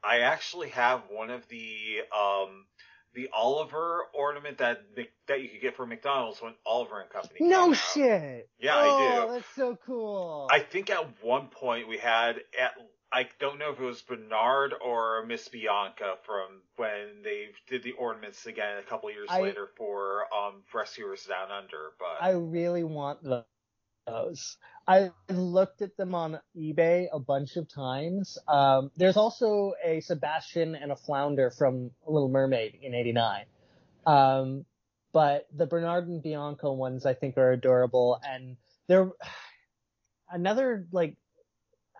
I 0.02 0.20
actually 0.20 0.70
have 0.70 1.02
one 1.10 1.30
of 1.30 1.46
the 1.48 2.00
um, 2.16 2.66
the 3.14 3.28
Oliver 3.32 4.06
ornament 4.14 4.58
that 4.58 4.82
that 5.28 5.42
you 5.42 5.48
could 5.48 5.60
get 5.60 5.76
from 5.76 5.90
McDonald's 5.90 6.40
when 6.40 6.54
Oliver 6.64 7.00
and 7.00 7.10
Company. 7.10 7.40
No 7.40 7.72
shit. 7.74 8.48
Yeah, 8.58 8.74
oh, 8.76 8.80
I 8.80 8.84
do. 8.84 9.22
Oh, 9.22 9.32
that's 9.32 9.54
so 9.54 9.78
cool. 9.86 10.48
I 10.50 10.60
think 10.60 10.90
at 10.90 11.22
one 11.22 11.48
point 11.48 11.88
we 11.88 11.98
had 11.98 12.36
at 12.58 12.72
I 13.12 13.28
don't 13.38 13.58
know 13.58 13.72
if 13.72 13.78
it 13.78 13.84
was 13.84 14.00
Bernard 14.00 14.72
or 14.82 15.24
Miss 15.26 15.46
Bianca 15.48 16.14
from 16.24 16.62
when 16.76 17.22
they 17.22 17.48
did 17.68 17.82
the 17.82 17.92
ornaments 17.92 18.46
again 18.46 18.78
a 18.78 18.82
couple 18.82 19.10
years 19.10 19.28
I, 19.28 19.42
later 19.42 19.68
for 19.76 20.24
um 20.34 20.62
Rescuers 20.72 21.24
Down 21.24 21.50
Under. 21.50 21.92
But 21.98 22.24
I 22.24 22.30
really 22.30 22.84
want 22.84 23.18
those. 24.06 24.56
I 24.88 25.10
looked 25.28 25.82
at 25.82 25.96
them 25.96 26.14
on 26.14 26.40
eBay 26.56 27.06
a 27.12 27.18
bunch 27.18 27.56
of 27.56 27.68
times. 27.68 28.38
Um, 28.48 28.90
there's 28.96 29.18
also 29.18 29.74
a 29.84 30.00
Sebastian 30.00 30.74
and 30.74 30.90
a 30.90 30.96
Flounder 30.96 31.50
from 31.50 31.90
Little 32.06 32.30
Mermaid 32.30 32.78
in 32.82 32.94
'89. 32.94 33.44
Um, 34.06 34.64
but 35.12 35.46
the 35.54 35.66
Bernard 35.66 36.08
and 36.08 36.22
Bianca 36.22 36.72
ones 36.72 37.04
I 37.04 37.12
think 37.12 37.36
are 37.36 37.52
adorable, 37.52 38.18
and 38.26 38.56
they're 38.88 39.10
another 40.30 40.86
like 40.92 41.16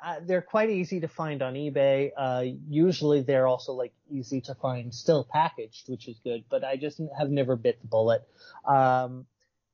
uh, 0.04 0.16
they're 0.26 0.42
quite 0.42 0.70
easy 0.70 1.00
to 1.00 1.08
find 1.08 1.42
on 1.42 1.54
eBay. 1.54 2.10
Uh, 2.16 2.44
usually 2.68 3.22
they're 3.22 3.46
also 3.46 3.72
like 3.72 3.92
easy 4.10 4.40
to 4.40 4.54
find 4.56 4.92
still 4.92 5.26
packaged, 5.30 5.88
which 5.88 6.08
is 6.08 6.18
good, 6.24 6.44
but 6.50 6.64
I 6.64 6.76
just 6.76 7.00
have 7.16 7.30
never 7.30 7.54
bit 7.54 7.80
the 7.80 7.86
bullet. 7.86 8.26
Um, 8.66 9.26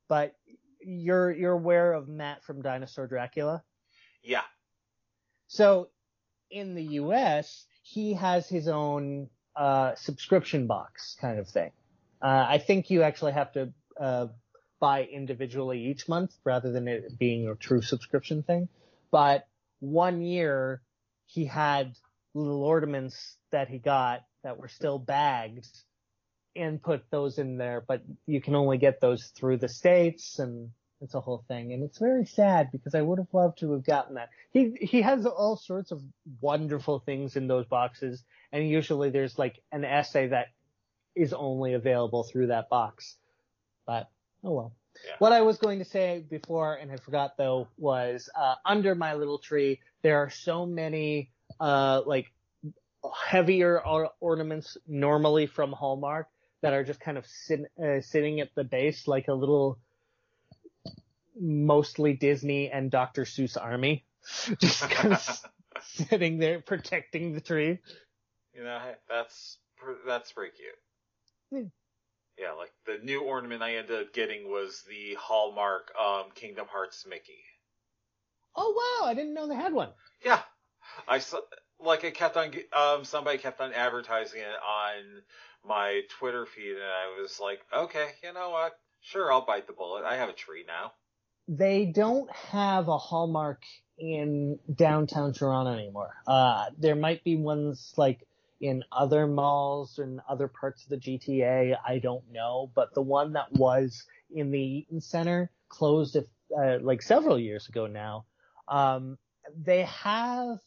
but 0.06 0.36
you're, 0.80 1.32
you're 1.32 1.52
aware 1.52 1.94
of 1.94 2.08
Matt 2.08 2.44
from 2.44 2.60
Dinosaur 2.60 3.06
Dracula? 3.06 3.62
Yeah. 4.22 4.42
So 5.46 5.88
in 6.50 6.74
the 6.74 6.84
US, 6.84 7.64
he 7.82 8.12
has 8.14 8.46
his 8.48 8.68
own, 8.68 9.30
uh, 9.56 9.94
subscription 9.94 10.66
box 10.66 11.16
kind 11.20 11.38
of 11.38 11.48
thing. 11.48 11.72
Uh, 12.20 12.46
I 12.48 12.58
think 12.58 12.90
you 12.90 13.02
actually 13.02 13.32
have 13.32 13.52
to, 13.52 13.72
uh, 13.98 14.26
buy 14.78 15.04
individually 15.04 15.86
each 15.86 16.08
month 16.08 16.32
rather 16.44 16.70
than 16.70 16.86
it 16.86 17.18
being 17.18 17.48
a 17.48 17.54
true 17.54 17.82
subscription 17.82 18.42
thing. 18.42 18.68
But 19.10 19.47
one 19.80 20.22
year 20.22 20.82
he 21.26 21.44
had 21.44 21.94
little 22.34 22.62
ornaments 22.62 23.36
that 23.50 23.68
he 23.68 23.78
got 23.78 24.24
that 24.42 24.58
were 24.58 24.68
still 24.68 24.98
bagged 24.98 25.66
and 26.56 26.82
put 26.82 27.04
those 27.10 27.38
in 27.38 27.56
there, 27.56 27.84
but 27.86 28.02
you 28.26 28.40
can 28.40 28.54
only 28.54 28.78
get 28.78 29.00
those 29.00 29.26
through 29.36 29.58
the 29.58 29.68
states 29.68 30.38
and 30.38 30.70
it's 31.00 31.14
a 31.14 31.20
whole 31.20 31.44
thing. 31.46 31.72
And 31.72 31.82
it's 31.84 31.98
very 31.98 32.24
sad 32.24 32.70
because 32.72 32.94
I 32.94 33.02
would 33.02 33.18
have 33.18 33.32
loved 33.32 33.58
to 33.58 33.72
have 33.72 33.84
gotten 33.84 34.16
that. 34.16 34.30
He, 34.50 34.76
he 34.80 35.02
has 35.02 35.26
all 35.26 35.56
sorts 35.56 35.92
of 35.92 36.02
wonderful 36.40 36.98
things 36.98 37.36
in 37.36 37.46
those 37.46 37.66
boxes. 37.66 38.24
And 38.52 38.68
usually 38.68 39.10
there's 39.10 39.38
like 39.38 39.60
an 39.70 39.84
essay 39.84 40.28
that 40.28 40.46
is 41.14 41.32
only 41.32 41.74
available 41.74 42.24
through 42.24 42.48
that 42.48 42.68
box. 42.68 43.16
But, 43.86 44.08
oh 44.42 44.52
well. 44.52 44.72
Yeah. 45.06 45.14
What 45.18 45.32
I 45.32 45.42
was 45.42 45.58
going 45.58 45.78
to 45.78 45.84
say 45.84 46.24
before, 46.28 46.74
and 46.74 46.90
I 46.90 46.96
forgot 46.96 47.36
though, 47.36 47.68
was 47.76 48.28
uh, 48.34 48.54
under 48.64 48.94
my 48.94 49.14
little 49.14 49.38
tree 49.38 49.80
there 50.02 50.18
are 50.18 50.30
so 50.30 50.66
many 50.66 51.30
uh, 51.60 52.02
like 52.06 52.32
heavier 53.26 53.84
or- 53.84 54.10
ornaments 54.20 54.76
normally 54.86 55.46
from 55.46 55.72
Hallmark 55.72 56.28
that 56.62 56.72
are 56.72 56.84
just 56.84 57.00
kind 57.00 57.16
of 57.16 57.26
sit- 57.26 57.70
uh, 57.82 58.00
sitting 58.00 58.40
at 58.40 58.54
the 58.54 58.64
base 58.64 59.06
like 59.06 59.28
a 59.28 59.34
little 59.34 59.78
mostly 61.40 62.14
Disney 62.14 62.70
and 62.70 62.90
Dr. 62.90 63.22
Seuss 63.22 63.56
Army, 63.60 64.04
just 64.58 64.82
kind 64.90 65.14
of 65.14 65.40
sitting 65.82 66.38
there 66.38 66.60
protecting 66.60 67.32
the 67.32 67.40
tree. 67.40 67.78
You 68.54 68.64
know, 68.64 68.80
that's 69.08 69.58
that's 70.06 70.32
pretty 70.32 70.52
cute. 70.56 71.62
Hmm. 71.62 71.68
Yeah, 72.38 72.52
like 72.52 72.72
the 72.86 73.04
new 73.04 73.22
ornament 73.22 73.62
I 73.62 73.76
ended 73.76 74.00
up 74.00 74.12
getting 74.12 74.48
was 74.48 74.84
the 74.88 75.16
Hallmark 75.18 75.92
um, 76.00 76.30
Kingdom 76.34 76.66
Hearts 76.70 77.04
Mickey. 77.08 77.42
Oh 78.54 79.00
wow, 79.02 79.08
I 79.08 79.14
didn't 79.14 79.34
know 79.34 79.48
they 79.48 79.54
had 79.54 79.72
one. 79.72 79.90
Yeah, 80.24 80.40
I 81.06 81.18
saw 81.18 81.40
like 81.80 82.04
I 82.04 82.10
kept 82.10 82.36
on 82.36 82.52
um 82.72 83.04
somebody 83.04 83.38
kept 83.38 83.60
on 83.60 83.72
advertising 83.72 84.40
it 84.40 84.46
on 84.46 85.22
my 85.66 86.02
Twitter 86.18 86.46
feed, 86.46 86.72
and 86.72 86.82
I 86.82 87.20
was 87.20 87.40
like, 87.40 87.60
okay, 87.76 88.08
you 88.22 88.32
know 88.32 88.50
what? 88.50 88.72
Sure, 89.00 89.32
I'll 89.32 89.46
bite 89.46 89.66
the 89.66 89.72
bullet. 89.72 90.04
I 90.04 90.16
have 90.16 90.28
a 90.28 90.32
tree 90.34 90.64
now. 90.66 90.92
They 91.48 91.86
don't 91.86 92.30
have 92.30 92.88
a 92.88 92.98
Hallmark 92.98 93.62
in 93.98 94.58
downtown 94.72 95.32
Toronto 95.32 95.72
anymore. 95.72 96.14
Uh, 96.26 96.66
there 96.78 96.94
might 96.94 97.24
be 97.24 97.36
ones 97.36 97.94
like 97.96 98.27
in 98.60 98.84
other 98.90 99.26
malls 99.26 99.98
and 99.98 100.20
other 100.28 100.48
parts 100.48 100.84
of 100.84 100.90
the 100.90 100.96
GTA. 100.96 101.76
I 101.86 101.98
don't 101.98 102.30
know, 102.32 102.70
but 102.74 102.94
the 102.94 103.02
one 103.02 103.34
that 103.34 103.52
was 103.52 104.04
in 104.30 104.50
the 104.50 104.60
Eaton 104.60 105.00
Center 105.00 105.50
closed 105.68 106.16
uh, 106.16 106.78
like 106.80 107.02
several 107.02 107.38
years 107.38 107.68
ago 107.68 107.86
now. 107.86 108.24
Um, 108.66 109.18
they 109.56 109.82
have 109.82 110.58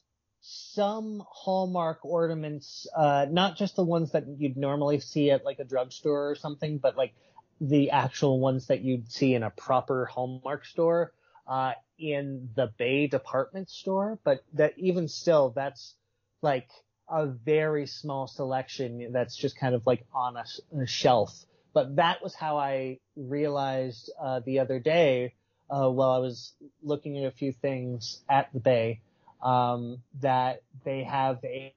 some 0.41 1.23
Hallmark 1.29 2.03
ornaments, 2.03 2.87
uh, 2.95 3.27
not 3.29 3.57
just 3.57 3.75
the 3.75 3.83
ones 3.83 4.11
that 4.11 4.25
you'd 4.27 4.57
normally 4.57 4.99
see 4.99 5.29
at 5.29 5.45
like 5.45 5.59
a 5.59 5.63
drugstore 5.63 6.31
or 6.31 6.35
something, 6.35 6.79
but 6.79 6.97
like 6.97 7.13
the 7.59 7.91
actual 7.91 8.39
ones 8.39 8.67
that 8.67 8.81
you'd 8.81 9.11
see 9.11 9.35
in 9.35 9.43
a 9.43 9.51
proper 9.51 10.05
Hallmark 10.05 10.65
store, 10.65 11.13
uh, 11.47 11.73
in 11.99 12.49
the 12.55 12.73
Bay 12.77 13.05
department 13.07 13.69
store. 13.69 14.17
But 14.23 14.43
that 14.53 14.73
even 14.77 15.07
still, 15.07 15.51
that's 15.55 15.93
like 16.41 16.69
a 17.11 17.27
very 17.27 17.85
small 17.85 18.25
selection 18.25 19.11
that's 19.11 19.35
just 19.35 19.57
kind 19.57 19.75
of 19.75 19.85
like 19.85 20.05
on 20.13 20.37
a, 20.37 20.45
a 20.81 20.87
shelf. 20.87 21.45
But 21.73 21.97
that 21.97 22.23
was 22.23 22.33
how 22.33 22.57
I 22.57 22.99
realized, 23.15 24.11
uh, 24.19 24.39
the 24.39 24.59
other 24.59 24.79
day, 24.79 25.33
uh, 25.69 25.89
while 25.89 26.11
I 26.11 26.19
was 26.19 26.53
looking 26.81 27.17
at 27.17 27.25
a 27.25 27.31
few 27.31 27.51
things 27.51 28.21
at 28.29 28.51
the 28.53 28.59
Bay, 28.59 29.01
um, 29.43 30.01
that 30.21 30.61
they 30.85 31.03
have 31.03 31.39
a, 31.43 31.73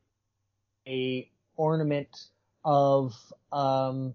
a 0.86 1.28
ornament 1.56 2.16
of, 2.64 3.14
um, 3.52 4.14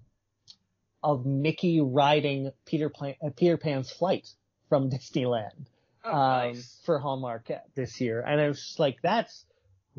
of 1.04 1.26
Mickey 1.26 1.82
riding 1.82 2.52
Peter, 2.66 2.92
uh, 3.02 3.30
Peter 3.36 3.58
Pan's 3.58 3.92
flight 3.92 4.28
from 4.70 4.90
Disneyland. 4.92 5.68
Oh, 6.04 6.12
um, 6.12 6.48
nice. 6.54 6.78
for 6.86 6.98
Hallmark 7.00 7.52
this 7.76 8.00
year. 8.00 8.22
And 8.22 8.40
I 8.40 8.48
was 8.48 8.76
like, 8.80 9.02
that's 9.02 9.46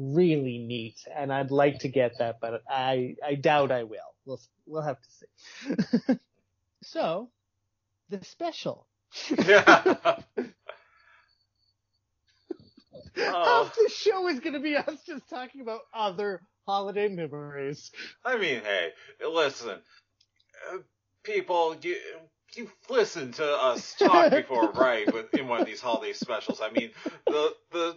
really 0.00 0.58
neat. 0.58 0.96
And 1.14 1.32
I'd 1.32 1.50
like 1.50 1.80
to 1.80 1.88
get 1.88 2.18
that, 2.18 2.40
but 2.40 2.62
I, 2.68 3.16
I 3.24 3.34
doubt 3.34 3.70
I 3.70 3.84
will. 3.84 3.98
We'll, 4.24 4.40
we'll 4.66 4.82
have 4.82 4.98
to 5.00 5.08
see. 5.10 6.18
so 6.82 7.30
the 8.08 8.24
special. 8.24 8.86
Yeah. 9.38 10.16
Oh. 13.16 13.64
Half 13.64 13.74
the 13.74 13.90
show 13.92 14.28
is 14.28 14.40
going 14.40 14.52
to 14.54 14.60
be 14.60 14.76
us 14.76 15.02
just 15.06 15.28
talking 15.28 15.60
about 15.60 15.80
other 15.92 16.42
holiday 16.66 17.08
memories. 17.08 17.90
I 18.24 18.38
mean, 18.38 18.60
hey, 18.62 18.90
listen, 19.28 19.78
uh, 20.72 20.78
people, 21.24 21.76
you, 21.82 21.96
you 22.56 22.70
listen 22.88 23.32
to 23.32 23.44
us 23.44 23.94
talk 23.98 24.30
before, 24.30 24.70
right? 24.72 25.12
With 25.12 25.34
in 25.34 25.48
one 25.48 25.60
of 25.60 25.66
these 25.66 25.80
holiday 25.80 26.12
specials. 26.12 26.60
I 26.62 26.70
mean, 26.70 26.90
the 27.26 27.54
the 27.72 27.96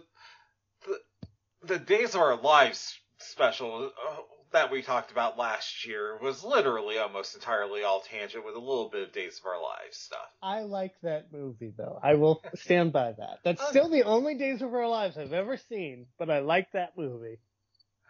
the 1.66 1.78
Days 1.78 2.14
of 2.14 2.20
Our 2.20 2.36
Lives 2.36 2.98
special 3.18 3.86
uh, 3.86 4.16
that 4.52 4.70
we 4.70 4.82
talked 4.82 5.10
about 5.10 5.38
last 5.38 5.86
year 5.86 6.18
was 6.22 6.44
literally 6.44 6.98
almost 6.98 7.34
entirely 7.34 7.82
all 7.82 8.00
tangent 8.00 8.44
with 8.44 8.54
a 8.54 8.60
little 8.60 8.88
bit 8.88 9.02
of 9.02 9.12
Days 9.12 9.40
of 9.40 9.46
Our 9.46 9.60
Lives 9.60 9.96
stuff. 9.96 10.28
I 10.42 10.60
like 10.60 10.94
that 11.02 11.32
movie 11.32 11.72
though. 11.76 11.98
I 12.02 12.14
will 12.14 12.42
stand 12.54 12.92
by 12.92 13.12
that. 13.12 13.38
That's 13.44 13.66
still 13.68 13.88
the 13.88 14.04
only 14.04 14.36
Days 14.36 14.62
of 14.62 14.72
Our 14.72 14.88
Lives 14.88 15.18
I've 15.18 15.32
ever 15.32 15.56
seen, 15.56 16.06
but 16.18 16.30
I 16.30 16.40
like 16.40 16.72
that 16.72 16.96
movie. 16.96 17.38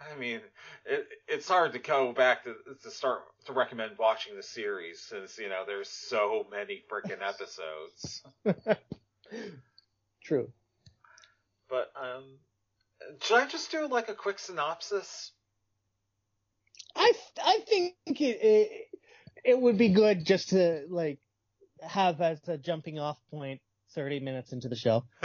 I 0.01 0.19
mean, 0.19 0.41
it, 0.85 1.07
it's 1.29 1.49
hard 1.49 1.73
to 1.73 1.79
go 1.79 2.13
back 2.13 2.45
to 2.45 2.55
to 2.83 2.91
start 2.91 3.23
to 3.47 3.53
recommend 3.53 3.93
watching 3.99 4.37
the 4.37 4.43
series 4.43 5.01
since 5.01 5.39
you 5.39 5.49
know 5.49 5.63
there's 5.67 5.89
so 5.89 6.47
many 6.51 6.83
freaking 6.91 7.21
episodes. 7.27 8.23
True. 10.25 10.51
But 11.71 11.93
um, 12.01 12.25
should 13.21 13.37
I 13.37 13.47
just 13.47 13.71
do 13.71 13.87
like 13.89 14.09
a 14.09 14.15
quick 14.15 14.39
synopsis? 14.39 15.33
I 16.97 17.13
I 17.43 17.59
think 17.69 17.95
it, 18.07 18.23
it 18.23 18.89
it 19.45 19.61
would 19.61 19.79
be 19.79 19.91
good 19.91 20.25
just 20.25 20.51
to 20.51 20.87
like 20.89 21.19
have 21.83 22.21
as 22.21 22.41
a 22.49 22.57
jumping 22.57 22.99
off 22.99 23.19
point 23.31 23.61
30 23.95 24.21
minutes 24.21 24.53
into 24.53 24.69
the 24.69 24.77
show. 24.77 25.05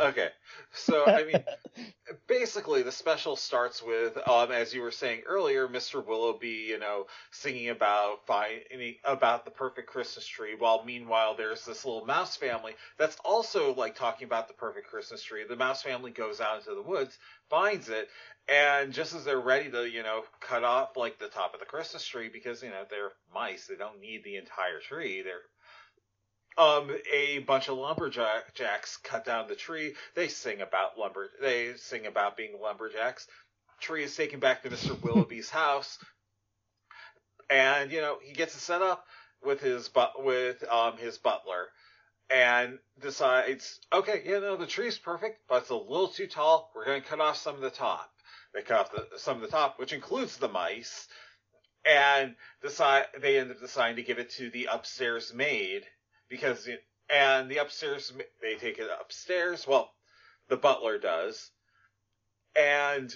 okay, 0.00 0.28
so 0.72 1.06
I 1.06 1.24
mean, 1.24 1.44
basically 2.26 2.82
the 2.82 2.92
special 2.92 3.36
starts 3.36 3.82
with, 3.82 4.16
um, 4.28 4.52
as 4.52 4.74
you 4.74 4.82
were 4.82 4.90
saying 4.90 5.22
earlier, 5.26 5.68
Mr. 5.68 6.00
Willowby, 6.00 6.66
you 6.68 6.78
know, 6.78 7.06
singing 7.30 7.70
about 7.70 8.26
finding 8.26 8.96
about 9.04 9.44
the 9.44 9.50
perfect 9.50 9.88
Christmas 9.88 10.26
tree, 10.26 10.54
while 10.58 10.84
meanwhile 10.84 11.34
there's 11.34 11.64
this 11.64 11.84
little 11.84 12.04
mouse 12.04 12.36
family 12.36 12.74
that's 12.98 13.16
also 13.24 13.74
like 13.74 13.94
talking 13.94 14.26
about 14.26 14.48
the 14.48 14.54
perfect 14.54 14.88
Christmas 14.88 15.22
tree. 15.22 15.44
The 15.48 15.56
mouse 15.56 15.82
family 15.82 16.10
goes 16.10 16.40
out 16.40 16.58
into 16.58 16.74
the 16.74 16.82
woods, 16.82 17.18
finds 17.48 17.88
it, 17.88 18.08
and 18.48 18.92
just 18.92 19.14
as 19.14 19.24
they're 19.24 19.40
ready 19.40 19.70
to, 19.70 19.88
you 19.88 20.02
know, 20.02 20.22
cut 20.40 20.64
off 20.64 20.96
like 20.96 21.18
the 21.18 21.28
top 21.28 21.54
of 21.54 21.60
the 21.60 21.66
Christmas 21.66 22.04
tree 22.04 22.28
because 22.32 22.62
you 22.62 22.70
know 22.70 22.84
they're 22.90 23.12
mice, 23.34 23.66
they 23.66 23.76
don't 23.76 24.00
need 24.00 24.24
the 24.24 24.36
entire 24.36 24.80
tree. 24.80 25.22
They're 25.22 25.42
um, 26.58 26.90
a 27.12 27.38
bunch 27.40 27.68
of 27.68 27.78
lumberjacks 27.78 28.98
cut 28.98 29.24
down 29.24 29.48
the 29.48 29.54
tree. 29.54 29.94
They 30.14 30.28
sing 30.28 30.60
about 30.60 30.98
lumber. 30.98 31.30
They 31.40 31.74
sing 31.76 32.06
about 32.06 32.36
being 32.36 32.58
lumberjacks. 32.60 33.26
Tree 33.80 34.04
is 34.04 34.16
taken 34.16 34.40
back 34.40 34.62
to 34.62 34.70
Mr. 34.70 34.96
Willowby's 35.00 35.50
house, 35.50 35.98
and 37.48 37.90
you 37.90 38.00
know 38.00 38.18
he 38.22 38.32
gets 38.32 38.54
it 38.54 38.60
set 38.60 38.82
up 38.82 39.06
with 39.42 39.60
his 39.60 39.88
but 39.88 40.22
with 40.22 40.62
um 40.70 40.98
his 40.98 41.18
butler, 41.18 41.68
and 42.28 42.78
decides, 43.00 43.80
okay, 43.92 44.22
you 44.26 44.40
know 44.40 44.56
the 44.56 44.66
tree's 44.66 44.98
perfect, 44.98 45.40
but 45.48 45.62
it's 45.62 45.70
a 45.70 45.76
little 45.76 46.08
too 46.08 46.26
tall. 46.26 46.70
We're 46.74 46.84
going 46.84 47.02
to 47.02 47.08
cut 47.08 47.20
off 47.20 47.36
some 47.36 47.54
of 47.54 47.62
the 47.62 47.70
top. 47.70 48.10
They 48.52 48.62
cut 48.62 48.80
off 48.80 48.92
the, 48.92 49.18
some 49.18 49.36
of 49.36 49.42
the 49.42 49.48
top, 49.48 49.78
which 49.78 49.92
includes 49.92 50.36
the 50.36 50.48
mice, 50.48 51.06
and 51.86 52.34
decide 52.60 53.06
they 53.18 53.38
end 53.38 53.50
up 53.50 53.60
deciding 53.60 53.96
to 53.96 54.02
give 54.02 54.18
it 54.18 54.30
to 54.32 54.50
the 54.50 54.68
upstairs 54.70 55.32
maid 55.32 55.86
because 56.30 56.66
it, 56.68 56.82
and 57.10 57.50
the 57.50 57.58
upstairs 57.58 58.12
they 58.40 58.54
take 58.54 58.78
it 58.78 58.88
upstairs. 58.98 59.66
Well, 59.66 59.92
the 60.48 60.56
butler 60.56 60.98
does, 60.98 61.50
and 62.56 63.14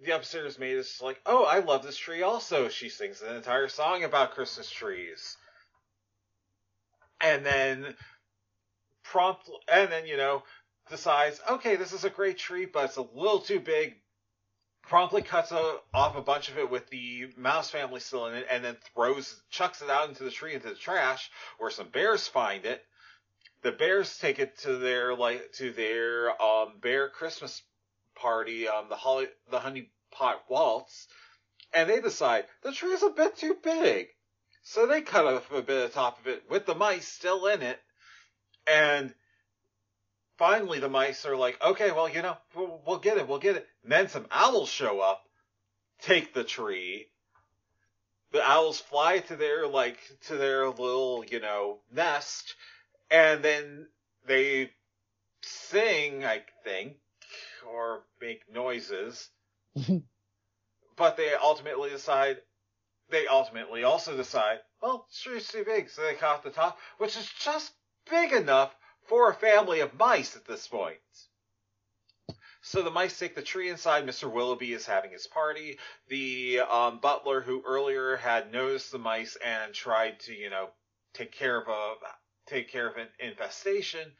the 0.00 0.16
upstairs 0.16 0.58
maid 0.58 0.78
is 0.78 1.00
like, 1.00 1.20
"Oh, 1.26 1.44
I 1.44 1.60
love 1.60 1.84
this 1.84 1.96
tree." 1.96 2.22
Also, 2.22 2.68
she 2.68 2.88
sings 2.88 3.22
an 3.22 3.36
entire 3.36 3.68
song 3.68 4.02
about 4.02 4.34
Christmas 4.34 4.70
trees, 4.70 5.36
and 7.20 7.46
then 7.46 7.94
prompt, 9.04 9.48
and 9.68 9.92
then 9.92 10.06
you 10.06 10.16
know 10.16 10.42
decides, 10.88 11.40
"Okay, 11.48 11.76
this 11.76 11.92
is 11.92 12.04
a 12.04 12.10
great 12.10 12.38
tree, 12.38 12.64
but 12.64 12.86
it's 12.86 12.96
a 12.96 13.02
little 13.02 13.40
too 13.40 13.60
big." 13.60 14.00
Promptly 14.88 15.22
cuts 15.22 15.50
a, 15.50 15.80
off 15.92 16.14
a 16.16 16.22
bunch 16.22 16.48
of 16.48 16.58
it 16.58 16.70
with 16.70 16.88
the 16.90 17.32
mouse 17.36 17.70
family 17.70 17.98
still 17.98 18.26
in 18.26 18.34
it, 18.34 18.46
and 18.48 18.64
then 18.64 18.76
throws, 18.94 19.42
chucks 19.50 19.82
it 19.82 19.90
out 19.90 20.08
into 20.08 20.22
the 20.22 20.30
tree 20.30 20.54
into 20.54 20.68
the 20.68 20.76
trash, 20.76 21.28
where 21.58 21.70
some 21.70 21.88
bears 21.88 22.28
find 22.28 22.64
it. 22.64 22.84
The 23.62 23.72
bears 23.72 24.16
take 24.18 24.38
it 24.38 24.58
to 24.58 24.76
their 24.76 25.14
like 25.14 25.52
to 25.54 25.72
their 25.72 26.40
um 26.40 26.78
bear 26.78 27.08
Christmas 27.08 27.62
party, 28.14 28.68
um 28.68 28.88
the 28.88 28.94
holly 28.96 29.26
the 29.50 29.58
honey 29.58 29.90
pot 30.12 30.44
waltz, 30.48 31.08
and 31.72 31.90
they 31.90 32.00
decide 32.00 32.46
the 32.62 32.70
tree 32.70 32.92
is 32.92 33.02
a 33.02 33.10
bit 33.10 33.36
too 33.36 33.54
big, 33.54 34.08
so 34.62 34.86
they 34.86 35.02
cut 35.02 35.26
off 35.26 35.50
a 35.50 35.62
bit 35.62 35.84
of 35.84 35.92
top 35.94 36.20
of 36.20 36.28
it 36.28 36.48
with 36.48 36.64
the 36.64 36.76
mice 36.76 37.08
still 37.08 37.46
in 37.46 37.60
it, 37.62 37.80
and 38.68 39.12
finally 40.38 40.78
the 40.78 40.88
mice 40.88 41.24
are 41.26 41.36
like, 41.36 41.62
okay, 41.62 41.90
well, 41.90 42.08
you 42.08 42.22
know, 42.22 42.36
we'll, 42.54 42.80
we'll 42.86 42.98
get 42.98 43.18
it, 43.18 43.28
we'll 43.28 43.38
get 43.38 43.56
it. 43.56 43.66
And 43.82 43.92
then 43.92 44.08
some 44.08 44.26
owls 44.30 44.68
show 44.68 45.00
up, 45.00 45.22
take 46.00 46.34
the 46.34 46.44
tree. 46.44 47.08
The 48.32 48.42
owls 48.42 48.80
fly 48.80 49.20
to 49.20 49.36
their, 49.36 49.66
like, 49.66 49.98
to 50.26 50.36
their 50.36 50.68
little, 50.68 51.24
you 51.30 51.40
know, 51.40 51.78
nest, 51.92 52.54
and 53.10 53.42
then 53.42 53.86
they 54.26 54.70
sing, 55.42 56.24
I 56.24 56.42
think, 56.64 56.96
or 57.72 58.02
make 58.20 58.42
noises. 58.52 59.28
but 60.96 61.16
they 61.16 61.34
ultimately 61.34 61.90
decide, 61.90 62.38
they 63.10 63.26
ultimately 63.26 63.84
also 63.84 64.16
decide, 64.16 64.58
well, 64.82 65.06
the 65.08 65.30
tree's 65.30 65.48
too 65.48 65.64
big, 65.64 65.88
so 65.88 66.02
they 66.02 66.14
cut 66.14 66.30
off 66.30 66.42
the 66.42 66.50
top, 66.50 66.78
which 66.98 67.16
is 67.16 67.30
just 67.38 67.72
big 68.10 68.32
enough 68.32 68.74
for 69.08 69.30
a 69.30 69.34
family 69.34 69.80
of 69.80 69.98
mice 69.98 70.36
at 70.36 70.44
this 70.44 70.66
point. 70.66 70.98
So 72.62 72.82
the 72.82 72.90
mice 72.90 73.16
take 73.16 73.36
the 73.36 73.42
tree 73.42 73.68
inside. 73.68 74.04
Mr. 74.04 74.30
Willowby 74.30 74.72
is 74.72 74.86
having 74.86 75.12
his 75.12 75.28
party. 75.28 75.78
The 76.08 76.60
um, 76.60 76.98
butler, 76.98 77.40
who 77.40 77.62
earlier 77.64 78.16
had 78.16 78.52
noticed 78.52 78.90
the 78.90 78.98
mice 78.98 79.36
and 79.36 79.72
tried 79.72 80.18
to, 80.20 80.34
you 80.34 80.50
know, 80.50 80.70
take 81.14 81.30
care 81.30 81.60
of 81.60 81.68
a 81.68 81.94
take 82.46 82.68
care 82.68 82.88
of 82.88 82.96
an 82.96 83.08
infestation, 83.20 84.12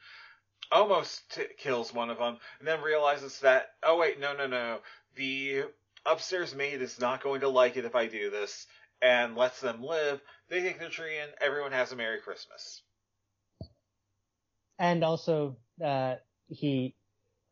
almost 0.71 1.29
t- 1.35 1.45
kills 1.57 1.93
one 1.93 2.09
of 2.09 2.19
them, 2.19 2.37
and 2.59 2.67
then 2.67 2.81
realizes 2.81 3.39
that, 3.41 3.71
oh 3.83 3.97
wait, 3.97 4.19
no, 4.19 4.33
no, 4.33 4.47
no, 4.47 4.79
the 5.15 5.63
upstairs 6.05 6.55
maid 6.55 6.81
is 6.81 6.99
not 6.99 7.21
going 7.21 7.41
to 7.41 7.49
like 7.49 7.77
it 7.77 7.85
if 7.85 7.95
I 7.95 8.07
do 8.07 8.29
this, 8.29 8.65
and 9.01 9.35
lets 9.35 9.59
them 9.59 9.83
live. 9.83 10.21
They 10.49 10.61
take 10.61 10.79
the 10.79 10.89
tree 10.89 11.17
and 11.17 11.31
everyone 11.41 11.73
has 11.73 11.91
a 11.91 11.95
Merry 11.95 12.21
Christmas. 12.21 12.81
And 14.79 15.03
also, 15.03 15.57
uh, 15.83 16.15
he, 16.49 16.95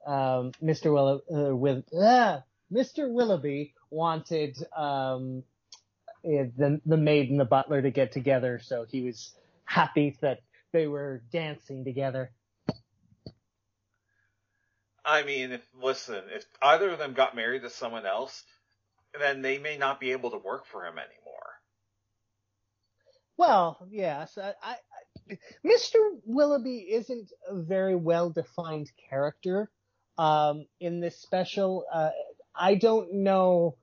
um, 0.06 0.52
Mr. 0.64 0.94
Will, 0.94 1.22
uh, 1.34 1.56
with, 1.56 1.86
uh, 1.94 2.42
Mr. 2.72 3.12
Willowby 3.12 3.74
wanted, 3.90 4.58
um, 4.76 5.44
eh, 6.24 6.46
the, 6.58 6.82
the 6.86 6.98
maid 6.98 7.30
and 7.30 7.40
the 7.40 7.46
butler 7.46 7.82
to 7.82 7.92
get 7.92 8.12
together, 8.12 8.60
so 8.64 8.86
he 8.88 9.02
was 9.02 9.34
happy 9.66 10.18
that 10.22 10.42
they 10.72 10.88
were 10.88 11.24
dancing 11.32 11.84
together. 11.84 12.32
I 15.04 15.24
mean, 15.24 15.52
if, 15.52 15.62
listen, 15.80 16.24
if 16.34 16.46
either 16.62 16.90
of 16.90 17.00
them 17.00 17.14
got 17.14 17.36
married 17.36 17.62
to 17.62 17.70
someone 17.70 18.06
else, 18.06 18.44
then 19.20 19.42
they 19.42 19.60
may 19.60 19.78
not 19.78 20.00
be 20.00 20.12
able 20.12 20.32
to 20.32 20.38
work 20.38 20.66
for 20.66 20.86
him 20.86 20.96
anymore. 20.98 21.54
Well, 23.38 23.88
yes, 23.90 24.38
I 24.38 24.76
Mr. 25.66 25.96
Willowby 26.26 26.88
isn't 26.92 27.32
a 27.48 27.56
very 27.56 27.96
well 27.96 28.30
defined 28.30 28.92
character 29.10 29.70
um, 30.18 30.66
in 30.80 31.00
this 31.00 31.18
special. 31.18 31.86
Uh, 31.92 32.12
I 32.54 32.76
don't 32.76 33.14
know 33.14 33.76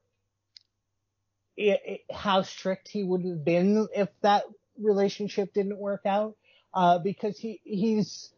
it, 1.56 1.80
it, 1.84 2.00
how 2.14 2.42
strict 2.42 2.88
he 2.88 3.02
would 3.02 3.24
have 3.24 3.44
been 3.44 3.88
if 3.94 4.08
that 4.22 4.44
relationship 4.78 5.52
didn't 5.52 5.78
work 5.78 6.02
out, 6.06 6.36
uh, 6.74 6.98
because 6.98 7.38
he 7.38 7.60
he's 7.64 8.32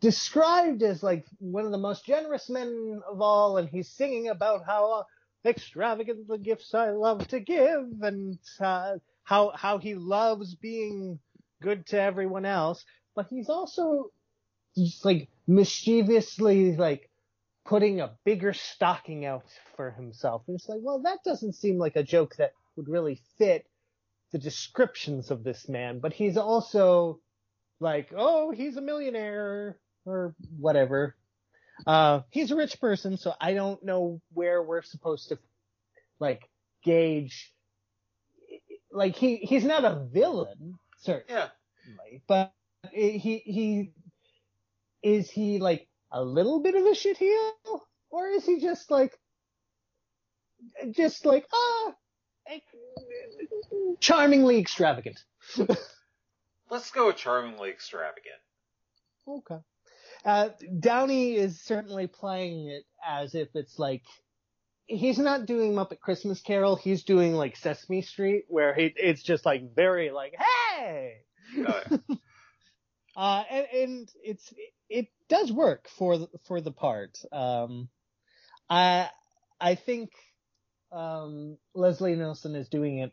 described 0.00 0.82
as 0.82 1.02
like 1.02 1.26
one 1.38 1.66
of 1.66 1.72
the 1.72 1.78
most 1.78 2.04
generous 2.04 2.48
men 2.48 3.00
of 3.08 3.20
all, 3.20 3.56
and 3.56 3.68
he's 3.68 3.88
singing 3.88 4.28
about 4.28 4.64
how 4.64 5.04
extravagant 5.44 6.28
the 6.28 6.38
gifts 6.38 6.74
I 6.74 6.90
love 6.90 7.26
to 7.28 7.40
give, 7.40 8.02
and 8.02 8.38
uh, 8.60 8.96
how 9.24 9.52
how 9.54 9.78
he 9.78 9.94
loves 9.94 10.54
being 10.54 11.18
good 11.62 11.86
to 11.86 12.00
everyone 12.00 12.44
else. 12.44 12.84
But 13.14 13.26
he's 13.30 13.48
also 13.48 14.10
just 14.76 15.04
like 15.04 15.28
mischievously 15.46 16.76
like 16.76 17.08
putting 17.64 18.00
a 18.00 18.12
bigger 18.24 18.52
stocking 18.52 19.24
out 19.24 19.44
for 19.76 19.90
himself. 19.90 20.42
And 20.46 20.56
it's 20.56 20.68
like, 20.68 20.80
well, 20.82 21.00
that 21.02 21.18
doesn't 21.24 21.54
seem 21.54 21.78
like 21.78 21.96
a 21.96 22.02
joke 22.02 22.36
that 22.36 22.52
would 22.76 22.88
really 22.88 23.20
fit 23.38 23.66
the 24.32 24.38
descriptions 24.38 25.30
of 25.30 25.44
this 25.44 25.68
man. 25.68 25.98
But 25.98 26.12
he's 26.12 26.36
also 26.36 27.20
like, 27.80 28.12
oh, 28.16 28.50
he's 28.52 28.76
a 28.76 28.82
millionaire 28.82 29.78
or 30.04 30.34
whatever. 30.58 31.16
Uh, 31.86 32.20
he's 32.30 32.50
a 32.50 32.56
rich 32.56 32.80
person, 32.80 33.16
so 33.16 33.34
I 33.40 33.54
don't 33.54 33.82
know 33.82 34.20
where 34.32 34.62
we're 34.62 34.82
supposed 34.82 35.28
to 35.28 35.38
like 36.18 36.48
gauge. 36.82 37.52
Like 38.90 39.16
he 39.16 39.36
he's 39.36 39.64
not 39.64 39.84
a 39.84 40.06
villain, 40.10 40.78
certainly, 41.06 41.24
Yeah. 41.28 41.48
but 42.28 42.52
he 42.92 43.18
he 43.38 43.92
is 45.02 45.30
he 45.30 45.58
like 45.58 45.88
a 46.12 46.22
little 46.22 46.60
bit 46.62 46.74
of 46.74 46.84
a 46.84 46.90
shitheel, 46.90 47.52
or 48.10 48.28
is 48.28 48.44
he 48.46 48.60
just 48.60 48.90
like 48.90 49.18
just 50.92 51.24
like 51.26 51.46
ah 51.52 51.94
charmingly 54.00 54.58
extravagant? 54.58 55.18
Let's 56.70 56.90
go 56.90 57.12
charmingly 57.12 57.70
extravagant. 57.70 58.40
Okay. 59.28 59.58
Uh, 60.24 60.48
Downey 60.80 61.36
is 61.36 61.60
certainly 61.60 62.06
playing 62.08 62.68
it 62.68 62.84
as 63.06 63.34
if 63.34 63.48
it's 63.54 63.78
like 63.78 64.02
he's 64.86 65.18
not 65.18 65.46
doing 65.46 65.72
Muppet 65.72 66.00
Christmas 66.00 66.40
Carol. 66.40 66.76
He's 66.76 67.04
doing 67.04 67.34
like 67.34 67.56
Sesame 67.56 68.02
Street, 68.02 68.44
where 68.48 68.74
he, 68.74 68.92
it's 68.96 69.22
just 69.22 69.44
like 69.44 69.74
very 69.74 70.10
like 70.10 70.34
hey. 70.74 71.18
Oh, 71.66 71.80
yeah. 71.90 71.96
Uh, 73.16 73.44
and, 73.50 73.66
and 73.72 74.12
it's 74.22 74.52
it 74.90 75.08
does 75.28 75.50
work 75.50 75.88
for 75.98 76.18
the, 76.18 76.28
for 76.46 76.60
the 76.60 76.70
part. 76.70 77.18
Um, 77.32 77.88
I 78.68 79.08
I 79.60 79.74
think 79.74 80.10
um, 80.92 81.56
Leslie 81.74 82.14
Nielsen 82.14 82.54
is 82.54 82.68
doing 82.68 82.98
it 82.98 83.12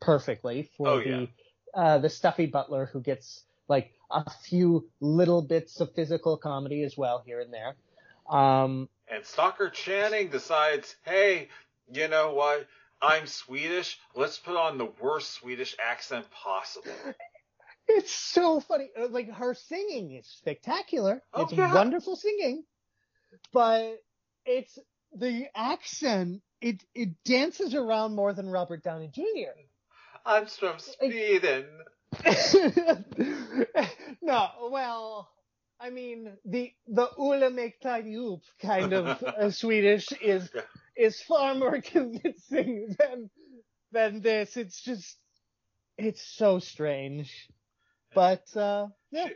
perfectly 0.00 0.70
for 0.76 0.88
Oh, 0.88 0.98
the 1.02 1.10
yeah. 1.10 1.26
uh, 1.74 1.98
the 1.98 2.08
stuffy 2.08 2.46
butler 2.46 2.86
who 2.86 3.00
gets 3.00 3.44
like 3.68 3.92
a 4.10 4.28
few 4.44 4.88
little 5.00 5.42
bits 5.42 5.80
of 5.80 5.94
physical 5.94 6.36
comedy 6.36 6.82
as 6.82 6.96
well 6.96 7.22
here 7.24 7.40
and 7.40 7.52
there. 7.52 7.74
Um, 8.28 8.88
And 9.12 9.26
Stockard 9.26 9.74
Channing 9.74 10.28
decides, 10.30 10.96
hey, 11.04 11.48
you 11.92 12.08
know 12.08 12.32
what? 12.32 12.66
I'm 13.02 13.26
Swedish. 13.26 13.98
Let's 14.14 14.38
put 14.38 14.56
on 14.56 14.78
the 14.78 14.88
worst 15.02 15.32
Swedish 15.32 15.76
accent 15.78 16.24
possible. 16.30 16.92
it's 17.88 18.10
so 18.10 18.60
funny. 18.60 18.88
Uh, 18.98 19.08
Like 19.08 19.30
her 19.30 19.52
singing 19.52 20.12
is 20.12 20.26
spectacular. 20.26 21.22
Oh, 21.34 21.42
it's 21.42 21.52
yeah. 21.52 21.74
wonderful 21.74 22.16
singing, 22.16 22.64
but 23.52 23.98
it's 24.46 24.78
the 25.14 25.46
accent. 25.54 26.40
It 26.62 26.82
it 26.94 27.10
dances 27.24 27.74
around 27.74 28.14
more 28.14 28.32
than 28.32 28.48
Robert 28.48 28.82
Downey 28.82 29.10
Jr. 29.12 29.52
I'm 30.24 30.46
from 30.46 30.78
Sweden. 30.78 31.66
no, 34.22 34.48
well, 34.70 35.28
I 35.82 35.90
mean 35.90 36.32
the 36.44 36.72
the 36.86 37.08
Ulla 37.18 37.50
make 37.50 37.80
tidy 37.80 38.14
oop 38.14 38.42
kind 38.60 38.92
of 38.92 39.22
uh, 39.22 39.50
Swedish 39.60 40.12
is 40.12 40.48
is 40.96 41.20
far 41.22 41.54
more 41.54 41.80
convincing 41.94 42.94
than 42.98 43.30
than 43.90 44.20
this. 44.20 44.56
It's 44.56 44.80
just 44.80 45.18
it's 45.98 46.22
so 46.22 46.60
strange, 46.60 47.48
but 48.14 48.44
uh, 48.56 48.86
yeah. 49.10 49.28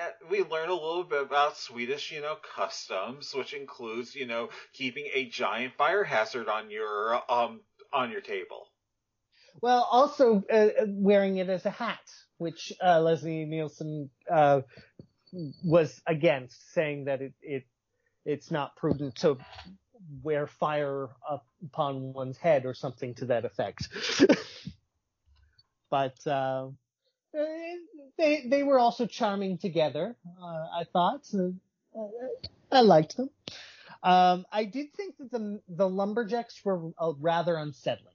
And 0.00 0.30
we 0.30 0.44
learn 0.44 0.68
a 0.68 0.74
little 0.74 1.04
bit 1.04 1.22
about 1.22 1.56
Swedish, 1.56 2.12
you 2.12 2.20
know, 2.20 2.36
customs, 2.54 3.34
which 3.34 3.52
includes, 3.52 4.14
you 4.14 4.26
know, 4.26 4.50
keeping 4.74 5.08
a 5.12 5.28
giant 5.28 5.74
fire 5.76 6.04
hazard 6.04 6.48
on 6.48 6.70
your 6.70 7.20
um 7.32 7.62
on 7.92 8.10
your 8.10 8.20
table. 8.20 8.68
Well, 9.62 9.88
also 9.90 10.44
uh, 10.52 10.68
wearing 10.86 11.38
it 11.38 11.48
as 11.48 11.64
a 11.66 11.70
hat, 11.70 12.06
which 12.38 12.72
uh, 12.84 13.00
Leslie 13.00 13.44
Nielsen 13.44 14.10
uh, 14.30 14.62
was 15.64 16.00
against, 16.06 16.72
saying 16.72 17.04
that 17.04 17.20
it, 17.20 17.34
it 17.42 17.64
it's 18.24 18.50
not 18.50 18.76
prudent 18.76 19.16
to 19.16 19.38
wear 20.22 20.46
fire 20.46 21.08
up 21.28 21.46
upon 21.64 22.12
one's 22.12 22.38
head 22.38 22.64
or 22.64 22.74
something 22.74 23.14
to 23.14 23.26
that 23.26 23.44
effect. 23.44 23.88
but 25.90 26.26
uh, 26.26 26.68
they 28.16 28.46
they 28.46 28.62
were 28.62 28.78
also 28.78 29.06
charming 29.06 29.58
together. 29.58 30.16
Uh, 30.40 30.66
I 30.80 30.84
thought 30.92 31.26
uh, 31.34 32.00
I 32.70 32.80
liked 32.80 33.16
them. 33.16 33.30
Um, 34.02 34.46
I 34.52 34.64
did 34.64 34.92
think 34.94 35.16
that 35.18 35.30
the 35.30 35.60
the 35.68 35.88
lumberjacks 35.88 36.60
were 36.64 36.90
uh, 36.98 37.12
rather 37.18 37.56
unsettling. 37.56 38.14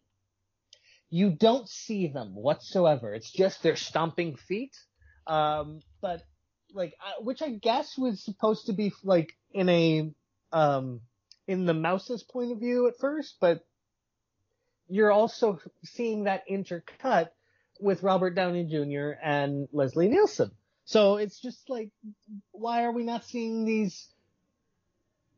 You 1.13 1.29
don't 1.29 1.69
see 1.69 2.07
them 2.07 2.33
whatsoever. 2.33 3.13
It's 3.13 3.29
just 3.29 3.61
their 3.61 3.75
stomping 3.75 4.35
feet. 4.35 4.75
Um, 5.27 5.81
but 6.01 6.23
like, 6.73 6.95
which 7.19 7.43
I 7.43 7.49
guess 7.51 7.95
was 7.95 8.25
supposed 8.25 8.65
to 8.65 8.73
be 8.73 8.91
like 9.03 9.37
in 9.51 9.69
a 9.69 10.11
um 10.51 11.01
in 11.47 11.67
the 11.67 11.73
mouse's 11.75 12.23
point 12.23 12.51
of 12.51 12.57
view 12.57 12.87
at 12.87 12.97
first, 12.99 13.35
but 13.39 13.63
you're 14.89 15.11
also 15.11 15.59
seeing 15.83 16.23
that 16.23 16.47
intercut 16.49 17.29
with 17.79 18.01
Robert 18.01 18.31
Downey 18.31 18.63
Jr. 18.63 19.11
and 19.23 19.67
Leslie 19.71 20.09
Nielsen. 20.09 20.49
So 20.85 21.17
it's 21.17 21.39
just 21.39 21.69
like, 21.69 21.91
why 22.49 22.85
are 22.85 22.91
we 22.91 23.03
not 23.03 23.23
seeing 23.23 23.65
these 23.65 24.07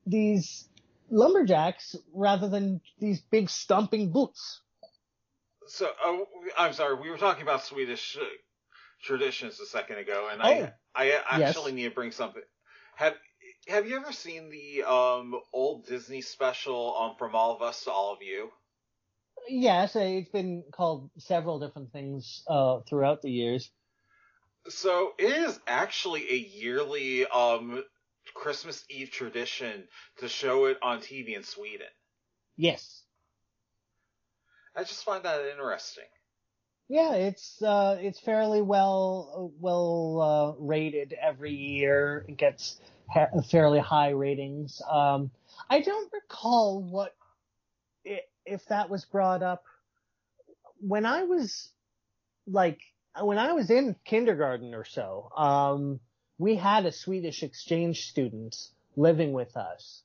these 0.08 0.70
lumberjacks 1.10 1.98
rather 2.14 2.48
than 2.48 2.80
these 2.98 3.20
big 3.20 3.50
stomping 3.50 4.14
boots? 4.14 4.62
So, 5.68 5.94
oh, 6.02 6.28
I'm 6.58 6.74
sorry, 6.74 6.96
we 6.96 7.10
were 7.10 7.18
talking 7.18 7.42
about 7.44 7.64
Swedish 7.64 8.18
uh, 8.18 8.26
traditions 9.02 9.60
a 9.60 9.66
second 9.68 10.00
ago, 10.00 10.30
and 10.30 10.42
Oh. 10.42 10.44
I 10.44 10.74
I 10.96 11.12
Yes. 11.30 11.70
actually 11.70 11.74
need 11.74 11.90
to 11.90 11.96
bring 11.96 12.12
something. 12.12 12.44
Have 12.96 13.18
Have 13.68 13.88
you 13.90 13.98
ever 13.98 14.12
seen 14.14 14.50
the 14.50 14.84
um 14.84 15.42
old 15.54 15.86
Disney 15.88 16.22
special 16.22 16.98
um 16.98 17.18
from 17.18 17.36
All 17.36 17.56
of 17.56 17.62
Us 17.64 17.86
to 17.86 17.92
All 17.92 18.14
of 18.14 18.22
You? 18.24 18.52
Yes, 19.48 19.96
uh, 19.96 20.00
it's 20.00 20.30
been 20.30 20.66
called 20.72 21.10
several 21.18 21.60
different 21.60 21.92
things 21.92 22.44
uh, 22.48 22.82
throughout 22.82 23.22
the 23.22 23.32
years. 23.32 23.72
So 24.70 25.16
it 25.18 25.32
is 25.32 25.60
actually 25.66 26.30
a 26.32 26.36
yearly 26.36 27.26
um 27.26 27.84
Christmas 28.36 28.86
Eve 28.90 29.10
tradition 29.10 29.90
to 30.18 30.30
show 30.30 30.66
it 30.66 30.78
on 30.84 31.02
TV 31.02 31.34
in 31.34 31.42
Sweden. 31.44 31.90
Yes. 32.58 33.05
I 34.76 34.84
just 34.84 35.04
find 35.06 35.24
that 35.24 35.50
interesting. 35.52 36.06
Yeah, 36.88 37.14
it's 37.14 37.62
uh, 37.64 37.98
it's 38.00 38.20
fairly 38.20 38.62
well 38.62 39.52
well 39.60 40.22
uh, 40.60 40.64
rated 40.64 41.14
every 41.14 41.54
year. 41.54 42.26
It 42.28 42.38
gets 42.38 42.78
ha- 43.08 43.42
fairly 43.50 43.80
high 43.80 44.10
ratings. 44.10 44.82
Um, 44.90 45.32
I 45.70 45.82
don't 45.82 46.12
recall 46.14 46.84
what 46.84 47.16
if 48.46 48.66
that 48.68 48.90
was 48.90 49.06
brought 49.06 49.42
up 49.42 49.64
when 50.80 51.06
I 51.06 51.24
was 51.24 51.70
like 52.46 52.80
when 53.20 53.40
I 53.40 53.54
was 53.54 53.72
in 53.72 53.96
kindergarten 54.06 54.76
or 54.76 54.86
so. 54.86 55.32
Um, 55.36 56.00
we 56.38 56.56
had 56.56 56.86
a 56.86 56.92
Swedish 56.92 57.42
exchange 57.44 58.10
student 58.10 58.56
living 58.96 59.34
with 59.34 59.58
us, 59.58 60.04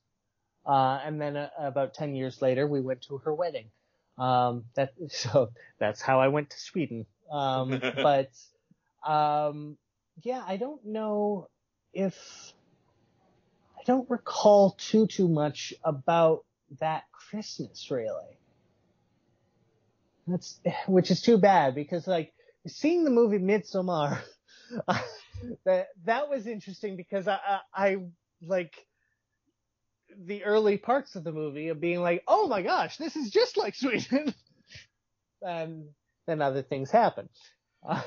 uh, 0.64 1.00
and 1.04 1.20
then 1.20 1.36
uh, 1.36 1.50
about 1.58 1.92
ten 1.92 2.14
years 2.14 2.40
later, 2.40 2.66
we 2.66 2.80
went 2.80 3.02
to 3.02 3.18
her 3.18 3.34
wedding. 3.34 3.66
Um, 4.20 4.64
that 4.74 4.92
so 5.08 5.50
that's 5.78 6.00
how 6.00 6.20
I 6.20 6.28
went 6.28 6.50
to 6.50 6.60
Sweden. 6.60 7.06
Um, 7.32 7.80
but 7.96 8.30
um, 9.04 9.78
yeah, 10.22 10.42
I 10.46 10.56
don't 10.58 10.84
know 10.84 11.48
if 11.92 12.52
I 13.78 13.82
don't 13.86 14.08
recall 14.10 14.72
too 14.72 15.06
too 15.06 15.28
much 15.28 15.72
about 15.82 16.44
that 16.78 17.04
Christmas 17.12 17.90
really. 17.90 18.38
That's 20.26 20.60
which 20.86 21.10
is 21.10 21.22
too 21.22 21.38
bad 21.38 21.74
because 21.74 22.06
like 22.06 22.32
seeing 22.66 23.04
the 23.04 23.10
movie 23.10 23.38
Midsommar, 23.38 24.20
that 25.64 25.88
that 26.04 26.28
was 26.28 26.46
interesting 26.46 26.94
because 26.96 27.26
I, 27.26 27.38
I, 27.46 27.60
I 27.74 27.96
like 28.42 28.86
the 30.18 30.44
early 30.44 30.76
parts 30.76 31.16
of 31.16 31.24
the 31.24 31.32
movie 31.32 31.68
of 31.68 31.80
being 31.80 32.00
like, 32.00 32.22
oh 32.26 32.48
my 32.48 32.62
gosh, 32.62 32.96
this 32.96 33.16
is 33.16 33.30
just 33.30 33.56
like 33.56 33.74
Sweden. 33.76 34.34
and 35.42 35.88
then 36.26 36.42
other 36.42 36.62
things 36.62 36.90
happen. 36.90 37.28
Uh, 37.86 38.02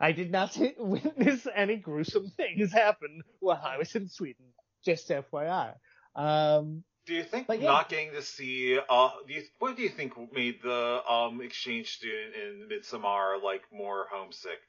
I 0.00 0.12
did 0.12 0.30
not 0.30 0.58
witness 0.78 1.46
any 1.54 1.76
gruesome 1.76 2.32
things 2.36 2.72
happen 2.72 3.22
while 3.40 3.62
I 3.62 3.78
was 3.78 3.94
in 3.94 4.08
Sweden. 4.08 4.46
Just 4.84 5.08
FYI. 5.08 5.74
Um, 6.16 6.82
do 7.06 7.14
you 7.14 7.22
think 7.22 7.48
yeah. 7.48 7.56
not 7.56 7.88
getting 7.88 8.12
to 8.12 8.22
see 8.22 8.78
uh 8.88 9.10
do 9.26 9.34
you, 9.34 9.42
what 9.58 9.76
do 9.76 9.82
you 9.82 9.88
think 9.88 10.12
made 10.32 10.62
the 10.62 11.02
um 11.10 11.40
exchange 11.40 11.90
student 11.90 12.34
in 12.34 12.68
Midsommar 12.68 13.42
like 13.42 13.62
more 13.72 14.06
homesick? 14.12 14.60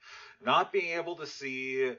Not 0.43 0.72
being 0.72 0.97
able 0.97 1.18
to 1.18 1.28
see 1.28 1.93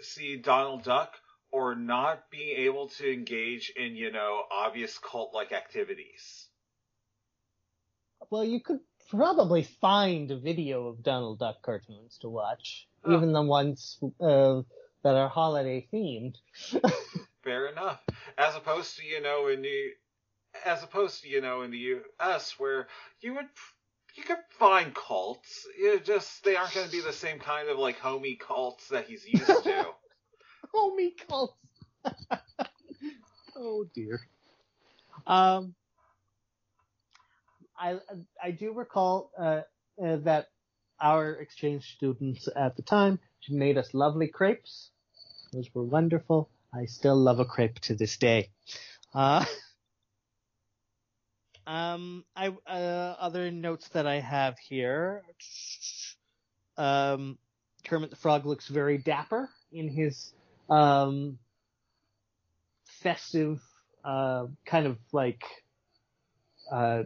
see 0.00 0.36
Donald 0.36 0.82
Duck 0.82 1.14
or 1.54 1.76
not 1.76 2.28
being 2.32 2.56
able 2.66 2.88
to 2.88 3.12
engage 3.12 3.72
in, 3.76 3.94
you 3.94 4.10
know, 4.10 4.42
obvious 4.50 4.98
cult 4.98 5.32
like 5.32 5.52
activities. 5.52 6.48
Well, 8.28 8.42
you 8.42 8.60
could 8.60 8.80
probably 9.08 9.62
find 9.62 10.32
a 10.32 10.36
video 10.36 10.88
of 10.88 11.04
Donald 11.04 11.38
Duck 11.38 11.62
cartoons 11.62 12.18
to 12.22 12.28
watch, 12.28 12.88
oh. 13.04 13.14
even 13.14 13.32
the 13.32 13.42
ones 13.42 14.00
uh, 14.20 14.62
that 15.04 15.14
are 15.14 15.28
holiday 15.28 15.86
themed. 15.92 16.34
Fair 17.44 17.68
enough. 17.68 18.00
As 18.36 18.56
opposed 18.56 18.96
to, 18.96 19.06
you 19.06 19.22
know, 19.22 19.46
in 19.46 19.62
the, 19.62 19.90
as 20.66 20.82
opposed 20.82 21.22
to, 21.22 21.28
you 21.28 21.40
know, 21.40 21.62
in 21.62 21.70
the 21.70 21.78
U.S. 21.78 22.56
where 22.58 22.88
you 23.20 23.34
would, 23.34 23.46
you 24.16 24.24
could 24.24 24.38
find 24.58 24.92
cults. 24.92 25.68
You 25.78 26.00
just, 26.00 26.42
they 26.42 26.56
aren't 26.56 26.74
going 26.74 26.86
to 26.86 26.92
be 26.92 27.00
the 27.00 27.12
same 27.12 27.38
kind 27.38 27.68
of, 27.68 27.78
like, 27.78 28.00
homey 28.00 28.34
cults 28.34 28.88
that 28.88 29.06
he's 29.06 29.24
used 29.24 29.46
to. 29.62 29.86
Homie 30.74 31.12
cults. 31.28 31.54
oh 33.56 33.86
dear. 33.94 34.20
Um, 35.26 35.74
I 37.78 37.98
I 38.42 38.50
do 38.50 38.72
recall 38.72 39.30
uh, 39.38 39.62
uh, 40.02 40.16
that 40.24 40.48
our 41.00 41.32
exchange 41.32 41.94
students 41.96 42.48
at 42.54 42.76
the 42.76 42.82
time 42.82 43.18
made 43.50 43.78
us 43.78 43.92
lovely 43.92 44.28
crepes. 44.28 44.90
Those 45.52 45.68
were 45.74 45.84
wonderful. 45.84 46.50
I 46.72 46.86
still 46.86 47.16
love 47.16 47.40
a 47.40 47.44
crepe 47.44 47.78
to 47.80 47.94
this 47.94 48.16
day. 48.16 48.50
Uh, 49.12 49.44
um, 51.66 52.24
I 52.34 52.48
uh, 52.66 53.16
other 53.18 53.50
notes 53.50 53.88
that 53.90 54.06
I 54.06 54.20
have 54.20 54.58
here. 54.58 55.22
Um, 56.76 57.38
Kermit 57.84 58.10
the 58.10 58.16
Frog 58.16 58.46
looks 58.46 58.66
very 58.68 58.98
dapper 58.98 59.48
in 59.70 59.88
his 59.88 60.32
um, 60.70 61.38
festive, 62.86 63.60
uh, 64.04 64.46
kind 64.64 64.86
of 64.86 64.98
like, 65.12 65.44
uh, 66.70 67.04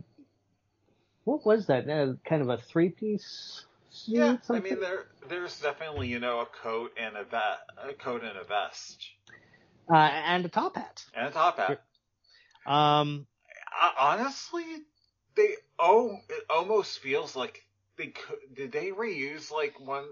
what 1.24 1.44
was 1.44 1.66
that? 1.66 1.88
Uh, 1.88 2.14
kind 2.24 2.42
of 2.42 2.48
a 2.48 2.58
three 2.58 2.88
piece. 2.88 3.64
Yeah, 4.06 4.36
I 4.50 4.60
mean 4.60 4.80
there 4.80 5.06
there's 5.28 5.60
definitely 5.60 6.08
you 6.08 6.20
know 6.20 6.40
a 6.40 6.46
coat 6.46 6.92
and 6.98 7.16
a 7.16 7.24
vest, 7.24 7.60
a 7.82 7.92
coat 7.92 8.22
and 8.22 8.36
a 8.38 8.44
vest, 8.44 9.04
uh, 9.90 9.96
and 9.96 10.44
a 10.44 10.48
top 10.48 10.76
hat, 10.76 11.04
and 11.14 11.28
a 11.28 11.30
top 11.30 11.58
hat. 11.58 11.82
Um, 12.66 13.26
honestly, 13.98 14.64
they 15.34 15.54
oh 15.78 16.16
it 16.28 16.44
almost 16.50 16.98
feels 17.00 17.34
like 17.36 17.64
they 17.96 18.08
could. 18.08 18.38
Did 18.54 18.72
they 18.72 18.90
reuse 18.90 19.50
like 19.50 19.78
one 19.80 20.06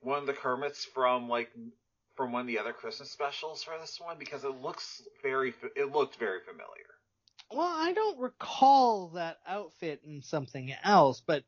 one 0.00 0.18
of 0.18 0.26
the 0.26 0.32
Kermits 0.32 0.84
from 0.84 1.28
like 1.28 1.50
from 2.18 2.32
one 2.32 2.42
of 2.42 2.46
the 2.48 2.58
other 2.58 2.72
Christmas 2.72 3.10
specials 3.12 3.62
for 3.62 3.74
this 3.80 3.98
one 4.00 4.16
because 4.18 4.42
it 4.42 4.60
looks 4.60 5.02
very 5.22 5.54
it 5.76 5.92
looked 5.92 6.16
very 6.16 6.40
familiar. 6.40 6.88
Well, 7.50 7.72
I 7.72 7.92
don't 7.92 8.18
recall 8.18 9.10
that 9.14 9.38
outfit 9.46 10.02
in 10.04 10.20
something 10.22 10.74
else, 10.82 11.22
but 11.24 11.44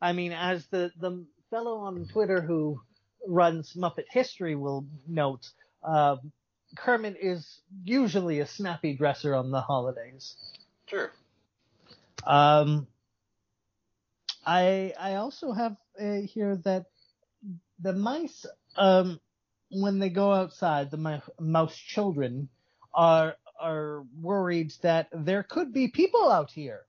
I 0.00 0.14
mean, 0.14 0.32
as 0.32 0.66
the 0.68 0.90
the 0.98 1.24
fellow 1.50 1.76
on 1.76 2.08
Twitter 2.08 2.40
who 2.40 2.80
runs 3.28 3.74
Muppet 3.74 4.06
History 4.10 4.56
will 4.56 4.86
note, 5.06 5.46
uh, 5.84 6.16
Kermit 6.74 7.18
is 7.20 7.60
usually 7.84 8.40
a 8.40 8.46
snappy 8.46 8.94
dresser 8.96 9.34
on 9.34 9.50
the 9.50 9.60
holidays. 9.60 10.34
Sure. 10.86 11.12
Um, 12.26 12.86
I 14.46 14.94
I 14.98 15.16
also 15.16 15.52
have 15.52 15.76
uh, 16.00 16.22
here 16.22 16.56
that 16.64 16.86
the 17.78 17.92
mice 17.92 18.46
um 18.76 19.20
when 19.72 19.98
they 19.98 20.10
go 20.10 20.32
outside, 20.32 20.90
the 20.90 21.22
mouse 21.40 21.76
children 21.76 22.48
are 22.94 23.36
are 23.58 24.04
worried 24.20 24.72
that 24.82 25.08
there 25.12 25.42
could 25.42 25.72
be 25.72 25.88
people 25.88 26.30
out 26.30 26.50
here. 26.50 26.80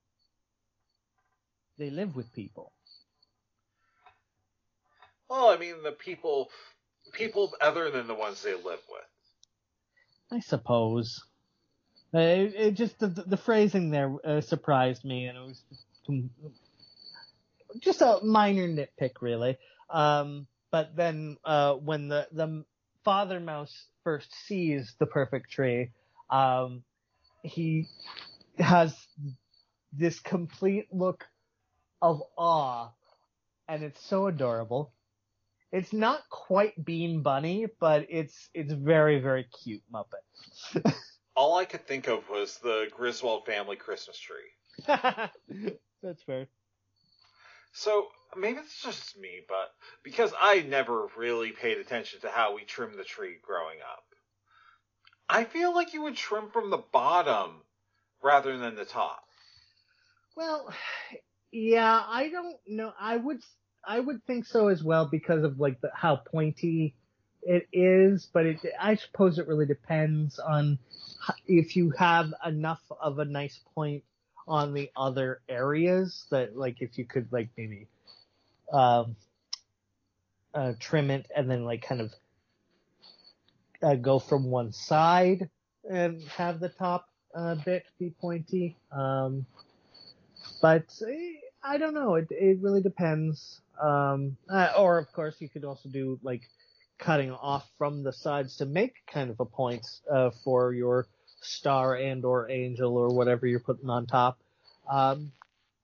They 1.77 1.89
live 1.89 2.15
with 2.15 2.33
people. 2.33 2.73
Well, 5.29 5.49
I 5.49 5.57
mean, 5.57 5.81
the 5.83 5.91
people, 5.91 6.49
people 7.13 7.53
other 7.61 7.89
than 7.89 8.07
the 8.07 8.13
ones 8.13 8.41
they 8.41 8.53
live 8.53 8.63
with. 8.65 9.07
I 10.31 10.39
suppose. 10.39 11.23
It, 12.13 12.53
it, 12.55 12.71
just 12.73 12.99
the, 12.99 13.07
the 13.07 13.37
phrasing 13.37 13.89
there 13.89 14.15
uh, 14.23 14.41
surprised 14.41 15.03
me, 15.03 15.25
and 15.25 15.37
it 15.37 15.41
was 15.41 15.63
just 17.79 18.01
a 18.01 18.19
minor 18.23 18.67
nitpick, 18.67 19.21
really. 19.21 19.57
Um, 19.89 20.47
but 20.71 20.95
then 20.95 21.37
uh, 21.45 21.73
when 21.75 22.07
the 22.09 22.27
the 22.31 22.65
Father 23.03 23.39
Mouse 23.39 23.87
first 24.03 24.33
sees 24.45 24.95
the 24.99 25.05
perfect 25.05 25.51
tree, 25.51 25.91
um, 26.29 26.83
he 27.43 27.87
has 28.57 28.95
this 29.91 30.19
complete 30.19 30.87
look 30.91 31.25
of 32.01 32.21
awe, 32.37 32.89
and 33.67 33.83
it's 33.83 34.03
so 34.03 34.27
adorable. 34.27 34.93
It's 35.71 35.93
not 35.93 36.21
quite 36.29 36.83
Bean 36.83 37.21
Bunny, 37.21 37.67
but 37.79 38.05
it's 38.09 38.49
it's 38.53 38.73
very 38.73 39.19
very 39.19 39.45
cute 39.63 39.81
Muppet. 39.91 40.93
All 41.35 41.57
I 41.57 41.65
could 41.65 41.87
think 41.87 42.07
of 42.07 42.29
was 42.29 42.59
the 42.59 42.87
Griswold 42.95 43.45
family 43.45 43.75
Christmas 43.75 44.19
tree. 44.19 44.51
That's 46.03 46.21
fair. 46.23 46.47
So 47.73 48.07
maybe 48.37 48.59
it's 48.59 48.81
just 48.81 49.17
me, 49.19 49.41
but 49.47 49.73
because 50.03 50.31
I 50.39 50.61
never 50.61 51.07
really 51.17 51.51
paid 51.51 51.79
attention 51.79 52.21
to 52.21 52.29
how 52.29 52.55
we 52.55 52.63
trim 52.63 52.95
the 52.95 53.03
tree 53.03 53.37
growing 53.41 53.79
up, 53.81 54.03
I 55.27 55.43
feel 55.43 55.73
like 55.73 55.93
you 55.93 56.03
would 56.03 56.15
trim 56.15 56.49
from 56.51 56.69
the 56.69 56.83
bottom 56.91 57.61
rather 58.21 58.57
than 58.57 58.75
the 58.75 58.85
top. 58.85 59.23
Well, 60.35 60.71
yeah, 61.51 62.03
I 62.07 62.29
don't 62.29 62.57
know. 62.67 62.93
I 62.99 63.17
would, 63.17 63.41
I 63.83 63.99
would 63.99 64.23
think 64.25 64.45
so 64.45 64.67
as 64.67 64.83
well 64.83 65.05
because 65.05 65.43
of 65.43 65.59
like 65.59 65.81
the, 65.81 65.89
how 65.95 66.17
pointy 66.17 66.95
it 67.41 67.67
is, 67.73 68.29
but 68.31 68.45
it, 68.45 68.59
I 68.79 68.95
suppose 68.95 69.39
it 69.39 69.47
really 69.47 69.65
depends 69.65 70.39
on 70.39 70.77
if 71.47 71.75
you 71.75 71.91
have 71.91 72.33
enough 72.45 72.81
of 73.01 73.19
a 73.19 73.25
nice 73.25 73.59
point 73.75 74.03
on 74.47 74.73
the 74.73 74.89
other 74.95 75.41
areas 75.47 76.25
that 76.31 76.57
like 76.57 76.81
if 76.81 76.97
you 76.97 77.05
could 77.05 77.31
like 77.31 77.49
maybe 77.57 77.87
um 78.71 79.15
uh, 80.53 80.73
trim 80.79 81.09
it 81.09 81.29
and 81.35 81.49
then 81.49 81.65
like 81.65 81.81
kind 81.81 82.01
of 82.01 82.13
uh, 83.81 83.95
go 83.95 84.19
from 84.19 84.49
one 84.49 84.71
side 84.71 85.49
and 85.89 86.21
have 86.23 86.59
the 86.59 86.69
top 86.69 87.09
uh, 87.35 87.55
bit 87.55 87.83
be 87.99 88.13
pointy. 88.21 88.77
Um, 88.91 89.45
but 90.61 90.85
eh, 91.07 91.33
I 91.63 91.77
don't 91.77 91.93
know. 91.93 92.15
It 92.15 92.27
it 92.29 92.59
really 92.61 92.81
depends. 92.81 93.61
Um, 93.81 94.37
uh, 94.49 94.71
or 94.77 94.97
of 94.99 95.11
course 95.13 95.35
you 95.39 95.49
could 95.49 95.65
also 95.65 95.89
do 95.89 96.19
like 96.23 96.43
cutting 96.99 97.31
off 97.31 97.67
from 97.77 98.03
the 98.03 98.13
sides 98.13 98.57
to 98.57 98.65
make 98.65 98.93
kind 99.11 99.29
of 99.29 99.39
a 99.39 99.45
point 99.45 99.85
uh, 100.11 100.29
for 100.43 100.73
your 100.73 101.07
star 101.43 101.95
and 101.95 102.25
or 102.25 102.49
angel 102.49 102.97
or 102.97 103.09
whatever 103.09 103.45
you're 103.45 103.59
putting 103.59 103.89
on 103.89 104.05
top. 104.05 104.39
Um, 104.89 105.31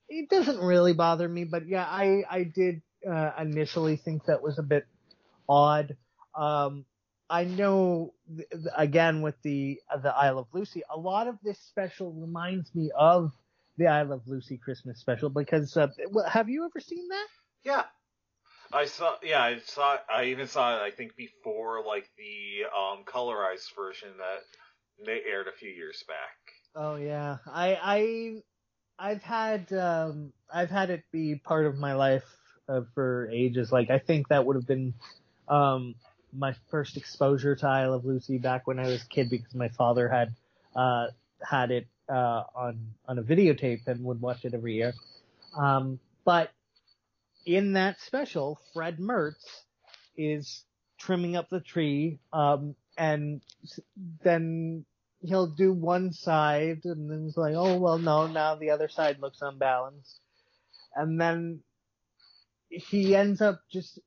it 0.07 0.29
doesn't 0.29 0.59
really 0.59 0.93
bother 0.93 1.27
me, 1.27 1.43
but 1.43 1.67
yeah, 1.67 1.85
I 1.85 2.23
I 2.29 2.43
did 2.43 2.81
uh, 3.09 3.31
initially 3.39 3.95
think 3.95 4.25
that 4.25 4.41
was 4.41 4.59
a 4.59 4.63
bit 4.63 4.85
odd. 5.47 5.95
Um, 6.35 6.85
I 7.29 7.43
know 7.43 8.13
th- 8.35 8.47
again 8.75 9.21
with 9.21 9.35
the 9.43 9.79
the 10.01 10.15
I 10.15 10.31
Love 10.31 10.47
Lucy, 10.51 10.81
a 10.89 10.97
lot 10.97 11.27
of 11.27 11.37
this 11.43 11.59
special 11.59 12.11
reminds 12.11 12.73
me 12.73 12.91
of 12.97 13.31
the 13.77 13.87
I 13.87 14.01
Love 14.01 14.23
Lucy 14.27 14.57
Christmas 14.57 14.99
special 14.99 15.29
because 15.29 15.77
uh, 15.77 15.87
have 16.27 16.49
you 16.49 16.65
ever 16.65 16.79
seen 16.79 17.07
that? 17.09 17.27
Yeah. 17.63 17.83
I 18.71 18.85
saw, 18.85 19.15
yeah, 19.23 19.41
I 19.41 19.59
saw, 19.65 19.97
I 20.13 20.25
even 20.25 20.47
saw 20.47 20.77
it, 20.77 20.81
I 20.81 20.91
think, 20.91 21.15
before, 21.15 21.83
like, 21.83 22.07
the, 22.17 22.65
um, 22.65 23.03
colorized 23.03 23.75
version 23.75 24.09
that 24.19 24.43
they 25.05 25.21
aired 25.29 25.47
a 25.47 25.57
few 25.57 25.69
years 25.69 26.03
back. 26.07 26.37
Oh 26.75 26.95
yeah, 26.95 27.37
I 27.47 28.43
I 28.99 29.09
I've 29.11 29.23
had 29.23 29.71
um 29.73 30.33
I've 30.53 30.69
had 30.69 30.89
it 30.89 31.03
be 31.11 31.35
part 31.35 31.65
of 31.65 31.77
my 31.77 31.93
life 31.93 32.25
uh, 32.67 32.81
for 32.93 33.29
ages. 33.31 33.71
Like 33.71 33.89
I 33.89 33.99
think 33.99 34.27
that 34.29 34.45
would 34.45 34.55
have 34.55 34.67
been 34.67 34.93
um 35.47 35.95
my 36.31 36.53
first 36.69 36.95
exposure 36.97 37.55
to 37.55 37.67
I 37.67 37.87
Love 37.87 38.05
Lucy 38.05 38.37
back 38.37 38.67
when 38.67 38.79
I 38.79 38.87
was 38.87 39.01
a 39.01 39.07
kid 39.07 39.29
because 39.29 39.55
my 39.55 39.69
father 39.69 40.07
had 40.07 40.35
uh 40.75 41.07
had 41.41 41.71
it 41.71 41.87
uh 42.07 42.43
on 42.55 42.93
on 43.07 43.17
a 43.17 43.23
videotape 43.23 43.87
and 43.87 44.03
would 44.03 44.21
watch 44.21 44.45
it 44.45 44.53
every 44.53 44.75
year. 44.75 44.93
Um 45.57 45.99
but 46.25 46.51
in 47.45 47.73
that 47.73 47.99
special, 48.01 48.59
Fred 48.73 48.99
Mertz 48.99 49.63
is 50.15 50.63
trimming 50.99 51.35
up 51.35 51.49
the 51.49 51.61
tree 51.61 52.19
um 52.33 52.75
and 52.97 53.41
then 54.23 54.85
he'll 55.21 55.47
do 55.47 55.73
one 55.73 56.13
side 56.13 56.81
and 56.85 57.09
then 57.09 57.25
it's 57.27 57.37
like, 57.37 57.53
oh 57.55 57.77
well 57.77 57.97
no, 57.97 58.27
now 58.27 58.55
the 58.55 58.71
other 58.71 58.87
side 58.89 59.19
looks 59.19 59.39
unbalanced. 59.41 60.19
And 60.95 61.19
then 61.19 61.61
he 62.69 63.15
ends 63.15 63.41
up 63.41 63.61
just 63.71 63.99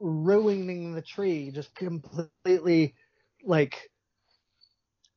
ruining 0.00 0.94
the 0.94 1.02
tree, 1.02 1.50
just 1.50 1.74
completely 1.74 2.94
like 3.44 3.90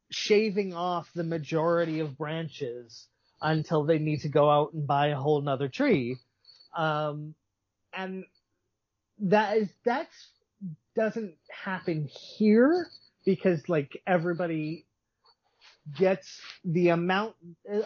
shaving 0.10 0.74
off 0.74 1.10
the 1.14 1.24
majority 1.24 2.00
of 2.00 2.18
branches 2.18 3.08
until 3.41 3.84
they 3.84 4.00
need 4.00 4.22
to 4.22 4.30
go 4.30 4.50
out 4.50 4.74
and 4.74 4.88
buy 4.88 5.08
a 5.08 5.16
whole 5.16 5.41
nother 5.41 5.68
tree. 5.68 6.18
Um, 6.76 7.36
and 7.93 8.26
that 9.20 9.58
is, 9.58 9.70
that's, 9.86 10.16
doesn't 10.95 11.36
happen 11.50 12.10
here 12.38 12.88
because 13.24 13.70
like 13.70 14.02
everybody 14.08 14.87
gets 15.96 16.42
the 16.64 16.90
amount, 16.90 17.36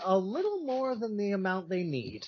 a 0.04 0.18
little 0.18 0.64
more 0.64 0.96
than 0.96 1.18
the 1.18 1.32
amount 1.32 1.70
they 1.70 1.84
need. 1.84 2.28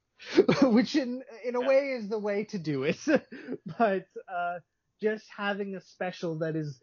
Which 0.62 0.96
in, 0.96 1.22
in 1.44 1.54
a 1.54 1.60
way 1.60 1.90
is 1.90 2.08
the 2.08 2.18
way 2.18 2.44
to 2.44 2.58
do 2.58 2.84
it. 2.84 2.98
but, 3.78 4.06
uh, 4.32 4.58
just 5.00 5.26
having 5.36 5.74
a 5.74 5.80
special 5.80 6.38
that 6.38 6.56
is 6.56 6.80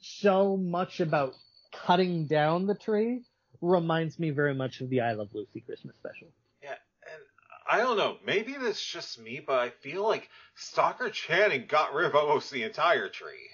so 0.00 0.56
much 0.56 1.00
about 1.00 1.34
cutting 1.72 2.26
down 2.26 2.66
the 2.66 2.74
tree 2.74 3.22
reminds 3.60 4.18
me 4.18 4.30
very 4.30 4.54
much 4.54 4.80
of 4.80 4.90
the 4.90 5.00
I 5.00 5.12
Love 5.12 5.28
Lucy 5.32 5.60
Christmas 5.60 5.94
special. 5.96 6.28
Yeah, 6.62 6.70
and 6.70 7.22
I 7.70 7.78
don't 7.78 7.96
know, 7.96 8.16
maybe 8.26 8.56
that's 8.60 8.84
just 8.84 9.20
me, 9.20 9.40
but 9.44 9.58
I 9.58 9.70
feel 9.70 10.02
like 10.02 10.28
Stockard 10.56 11.12
Channing 11.12 11.66
got 11.68 11.94
rid 11.94 12.06
of 12.06 12.14
almost 12.14 12.50
the 12.50 12.64
entire 12.64 13.08
tree. 13.08 13.48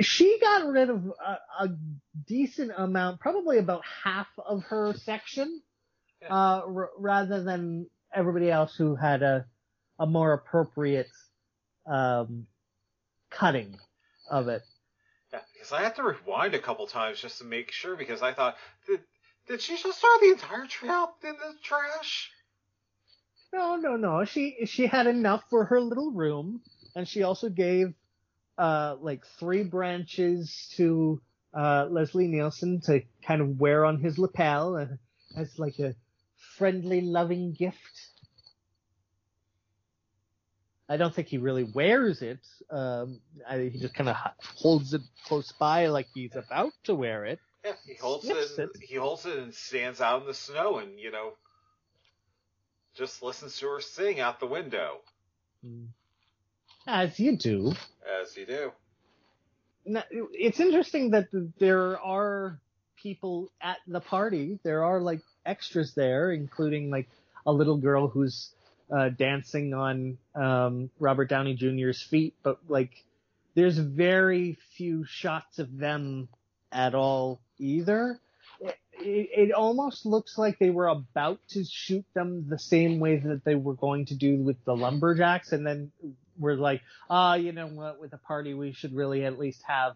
She 0.00 0.38
got 0.40 0.66
rid 0.66 0.90
of 0.90 1.06
a, 1.06 1.38
a 1.64 1.68
decent 2.26 2.72
amount, 2.76 3.20
probably 3.20 3.58
about 3.58 3.82
half 4.04 4.28
of 4.44 4.62
her 4.64 4.94
section, 4.94 5.62
Yeah. 6.22 6.28
uh, 6.34 6.62
r- 6.66 6.90
rather 6.98 7.42
than 7.42 7.88
everybody 8.14 8.50
else 8.50 8.74
who 8.76 8.96
had 8.96 9.22
a, 9.22 9.46
a 9.98 10.06
more 10.06 10.32
appropriate, 10.32 11.08
um, 11.86 12.46
cutting 13.30 13.78
of 14.30 14.48
it. 14.48 14.62
Yeah, 15.32 15.40
because 15.52 15.72
I 15.72 15.82
had 15.82 15.96
to 15.96 16.02
rewind 16.02 16.54
a 16.54 16.58
couple 16.58 16.86
times 16.86 17.20
just 17.20 17.38
to 17.38 17.44
make 17.44 17.72
sure 17.72 17.96
because 17.96 18.22
I 18.22 18.32
thought, 18.32 18.56
did, 18.86 19.00
did 19.48 19.60
she 19.60 19.76
just 19.76 20.00
throw 20.00 20.10
the 20.20 20.32
entire 20.32 20.66
tree 20.66 20.88
out 20.88 21.14
in 21.22 21.32
the 21.34 21.54
trash? 21.62 22.30
No, 23.52 23.76
no, 23.76 23.96
no. 23.96 24.24
She 24.24 24.66
she 24.66 24.86
had 24.86 25.06
enough 25.06 25.44
for 25.50 25.64
her 25.66 25.80
little 25.80 26.10
room, 26.10 26.60
and 26.94 27.06
she 27.08 27.22
also 27.22 27.48
gave 27.48 27.94
uh 28.58 28.96
like 29.00 29.24
three 29.38 29.62
branches 29.64 30.72
to 30.76 31.20
uh 31.54 31.86
Leslie 31.90 32.28
Nielsen 32.28 32.80
to 32.82 33.02
kind 33.22 33.40
of 33.40 33.60
wear 33.60 33.84
on 33.84 33.98
his 34.00 34.18
lapel 34.18 34.76
uh, 34.76 34.86
as 35.40 35.58
like 35.58 35.78
a 35.78 35.94
friendly, 36.56 37.00
loving 37.00 37.52
gift. 37.52 38.10
I 40.88 40.96
don't 40.96 41.12
think 41.12 41.28
he 41.28 41.38
really 41.38 41.64
wears 41.64 42.22
it. 42.22 42.38
Um, 42.70 43.20
I, 43.48 43.70
he 43.72 43.78
just 43.78 43.94
kind 43.94 44.08
of 44.08 44.16
holds 44.56 44.94
it 44.94 45.02
close 45.26 45.52
by 45.52 45.88
like 45.88 46.06
he's 46.14 46.36
about 46.36 46.72
to 46.84 46.94
wear 46.94 47.24
it. 47.24 47.40
Yeah, 47.64 47.72
he 47.84 47.94
holds 47.94 48.24
it, 48.24 48.36
and, 48.58 48.70
it. 48.70 48.80
he 48.80 48.94
holds 48.94 49.26
it 49.26 49.36
and 49.38 49.52
stands 49.52 50.00
out 50.00 50.20
in 50.20 50.28
the 50.28 50.34
snow 50.34 50.78
and, 50.78 51.00
you 51.00 51.10
know, 51.10 51.32
just 52.94 53.20
listens 53.22 53.58
to 53.58 53.66
her 53.66 53.80
sing 53.80 54.20
out 54.20 54.38
the 54.38 54.46
window, 54.46 55.00
Mm. 55.66 55.88
As 56.86 57.18
you 57.18 57.36
do. 57.36 57.72
as 58.22 58.36
you 58.36 58.46
do. 58.46 58.72
Now, 59.84 60.02
it's 60.10 60.60
interesting 60.60 61.10
that 61.10 61.28
there 61.58 61.98
are 62.00 62.60
people 62.96 63.50
at 63.60 63.78
the 63.86 64.00
party. 64.00 64.58
There 64.62 64.84
are 64.84 65.00
like 65.00 65.20
extras 65.44 65.94
there, 65.94 66.32
including 66.32 66.90
like 66.90 67.08
a 67.46 67.52
little 67.52 67.76
girl 67.76 68.08
who's 68.08 68.50
uh, 68.90 69.10
dancing 69.10 69.74
on 69.74 70.18
um, 70.34 70.90
Robert 70.98 71.28
Downey 71.28 71.54
Jr.'s 71.54 72.02
feet, 72.02 72.34
but 72.42 72.58
like 72.68 73.04
there's 73.54 73.78
very 73.78 74.58
few 74.76 75.04
shots 75.04 75.58
of 75.58 75.76
them 75.76 76.28
at 76.70 76.94
all 76.94 77.40
either. 77.58 78.20
It, 78.60 78.76
it, 78.92 79.48
it 79.48 79.52
almost 79.52 80.06
looks 80.06 80.38
like 80.38 80.58
they 80.58 80.70
were 80.70 80.88
about 80.88 81.40
to 81.50 81.64
shoot 81.64 82.04
them 82.14 82.46
the 82.48 82.58
same 82.58 83.00
way 83.00 83.18
that 83.18 83.44
they 83.44 83.54
were 83.54 83.74
going 83.74 84.06
to 84.06 84.14
do 84.14 84.36
with 84.36 84.56
the 84.64 84.76
lumberjacks, 84.76 85.52
and 85.52 85.66
then 85.66 85.92
we're 86.38 86.56
like, 86.56 86.82
ah, 87.08 87.34
you 87.34 87.52
know 87.52 87.66
what? 87.66 88.00
With 88.00 88.12
a 88.12 88.18
party, 88.18 88.54
we 88.54 88.72
should 88.72 88.94
really 88.94 89.24
at 89.24 89.38
least 89.38 89.62
have 89.66 89.94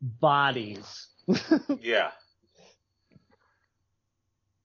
bodies. 0.00 1.08
Yeah. 1.80 2.10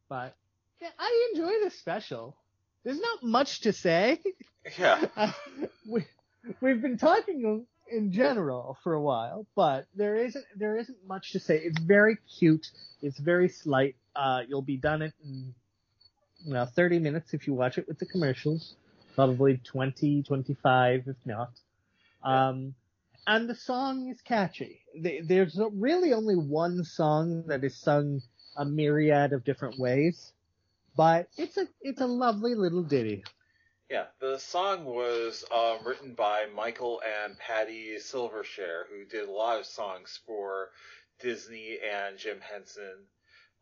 but 0.09 0.35
yeah, 0.81 0.89
I 0.97 1.31
enjoy 1.33 1.51
this 1.63 1.77
special. 1.79 2.35
There's 2.83 2.99
not 2.99 3.23
much 3.23 3.61
to 3.61 3.73
say. 3.73 4.19
Yeah. 4.77 5.05
we 5.87 6.05
we've 6.61 6.81
been 6.81 6.97
talking 6.97 7.65
in 7.91 8.11
general 8.11 8.77
for 8.83 8.93
a 8.93 9.01
while, 9.01 9.45
but 9.55 9.85
there 9.95 10.15
isn't 10.15 10.45
there 10.55 10.77
isn't 10.77 10.97
much 11.07 11.31
to 11.33 11.39
say. 11.39 11.57
It's 11.57 11.79
very 11.79 12.17
cute. 12.39 12.67
It's 13.01 13.19
very 13.19 13.49
slight. 13.49 13.95
Uh, 14.15 14.41
you'll 14.47 14.61
be 14.61 14.77
done 14.77 15.01
it 15.01 15.13
in 15.23 15.53
you 16.45 16.53
know 16.53 16.65
30 16.65 16.99
minutes 16.99 17.33
if 17.33 17.47
you 17.47 17.53
watch 17.53 17.77
it 17.77 17.87
with 17.87 17.99
the 17.99 18.05
commercials. 18.05 18.75
Probably 19.15 19.57
20, 19.57 20.23
25 20.23 21.03
if 21.07 21.15
not. 21.25 21.51
Um, 22.23 22.75
and 23.27 23.49
the 23.49 23.55
song 23.55 24.09
is 24.09 24.21
catchy. 24.21 24.81
There's 24.95 25.59
really 25.73 26.13
only 26.13 26.35
one 26.35 26.83
song 26.83 27.43
that 27.47 27.63
is 27.63 27.75
sung 27.75 28.21
a 28.57 28.65
myriad 28.65 29.33
of 29.33 29.43
different 29.43 29.77
ways, 29.77 30.33
but 30.97 31.27
it's 31.37 31.57
a 31.57 31.67
it's 31.81 32.01
a 32.01 32.07
lovely 32.07 32.55
little 32.55 32.83
ditty. 32.83 33.23
Yeah, 33.89 34.05
the 34.19 34.37
song 34.37 34.85
was 34.85 35.43
um, 35.51 35.79
written 35.85 36.13
by 36.13 36.45
Michael 36.55 37.01
and 37.23 37.37
Patty 37.39 37.95
Silversher, 37.99 38.83
who 38.89 39.05
did 39.05 39.27
a 39.27 39.31
lot 39.31 39.59
of 39.59 39.65
songs 39.65 40.19
for 40.27 40.69
Disney 41.19 41.79
and 41.91 42.17
Jim 42.17 42.39
Henson. 42.39 43.05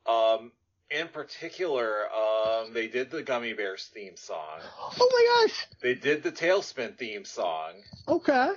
Um, 0.05 0.51
in 0.89 1.07
particular, 1.09 2.05
um, 2.11 2.73
they 2.73 2.87
did 2.87 3.11
the 3.11 3.23
Gummy 3.23 3.53
Bears 3.53 3.89
theme 3.93 4.15
song. 4.15 4.59
Oh 4.99 5.09
my 5.11 5.47
gosh! 5.47 5.67
They 5.81 5.95
did 5.95 6.23
the 6.23 6.31
TaleSpin 6.31 6.97
theme 6.97 7.25
song. 7.25 7.73
Okay. 8.07 8.51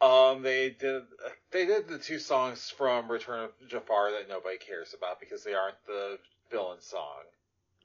Um, 0.00 0.42
they 0.42 0.70
did 0.70 1.02
they 1.50 1.66
did 1.66 1.88
the 1.88 1.98
two 1.98 2.18
songs 2.18 2.70
from 2.70 3.10
Return 3.10 3.44
of 3.44 3.68
Jafar 3.68 4.12
that 4.12 4.28
nobody 4.28 4.56
cares 4.56 4.94
about 4.96 5.20
because 5.20 5.44
they 5.44 5.54
aren't 5.54 5.76
the 5.86 6.18
villain 6.50 6.80
song. 6.80 7.22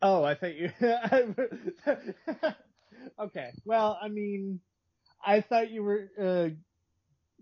Oh, 0.01 0.24
I 0.24 0.36
thought 0.36 0.55
you. 0.55 0.72
okay. 3.20 3.51
Well, 3.66 3.97
I 4.01 4.07
mean, 4.07 4.59
I 5.26 5.41
thought 5.41 5.72
you 5.72 5.84
were 5.84 6.09
uh, 6.20 6.49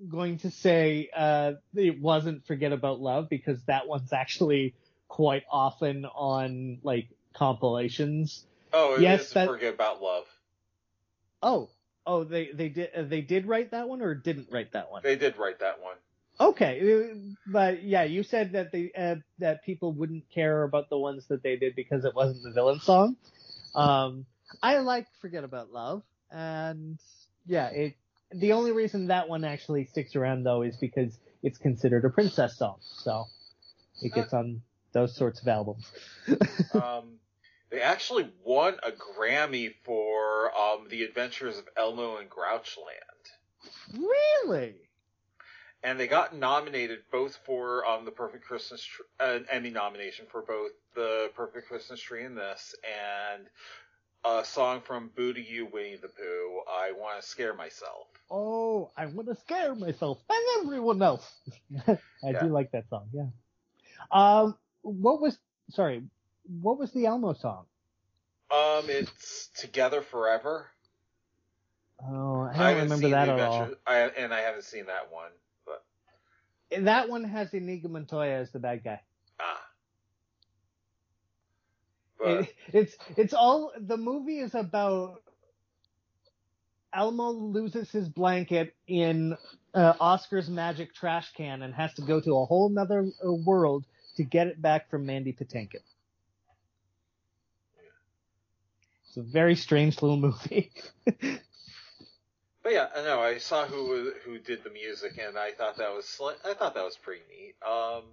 going 0.09 0.39
to 0.39 0.49
say 0.49 1.09
uh, 1.15 1.53
it 1.75 1.99
wasn't 1.99 2.45
"Forget 2.47 2.73
About 2.73 2.99
Love" 2.99 3.29
because 3.29 3.63
that 3.65 3.87
one's 3.87 4.13
actually 4.13 4.75
quite 5.13 5.43
often 5.51 6.05
on 6.05 6.79
like 6.81 7.07
compilations. 7.35 8.47
Oh, 8.73 8.95
it 8.95 9.01
Yes, 9.01 9.27
is 9.27 9.33
that- 9.33 9.47
Forget 9.47 9.75
About 9.75 10.01
Love. 10.01 10.25
Oh, 11.43 11.69
oh, 12.07 12.23
they 12.23 12.49
they 12.51 12.69
did 12.69 12.89
uh, 12.95 13.03
they 13.03 13.21
did 13.21 13.45
write 13.45 13.71
that 13.71 13.87
one 13.87 14.01
or 14.01 14.15
didn't 14.15 14.47
write 14.51 14.71
that 14.71 14.89
one? 14.91 15.03
They 15.03 15.15
did 15.15 15.37
write 15.37 15.59
that 15.59 15.83
one. 15.83 15.97
Okay, 16.39 16.81
uh, 16.81 17.15
but 17.45 17.83
yeah, 17.83 18.03
you 18.05 18.23
said 18.23 18.53
that 18.53 18.71
they 18.71 18.91
uh, 18.97 19.17
that 19.37 19.63
people 19.63 19.91
wouldn't 19.93 20.31
care 20.31 20.63
about 20.63 20.89
the 20.89 20.97
ones 20.97 21.27
that 21.27 21.43
they 21.43 21.57
did 21.57 21.75
because 21.75 22.05
it 22.05 22.15
wasn't 22.15 22.41
the 22.41 22.51
villain 22.51 22.79
song. 22.79 23.15
Um, 23.75 24.25
I 24.63 24.79
like 24.79 25.05
"Forget 25.21 25.43
About 25.43 25.71
Love," 25.71 26.01
and 26.31 26.97
yeah, 27.45 27.67
it. 27.67 27.97
The 28.31 28.53
only 28.53 28.71
reason 28.71 29.07
that 29.07 29.29
one 29.29 29.43
actually 29.43 29.85
sticks 29.85 30.15
around 30.15 30.41
though 30.43 30.63
is 30.63 30.75
because 30.77 31.15
it's 31.43 31.59
considered 31.59 32.03
a 32.03 32.09
princess 32.09 32.57
song, 32.57 32.77
so 32.81 33.25
it 34.01 34.11
gets 34.11 34.33
on 34.33 34.63
those 34.93 35.15
sorts 35.15 35.41
of 35.41 35.47
albums. 35.47 35.91
um, 36.73 37.19
they 37.69 37.81
actually 37.81 38.29
won 38.43 38.75
a 38.83 38.91
Grammy 38.91 39.73
for 39.83 40.51
um, 40.57 40.87
The 40.89 41.03
Adventures 41.03 41.57
of 41.57 41.67
Elmo 41.75 42.17
and 42.17 42.29
Grouchland. 42.29 43.23
really? 43.97 44.75
And 45.83 45.99
they 45.99 46.07
got 46.07 46.33
nominated 46.35 46.99
both 47.11 47.35
for 47.45 47.85
um, 47.85 48.05
the 48.05 48.11
Perfect 48.11 48.45
Christmas 48.45 48.83
Tree, 48.83 49.05
an 49.19 49.45
Emmy 49.49 49.69
nomination 49.69 50.25
for 50.31 50.41
both 50.41 50.71
the 50.95 51.29
Perfect 51.35 51.67
Christmas 51.67 51.99
Tree 51.99 52.23
and 52.23 52.37
this, 52.37 52.73
and 53.35 53.47
a 54.23 54.45
song 54.45 54.81
from 54.81 55.09
Boo 55.15 55.33
to 55.33 55.41
You, 55.41 55.65
Winnie 55.65 55.97
the 55.97 56.07
Pooh, 56.07 56.61
I 56.69 56.93
Want 56.93 57.21
to 57.21 57.27
Scare 57.27 57.53
Myself. 57.53 58.07
Oh, 58.31 58.91
I 58.95 59.07
want 59.07 59.27
to 59.27 59.35
scare 59.35 59.75
myself 59.75 60.19
and 60.29 60.63
everyone 60.65 61.01
else. 61.01 61.29
I 61.87 61.97
Yeah. 62.23 62.41
do 62.41 62.47
like 62.47 62.71
that 62.71 62.87
song. 62.89 63.09
Yeah. 63.13 63.27
Um, 64.11 64.57
what 64.83 65.21
was 65.21 65.37
sorry? 65.71 66.03
What 66.61 66.77
was 66.77 66.91
the 66.91 67.05
Elmo 67.07 67.33
song? 67.33 67.65
Um, 68.51 68.85
it's 68.89 69.49
Together 69.57 70.01
Forever. 70.01 70.67
Oh, 72.05 72.41
I 72.41 72.53
don't 72.53 72.53
haven't 72.53 72.83
remember 72.83 73.09
that 73.09 73.29
at 73.29 73.39
all. 73.39 73.69
I, 73.87 73.99
and 74.17 74.33
I 74.33 74.41
haven't 74.41 74.65
seen 74.65 74.87
that 74.87 75.11
one, 75.11 75.31
but 75.65 75.83
and 76.71 76.87
That 76.87 77.09
one 77.09 77.23
has 77.23 77.53
Inigo 77.53 77.87
Montoya 77.89 78.39
as 78.39 78.51
the 78.51 78.59
bad 78.59 78.83
guy. 78.83 79.01
ah. 79.39 79.61
But 82.19 82.41
It, 82.41 82.55
it's 82.73 82.95
it's 83.17 83.33
all 83.33 83.71
the 83.79 83.97
movie 83.97 84.39
is 84.39 84.55
about 84.55 85.21
Elmo 86.93 87.29
loses 87.29 87.91
his 87.91 88.07
blanket 88.07 88.75
in 88.87 89.35
uh, 89.73 89.93
Oscar's 89.99 90.49
magic 90.49 90.93
trash 90.93 91.31
can 91.33 91.61
and 91.61 91.73
has 91.73 91.93
to 91.95 92.01
go 92.01 92.21
to 92.21 92.37
a 92.37 92.45
whole 92.45 92.69
nother 92.69 93.11
uh, 93.25 93.33
world 93.33 93.85
to 94.15 94.23
get 94.23 94.47
it 94.47 94.61
back 94.61 94.89
from 94.89 95.05
Mandy 95.05 95.33
Patinkin. 95.33 95.81
It's 99.07 99.17
a 99.17 99.21
very 99.21 99.55
strange 99.55 100.01
little 100.01 100.17
movie. 100.17 100.71
But 102.63 102.71
yeah, 102.71 102.87
I 102.95 103.03
know 103.03 103.19
I 103.19 103.39
saw 103.39 103.65
who 103.67 104.13
who 104.23 104.39
did 104.39 104.63
the 104.63 104.69
music, 104.69 105.19
and 105.21 105.37
I 105.37 105.51
thought 105.51 105.77
that 105.77 105.91
was 105.93 106.19
I 106.45 106.53
thought 106.53 106.75
that 106.75 106.83
was 106.85 106.97
pretty 106.97 107.21
neat. 107.29 107.55
Um, 107.61 108.03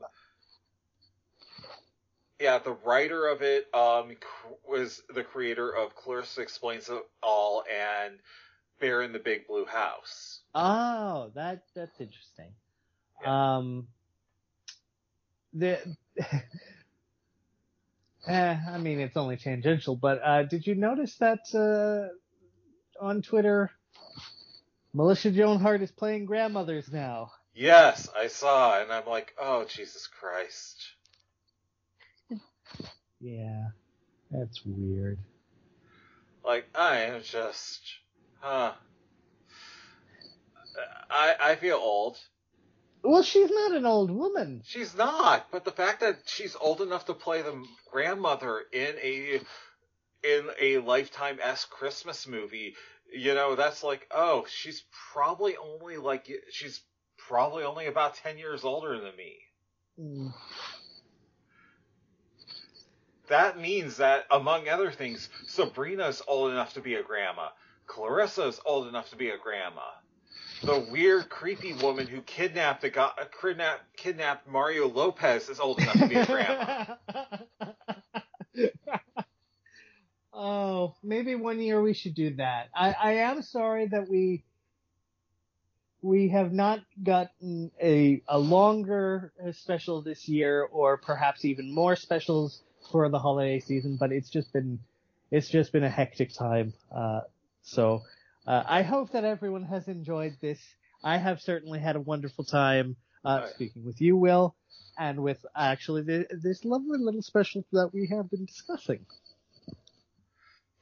yeah, 2.40 2.58
the 2.58 2.72
writer 2.72 3.28
of 3.28 3.42
it 3.42 3.72
um 3.72 4.16
was 4.68 5.02
the 5.14 5.22
creator 5.22 5.70
of 5.70 5.94
Clarissa 5.94 6.40
Explains 6.42 6.88
It 6.88 7.00
All 7.22 7.62
and 7.72 8.18
Bear 8.80 9.02
in 9.02 9.12
the 9.12 9.20
Big 9.20 9.46
Blue 9.46 9.66
House. 9.66 10.40
oh, 10.54 11.30
that 11.36 11.62
that's 11.76 12.00
interesting. 12.00 12.50
Um, 13.24 13.86
the 15.52 15.78
eh, 18.28 18.56
I 18.68 18.78
mean, 18.78 19.00
it's 19.00 19.16
only 19.16 19.36
tangential, 19.36 19.96
but 19.96 20.20
uh, 20.24 20.42
did 20.44 20.66
you 20.66 20.74
notice 20.74 21.16
that 21.16 21.40
uh, 21.54 23.04
on 23.04 23.22
Twitter, 23.22 23.70
Melissa 24.92 25.30
Joan 25.30 25.60
Hart 25.60 25.82
is 25.82 25.90
playing 25.90 26.26
grandmothers 26.26 26.92
now? 26.92 27.32
Yes, 27.54 28.08
I 28.16 28.28
saw, 28.28 28.80
and 28.80 28.92
I'm 28.92 29.06
like, 29.06 29.34
oh 29.40 29.64
Jesus 29.64 30.06
Christ! 30.06 30.82
Yeah, 33.20 33.68
that's 34.30 34.62
weird. 34.64 35.18
Like 36.44 36.68
I 36.74 36.98
am 37.02 37.22
just, 37.22 37.80
huh? 38.40 38.72
I 41.10 41.34
I 41.40 41.54
feel 41.56 41.76
old. 41.76 42.18
Well, 43.02 43.22
she's 43.22 43.50
not 43.50 43.72
an 43.72 43.86
old 43.86 44.10
woman. 44.10 44.62
She's 44.64 44.94
not, 44.94 45.50
but 45.50 45.64
the 45.64 45.72
fact 45.72 46.00
that 46.00 46.18
she's 46.26 46.54
old 46.56 46.80
enough 46.80 47.06
to 47.06 47.14
play 47.14 47.42
the 47.42 47.64
grandmother 47.90 48.62
in 48.72 48.96
a 49.02 49.40
in 50.22 50.50
a 50.60 50.78
lifetime 50.78 51.38
s 51.42 51.64
Christmas 51.64 52.26
movie, 52.26 52.74
you 53.12 53.34
know, 53.34 53.56
that's 53.56 53.82
like, 53.82 54.06
oh, 54.10 54.44
she's 54.48 54.84
probably 55.12 55.56
only 55.56 55.96
like 55.96 56.30
she's 56.50 56.82
probably 57.16 57.64
only 57.64 57.86
about 57.86 58.16
ten 58.16 58.36
years 58.36 58.64
older 58.64 59.00
than 59.00 59.16
me. 59.16 59.38
That 63.28 63.58
means 63.58 63.98
that, 63.98 64.26
among 64.30 64.68
other 64.68 64.90
things, 64.90 65.28
Sabrina's 65.46 66.20
old 66.26 66.50
enough 66.50 66.74
to 66.74 66.80
be 66.80 66.94
a 66.96 67.02
grandma. 67.02 67.48
Clarissa's 67.86 68.60
old 68.66 68.88
enough 68.88 69.10
to 69.10 69.16
be 69.16 69.30
a 69.30 69.38
grandma. 69.38 69.88
The 70.62 70.86
weird, 70.90 71.28
creepy 71.30 71.72
woman 71.72 72.06
who 72.06 72.20
kidnapped 72.22 72.84
a 72.84 72.90
guy, 72.90 73.10
kidnapped, 73.40 73.96
kidnapped 73.96 74.46
Mario 74.46 74.88
Lopez 74.88 75.48
is 75.48 75.58
old 75.58 75.80
enough 75.80 75.98
to 75.98 76.06
be 76.06 76.16
a 76.16 76.26
grandma. 76.26 76.84
oh, 80.34 80.94
maybe 81.02 81.34
one 81.34 81.60
year 81.60 81.80
we 81.80 81.94
should 81.94 82.14
do 82.14 82.34
that. 82.36 82.68
I, 82.74 82.92
I 82.92 83.12
am 83.12 83.42
sorry 83.42 83.86
that 83.86 84.08
we 84.08 84.44
we 86.02 86.28
have 86.28 86.52
not 86.52 86.80
gotten 87.02 87.70
a 87.82 88.22
a 88.28 88.38
longer 88.38 89.32
uh, 89.42 89.52
special 89.52 90.02
this 90.02 90.28
year, 90.28 90.68
or 90.70 90.98
perhaps 90.98 91.44
even 91.44 91.74
more 91.74 91.96
specials 91.96 92.62
for 92.90 93.08
the 93.08 93.18
holiday 93.18 93.60
season. 93.60 93.96
But 93.98 94.12
it's 94.12 94.28
just 94.28 94.52
been 94.52 94.78
it's 95.30 95.48
just 95.48 95.72
been 95.72 95.84
a 95.84 95.90
hectic 95.90 96.34
time. 96.34 96.74
Uh, 96.94 97.20
so 97.62 98.02
uh, 98.46 98.62
I 98.66 98.82
hope 98.82 99.12
that 99.12 99.24
everyone 99.24 99.64
has 99.64 99.88
enjoyed 99.88 100.36
this. 100.40 100.60
I 101.04 101.16
have 101.18 101.40
certainly 101.40 101.78
had 101.80 101.96
a 101.96 102.00
wonderful 102.00 102.44
time 102.44 102.96
uh, 103.24 103.40
Right. 103.42 103.50
speaking 103.50 103.84
with 103.84 104.00
you, 104.00 104.16
Will, 104.16 104.54
and 104.98 105.22
with 105.22 105.44
actually 105.56 106.02
the, 106.02 106.26
this 106.42 106.64
lovely 106.64 106.98
little 106.98 107.22
special 107.22 107.64
that 107.72 107.90
we 107.92 108.08
have 108.08 108.30
been 108.30 108.44
discussing. 108.46 109.06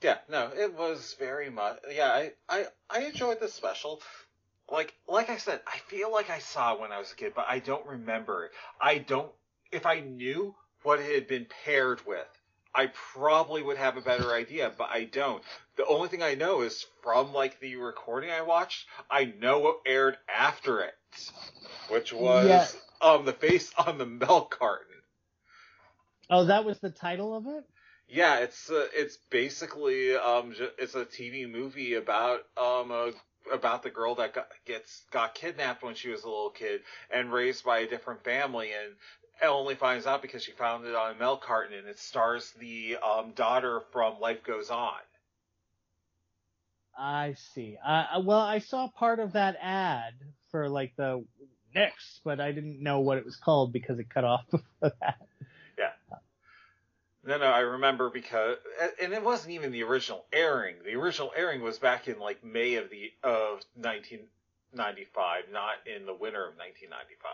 Yeah, 0.02 0.18
no, 0.28 0.50
it 0.56 0.74
was 0.74 1.16
very 1.18 1.50
much. 1.50 1.78
Yeah, 1.90 2.10
I, 2.10 2.32
I, 2.48 2.66
I 2.88 3.00
enjoyed 3.06 3.40
the 3.40 3.48
special. 3.48 4.00
Like, 4.70 4.94
like 5.08 5.30
I 5.30 5.38
said, 5.38 5.60
I 5.66 5.78
feel 5.88 6.12
like 6.12 6.30
I 6.30 6.38
saw 6.38 6.74
it 6.74 6.80
when 6.80 6.92
I 6.92 6.98
was 6.98 7.10
a 7.12 7.16
kid, 7.16 7.32
but 7.34 7.46
I 7.48 7.58
don't 7.58 7.86
remember 7.86 8.44
it. 8.46 8.52
I 8.80 8.98
don't. 8.98 9.32
If 9.72 9.86
I 9.86 10.00
knew 10.00 10.54
what 10.82 11.00
it 11.00 11.12
had 11.14 11.26
been 11.26 11.46
paired 11.64 12.06
with, 12.06 12.28
I 12.78 12.86
probably 12.86 13.60
would 13.62 13.76
have 13.76 13.96
a 13.96 14.00
better 14.00 14.32
idea, 14.32 14.70
but 14.70 14.88
I 14.90 15.04
don't. 15.04 15.42
The 15.76 15.84
only 15.86 16.08
thing 16.08 16.22
I 16.22 16.34
know 16.34 16.62
is 16.62 16.86
from 17.02 17.32
like 17.34 17.58
the 17.58 17.74
recording 17.76 18.30
I 18.30 18.42
watched, 18.42 18.86
I 19.10 19.24
know 19.24 19.58
what 19.58 19.80
aired 19.84 20.16
after 20.28 20.82
it, 20.82 20.94
which 21.90 22.12
was 22.12 22.46
Yeah. 22.46 22.66
um 23.00 23.24
the 23.24 23.32
face 23.32 23.72
on 23.78 23.98
the 23.98 24.06
milk 24.06 24.56
carton. 24.58 25.02
Oh, 26.30 26.44
that 26.44 26.64
was 26.64 26.78
the 26.78 26.90
title 26.90 27.34
of 27.34 27.46
it? 27.48 27.64
Yeah, 28.08 28.38
it's 28.38 28.70
uh, 28.70 28.86
it's 28.94 29.16
basically 29.30 30.14
um 30.14 30.54
it's 30.78 30.94
a 30.94 31.04
TV 31.04 31.46
movie 31.46 31.94
about 31.94 32.40
um 32.56 32.90
a, 32.92 33.12
about 33.52 33.82
the 33.82 33.90
girl 33.90 34.14
that 34.16 34.34
got, 34.34 34.48
gets 34.66 35.04
got 35.10 35.34
kidnapped 35.34 35.82
when 35.82 35.94
she 35.94 36.10
was 36.10 36.22
a 36.24 36.28
little 36.28 36.50
kid 36.50 36.82
and 37.10 37.32
raised 37.32 37.64
by 37.64 37.80
a 37.80 37.88
different 37.88 38.24
family 38.24 38.72
and 38.72 38.94
only 39.46 39.74
finds 39.74 40.06
out 40.06 40.22
because 40.22 40.42
she 40.42 40.52
found 40.52 40.86
it 40.86 40.94
on 40.94 41.14
a 41.14 41.18
milk 41.18 41.42
carton 41.42 41.78
and 41.78 41.86
it 41.88 41.98
stars 41.98 42.52
the 42.58 42.96
um 42.96 43.32
daughter 43.32 43.82
from 43.92 44.20
Life 44.20 44.42
Goes 44.42 44.70
On. 44.70 44.98
I 46.98 47.34
see. 47.54 47.78
Uh, 47.84 48.04
uh, 48.16 48.20
well, 48.24 48.40
I 48.40 48.58
saw 48.58 48.88
part 48.88 49.20
of 49.20 49.34
that 49.34 49.56
ad 49.60 50.14
for 50.50 50.68
like 50.68 50.96
the 50.96 51.24
next, 51.74 52.20
but 52.24 52.40
I 52.40 52.50
didn't 52.50 52.82
know 52.82 53.00
what 53.00 53.18
it 53.18 53.24
was 53.24 53.36
called 53.36 53.72
because 53.72 53.98
it 54.00 54.10
cut 54.10 54.24
off 54.24 54.44
before 54.50 54.92
that. 55.00 55.18
Yeah. 55.78 55.92
No, 57.24 57.38
no, 57.38 57.46
I 57.46 57.60
remember 57.60 58.10
because 58.10 58.56
and 59.00 59.12
it 59.12 59.22
wasn't 59.22 59.52
even 59.52 59.70
the 59.70 59.84
original 59.84 60.24
airing. 60.32 60.76
The 60.84 60.94
original 60.94 61.30
airing 61.36 61.62
was 61.62 61.78
back 61.78 62.08
in 62.08 62.18
like 62.18 62.42
May 62.42 62.74
of 62.74 62.90
the 62.90 63.12
of 63.22 63.60
1995, 63.74 65.44
not 65.52 65.74
in 65.86 66.06
the 66.06 66.14
winter 66.14 66.42
of 66.42 66.56
1995. 66.56 67.30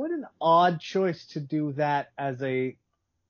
What 0.00 0.12
an 0.12 0.26
odd 0.40 0.80
choice 0.80 1.26
to 1.32 1.40
do 1.40 1.72
that 1.72 2.12
as 2.16 2.42
a 2.42 2.74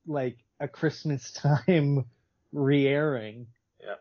like 0.07 0.39
a 0.61 0.69
Christmas 0.69 1.33
time 1.73 2.05
re-airing. 2.53 3.49
Yeah, 3.83 3.97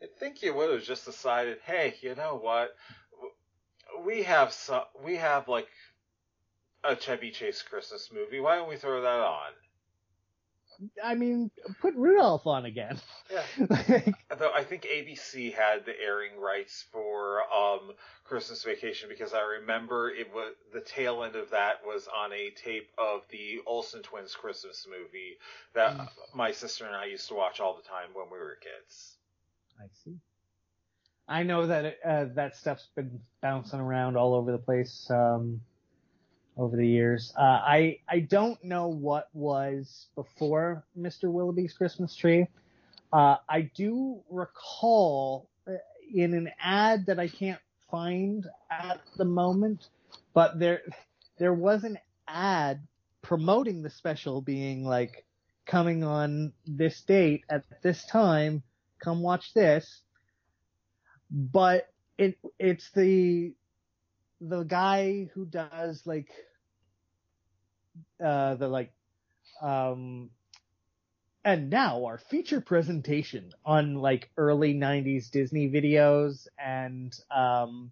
I 0.00 0.06
think 0.20 0.40
you 0.40 0.54
would 0.54 0.70
have 0.70 0.84
just 0.84 1.04
decided, 1.04 1.58
hey, 1.64 1.96
you 2.00 2.14
know 2.14 2.38
what? 2.40 2.76
We 4.06 4.22
have 4.22 4.52
some, 4.52 4.84
we 5.04 5.16
have 5.16 5.48
like 5.48 5.66
a 6.84 6.94
Chevy 6.94 7.32
Chase 7.32 7.60
Christmas 7.60 8.10
movie. 8.14 8.38
Why 8.38 8.54
don't 8.54 8.68
we 8.68 8.76
throw 8.76 9.02
that 9.02 9.20
on? 9.20 9.50
I 11.02 11.14
mean, 11.14 11.50
put 11.80 11.94
Rudolph 11.94 12.46
on 12.46 12.64
again. 12.64 12.98
Yeah. 13.30 13.42
Though 14.38 14.52
I 14.54 14.64
think 14.64 14.84
ABC 14.84 15.52
had 15.52 15.84
the 15.84 15.92
airing 16.00 16.38
rights 16.40 16.84
for 16.90 17.42
um, 17.52 17.92
Christmas 18.24 18.62
Vacation 18.64 19.08
because 19.08 19.34
I 19.34 19.42
remember 19.42 20.10
it 20.10 20.32
was 20.32 20.54
the 20.72 20.80
tail 20.80 21.22
end 21.24 21.36
of 21.36 21.50
that 21.50 21.84
was 21.84 22.08
on 22.08 22.32
a 22.32 22.50
tape 22.50 22.90
of 22.96 23.22
the 23.30 23.60
Olsen 23.66 24.02
twins 24.02 24.34
Christmas 24.34 24.86
movie 24.88 25.36
that 25.74 25.96
mm. 25.96 26.08
my 26.34 26.52
sister 26.52 26.86
and 26.86 26.96
I 26.96 27.06
used 27.06 27.28
to 27.28 27.34
watch 27.34 27.60
all 27.60 27.76
the 27.76 27.88
time 27.88 28.08
when 28.14 28.26
we 28.30 28.38
were 28.38 28.58
kids. 28.60 29.16
I 29.78 29.86
see. 30.04 30.16
I 31.28 31.44
know 31.44 31.66
that 31.66 31.98
uh, 32.04 32.24
that 32.34 32.56
stuff's 32.56 32.88
been 32.96 33.20
bouncing 33.40 33.80
around 33.80 34.16
all 34.16 34.34
over 34.34 34.50
the 34.50 34.58
place. 34.58 35.08
Um, 35.10 35.60
over 36.60 36.76
the 36.76 36.86
years. 36.86 37.32
Uh, 37.36 37.40
I 37.42 37.98
I 38.06 38.20
don't 38.20 38.62
know 38.62 38.88
what 38.88 39.28
was 39.32 40.06
before 40.14 40.84
Mr. 40.96 41.24
Willowby's 41.24 41.72
Christmas 41.72 42.14
tree. 42.14 42.46
Uh, 43.12 43.36
I 43.48 43.70
do 43.74 44.20
recall 44.30 45.48
uh, 45.66 45.72
in 46.14 46.34
an 46.34 46.50
ad 46.60 47.06
that 47.06 47.18
I 47.18 47.28
can't 47.28 47.60
find 47.90 48.46
at 48.70 49.00
the 49.16 49.24
moment, 49.24 49.88
but 50.34 50.58
there 50.58 50.82
there 51.38 51.54
was 51.54 51.82
an 51.84 51.98
ad 52.28 52.86
promoting 53.22 53.82
the 53.82 53.90
special 53.90 54.42
being 54.42 54.84
like 54.84 55.24
coming 55.66 56.04
on 56.04 56.52
this 56.66 57.00
date 57.02 57.44
at 57.48 57.64
this 57.82 58.04
time. 58.04 58.62
Come 59.02 59.22
watch 59.22 59.54
this. 59.54 60.02
But 61.30 61.88
it 62.18 62.36
it's 62.58 62.90
the 62.90 63.54
the 64.42 64.62
guy 64.64 65.30
who 65.34 65.46
does 65.46 66.02
like 66.04 66.28
uh 68.24 68.54
the 68.56 68.68
like 68.68 68.92
um 69.62 70.30
and 71.44 71.70
now 71.70 72.04
our 72.04 72.18
feature 72.18 72.60
presentation 72.60 73.52
on 73.64 73.94
like 73.96 74.30
early 74.36 74.74
90s 74.74 75.30
Disney 75.30 75.70
videos 75.70 76.46
and 76.58 77.14
um 77.34 77.90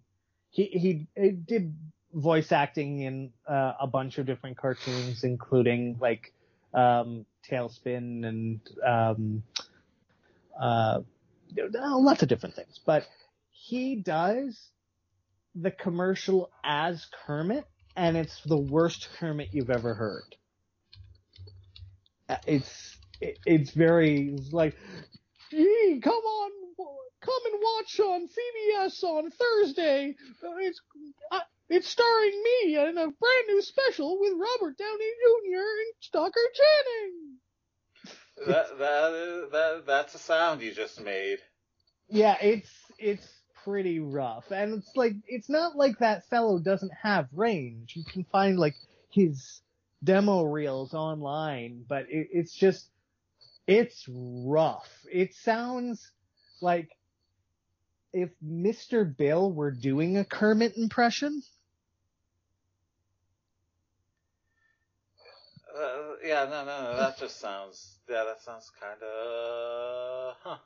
he 0.51 0.65
he, 0.65 1.07
he 1.15 1.31
did 1.31 1.75
voice 2.13 2.51
acting 2.51 3.01
in 3.01 3.31
uh, 3.47 3.73
a 3.79 3.87
bunch 3.87 4.17
of 4.17 4.25
different 4.25 4.57
cartoons 4.57 5.23
including 5.23 5.97
like 5.99 6.33
um 6.73 7.25
TaleSpin 7.49 8.25
and 8.25 8.59
um 8.85 9.43
uh 10.59 10.99
lots 11.75 12.21
of 12.21 12.29
different 12.29 12.55
things. 12.55 12.79
But 12.85 13.07
he 13.49 13.95
does 13.95 14.69
the 15.55 15.71
commercial 15.71 16.49
as 16.63 17.07
Kermit, 17.25 17.65
and 17.99 18.15
it's 18.15 18.41
the 18.45 18.57
worst 18.57 19.09
Kermit 19.19 19.49
you've 19.51 19.69
ever 19.69 19.93
heard. 19.93 20.35
Uh, 22.29 22.37
it's 22.47 22.97
it's 23.19 23.71
very 23.71 24.39
like, 24.53 24.77
hey, 25.51 25.99
come 26.01 26.13
on, 26.13 26.51
come 27.21 27.41
and 27.51 27.61
watch 27.61 27.99
on 27.99 28.27
CBS 28.27 29.03
on 29.03 29.29
Thursday. 29.29 30.15
Uh, 30.41 30.55
it's 30.59 30.79
uh, 31.31 31.39
it's 31.67 31.89
starring 31.89 32.41
me 32.41 32.77
in 32.77 32.97
a 32.97 33.11
brand 33.11 33.47
new 33.47 33.61
special 33.61 34.17
with 34.17 34.31
Robert 34.31 34.77
Downey 34.77 35.11
Jr. 35.21 35.57
and 35.57 35.93
Stockard 35.99 36.53
Channing. 36.55 37.35
that 38.47 38.79
that 38.79 39.13
is 39.13 39.51
that 39.51 39.83
that's 39.85 40.15
a 40.15 40.19
sound 40.19 40.61
you 40.61 40.71
just 40.71 41.01
made. 41.01 41.39
Yeah, 42.07 42.37
it's 42.41 42.71
it's 42.97 43.27
pretty 43.69 43.99
rough. 43.99 44.49
And 44.51 44.73
it's 44.73 44.95
like, 44.95 45.13
it's 45.27 45.49
not 45.49 45.75
like 45.75 45.99
that 45.99 46.27
fellow 46.29 46.57
doesn't 46.59 46.91
have 47.03 47.27
range. 47.33 47.93
You 47.95 48.03
can 48.03 48.23
find 48.31 48.57
like 48.57 48.75
his 49.11 49.61
demo 50.03 50.43
reels 50.43 50.93
online, 50.95 51.85
but 51.87 52.05
it, 52.09 52.29
it's 52.31 52.55
just, 52.55 52.87
it's 53.67 54.05
rough. 54.09 54.89
It 55.11 55.35
sounds 55.35 56.11
like 56.61 56.89
if 58.11 58.31
Mr. 58.43 59.15
Bill 59.15 59.51
were 59.51 59.71
doing 59.71 60.17
a 60.17 60.25
Kermit 60.25 60.75
impression. 60.75 61.43
Uh, 65.77 66.15
yeah, 66.25 66.45
no, 66.45 66.65
no, 66.65 66.91
no, 66.91 66.97
that 66.97 67.19
just 67.19 67.39
sounds, 67.39 67.99
yeah, 68.09 68.23
that 68.25 68.41
sounds 68.41 68.71
kind 68.81 69.01
of, 69.03 70.35
huh. 70.43 70.57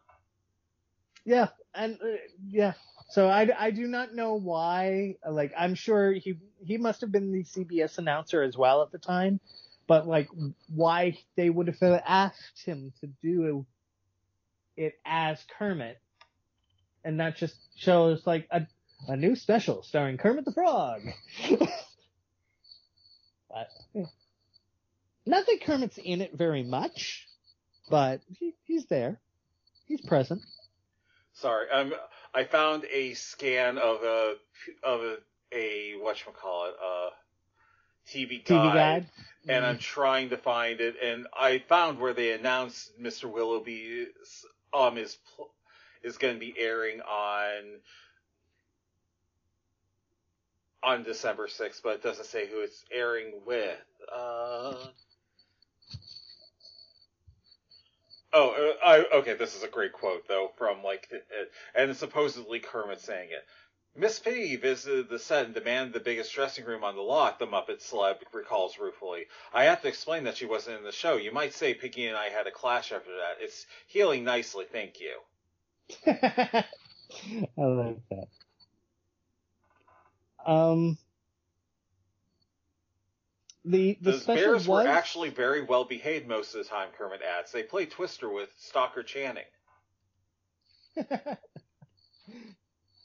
Yeah, 1.25 1.49
and 1.73 1.97
uh, 2.01 2.17
yeah. 2.47 2.73
So 3.09 3.27
I, 3.27 3.47
I 3.57 3.71
do 3.71 3.87
not 3.87 4.13
know 4.13 4.33
why. 4.33 5.15
Like 5.29 5.53
I'm 5.57 5.75
sure 5.75 6.11
he 6.11 6.35
he 6.65 6.77
must 6.77 7.01
have 7.01 7.11
been 7.11 7.31
the 7.31 7.43
CBS 7.43 7.97
announcer 7.97 8.41
as 8.41 8.57
well 8.57 8.81
at 8.81 8.91
the 8.91 8.97
time, 8.97 9.39
but 9.87 10.07
like 10.07 10.29
why 10.67 11.17
they 11.35 11.49
would 11.49 11.67
have 11.67 12.01
asked 12.05 12.63
him 12.65 12.93
to 13.01 13.07
do 13.21 13.65
it 14.75 14.95
as 15.05 15.43
Kermit, 15.57 15.99
and 17.03 17.17
not 17.17 17.35
just 17.35 17.55
shows 17.77 18.25
like 18.25 18.47
a 18.51 18.67
a 19.07 19.15
new 19.15 19.35
special 19.35 19.83
starring 19.83 20.17
Kermit 20.17 20.45
the 20.45 20.53
Frog. 20.53 21.01
but 23.49 23.69
yeah. 23.93 24.05
not 25.25 25.45
that 25.45 25.61
Kermit's 25.63 25.97
in 25.97 26.21
it 26.21 26.33
very 26.33 26.63
much, 26.63 27.27
but 27.89 28.21
he, 28.39 28.53
he's 28.63 28.85
there. 28.85 29.19
He's 29.85 30.01
present. 30.01 30.41
Sorry, 31.43 31.69
um, 31.71 31.93
I 32.33 32.45
found 32.45 32.85
a 32.85 33.15
scan 33.15 33.77
of 33.77 34.01
a 34.01 34.35
of 34.81 35.01
a, 35.01 35.17
a 35.51 35.91
what 35.99 36.15
call 36.39 36.67
it, 36.67 36.75
uh, 36.81 37.09
TV 38.09 38.45
guide, 38.45 38.47
TV 38.47 38.73
guide? 38.73 39.05
and 39.49 39.57
mm-hmm. 39.57 39.65
I'm 39.65 39.77
trying 39.77 40.29
to 40.29 40.37
find 40.37 40.79
it, 40.79 40.95
and 41.03 41.27
I 41.37 41.61
found 41.67 41.99
where 41.99 42.13
they 42.13 42.31
announced 42.31 42.97
Mr. 42.97 43.29
Willowby 43.29 44.07
um 44.73 44.97
is 44.97 45.17
is 46.01 46.17
going 46.17 46.35
to 46.35 46.39
be 46.39 46.53
airing 46.57 47.01
on 47.01 47.81
on 50.81 51.03
December 51.03 51.49
6th, 51.49 51.81
but 51.83 51.95
it 51.95 52.03
doesn't 52.03 52.25
say 52.25 52.47
who 52.47 52.61
it's 52.61 52.85
airing 52.89 53.33
with. 53.45 53.83
Uh, 54.15 54.75
Oh, 58.33 58.49
uh, 58.83 58.85
I, 58.85 59.17
okay. 59.19 59.35
This 59.35 59.55
is 59.55 59.63
a 59.63 59.67
great 59.67 59.93
quote 59.93 60.27
though 60.27 60.51
from 60.57 60.83
like, 60.83 61.07
uh, 61.13 61.45
and 61.75 61.95
supposedly 61.95 62.59
Kermit 62.59 63.01
saying 63.01 63.29
it. 63.31 63.45
Miss 63.95 64.19
Piggy 64.19 64.55
visited 64.55 65.07
the 65.09 65.19
set 65.19 65.45
and 65.45 65.53
demanded 65.53 65.93
the 65.93 65.99
biggest 65.99 66.33
dressing 66.33 66.65
room 66.65 66.83
on 66.83 66.95
the 66.95 67.01
lot, 67.03 67.37
the 67.37 67.45
Muppet 67.45 67.79
celeb 67.79 68.17
recalls 68.33 68.79
ruefully. 68.79 69.25
I 69.53 69.65
have 69.65 69.83
to 69.83 69.87
explain 69.87 70.23
that 70.23 70.37
she 70.37 70.47
wasn't 70.47 70.79
in 70.79 70.83
the 70.83 70.91
show. 70.91 71.17
You 71.17 71.31
might 71.31 71.53
say 71.53 71.75
Piggy 71.75 72.07
and 72.07 72.17
I 72.17 72.29
had 72.29 72.47
a 72.47 72.51
clash 72.51 72.91
after 72.91 73.11
that. 73.11 73.37
It's 73.39 73.67
healing 73.87 74.23
nicely, 74.23 74.65
thank 74.71 74.95
you. 74.99 75.19
I 76.07 77.61
like 77.61 77.99
that. 78.09 78.27
Um, 80.45 80.97
the 83.65 83.97
the, 84.01 84.11
the 84.11 84.23
Bears 84.25 84.67
was... 84.67 84.85
were 84.85 84.91
actually 84.91 85.29
very 85.29 85.63
well 85.63 85.85
behaved 85.85 86.27
most 86.27 86.53
of 86.55 86.63
the 86.63 86.69
time. 86.69 86.89
Kermit 86.97 87.21
adds. 87.21 87.51
They 87.51 87.63
play 87.63 87.85
Twister 87.85 88.29
with 88.29 88.49
Stockard 88.57 89.07
Channing. 89.07 89.43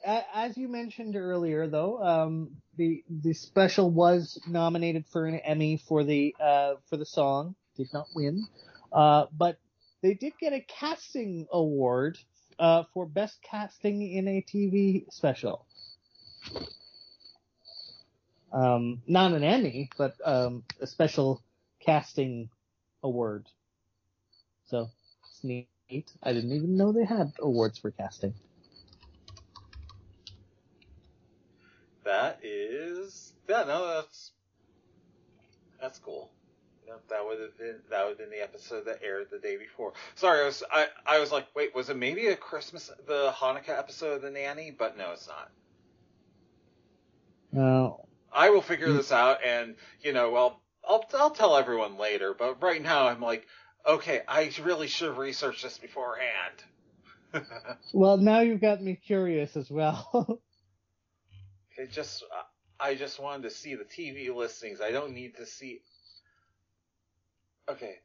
As 0.04 0.56
you 0.56 0.68
mentioned 0.68 1.16
earlier, 1.16 1.66
though, 1.66 2.02
um, 2.02 2.50
the 2.76 3.04
the 3.08 3.34
special 3.34 3.90
was 3.90 4.40
nominated 4.46 5.06
for 5.06 5.26
an 5.26 5.36
Emmy 5.36 5.76
for 5.76 6.04
the 6.04 6.34
uh, 6.40 6.74
for 6.88 6.96
the 6.96 7.06
song. 7.06 7.54
Did 7.76 7.92
not 7.92 8.06
win, 8.14 8.46
uh, 8.92 9.26
but 9.36 9.58
they 10.02 10.14
did 10.14 10.32
get 10.40 10.52
a 10.52 10.60
casting 10.60 11.46
award 11.52 12.18
uh, 12.58 12.84
for 12.92 13.06
best 13.06 13.40
casting 13.42 14.02
in 14.02 14.26
a 14.28 14.42
TV 14.42 15.04
special 15.12 15.66
um, 18.52 19.02
not 19.06 19.32
an 19.32 19.44
Emmy, 19.44 19.90
but 19.96 20.16
um, 20.24 20.64
a 20.80 20.86
special 20.86 21.42
casting 21.80 22.50
award. 23.02 23.46
So 24.66 24.90
it's 25.30 25.44
neat. 25.44 25.68
I 26.22 26.32
didn't 26.32 26.52
even 26.52 26.76
know 26.76 26.92
they 26.92 27.04
had 27.04 27.32
awards 27.40 27.78
for 27.78 27.90
casting. 27.90 28.34
That 32.04 32.40
is 32.42 33.32
yeah, 33.48 33.64
no, 33.66 33.86
that's 33.86 34.32
that's 35.80 35.98
cool. 35.98 36.30
that 37.08 37.24
would 37.24 37.40
have 37.40 37.58
been 37.58 37.76
that 37.90 38.04
would 38.04 38.10
have 38.10 38.18
been 38.18 38.30
the 38.30 38.42
episode 38.42 38.86
that 38.86 39.00
aired 39.02 39.28
the 39.30 39.38
day 39.38 39.56
before. 39.56 39.92
Sorry, 40.14 40.42
I 40.42 40.44
was 40.44 40.62
I, 40.70 40.86
I 41.06 41.18
was 41.18 41.32
like, 41.32 41.46
wait, 41.54 41.74
was 41.74 41.88
it 41.88 41.96
maybe 41.96 42.26
a 42.28 42.36
Christmas 42.36 42.90
the 43.06 43.32
Hanukkah 43.34 43.78
episode 43.78 44.16
of 44.16 44.22
the 44.22 44.30
Nanny? 44.30 44.70
But 44.70 44.96
no, 44.96 45.12
it's 45.12 45.28
not. 45.28 45.50
No, 47.52 48.07
I 48.32 48.50
will 48.50 48.62
figure 48.62 48.88
hmm. 48.88 48.96
this 48.96 49.12
out, 49.12 49.44
and 49.44 49.76
you 50.02 50.12
know, 50.12 50.30
well, 50.30 50.60
I'll 50.86 51.04
I'll 51.14 51.30
tell 51.30 51.56
everyone 51.56 51.98
later. 51.98 52.34
But 52.34 52.62
right 52.62 52.82
now, 52.82 53.08
I'm 53.08 53.20
like, 53.20 53.46
okay, 53.86 54.22
I 54.28 54.52
really 54.62 54.86
should 54.86 55.08
have 55.08 55.18
researched 55.18 55.62
this 55.62 55.78
beforehand. 55.78 56.62
well, 57.92 58.16
now 58.16 58.40
you've 58.40 58.60
got 58.60 58.82
me 58.82 58.94
curious 58.94 59.56
as 59.56 59.70
well. 59.70 60.40
it 61.76 61.90
just, 61.90 62.24
I 62.80 62.94
just 62.94 63.20
wanted 63.20 63.44
to 63.44 63.50
see 63.50 63.74
the 63.74 63.84
TV 63.84 64.34
listings. 64.34 64.80
I 64.80 64.90
don't 64.90 65.12
need 65.12 65.36
to 65.36 65.46
see. 65.46 65.82
Okay. 67.68 67.96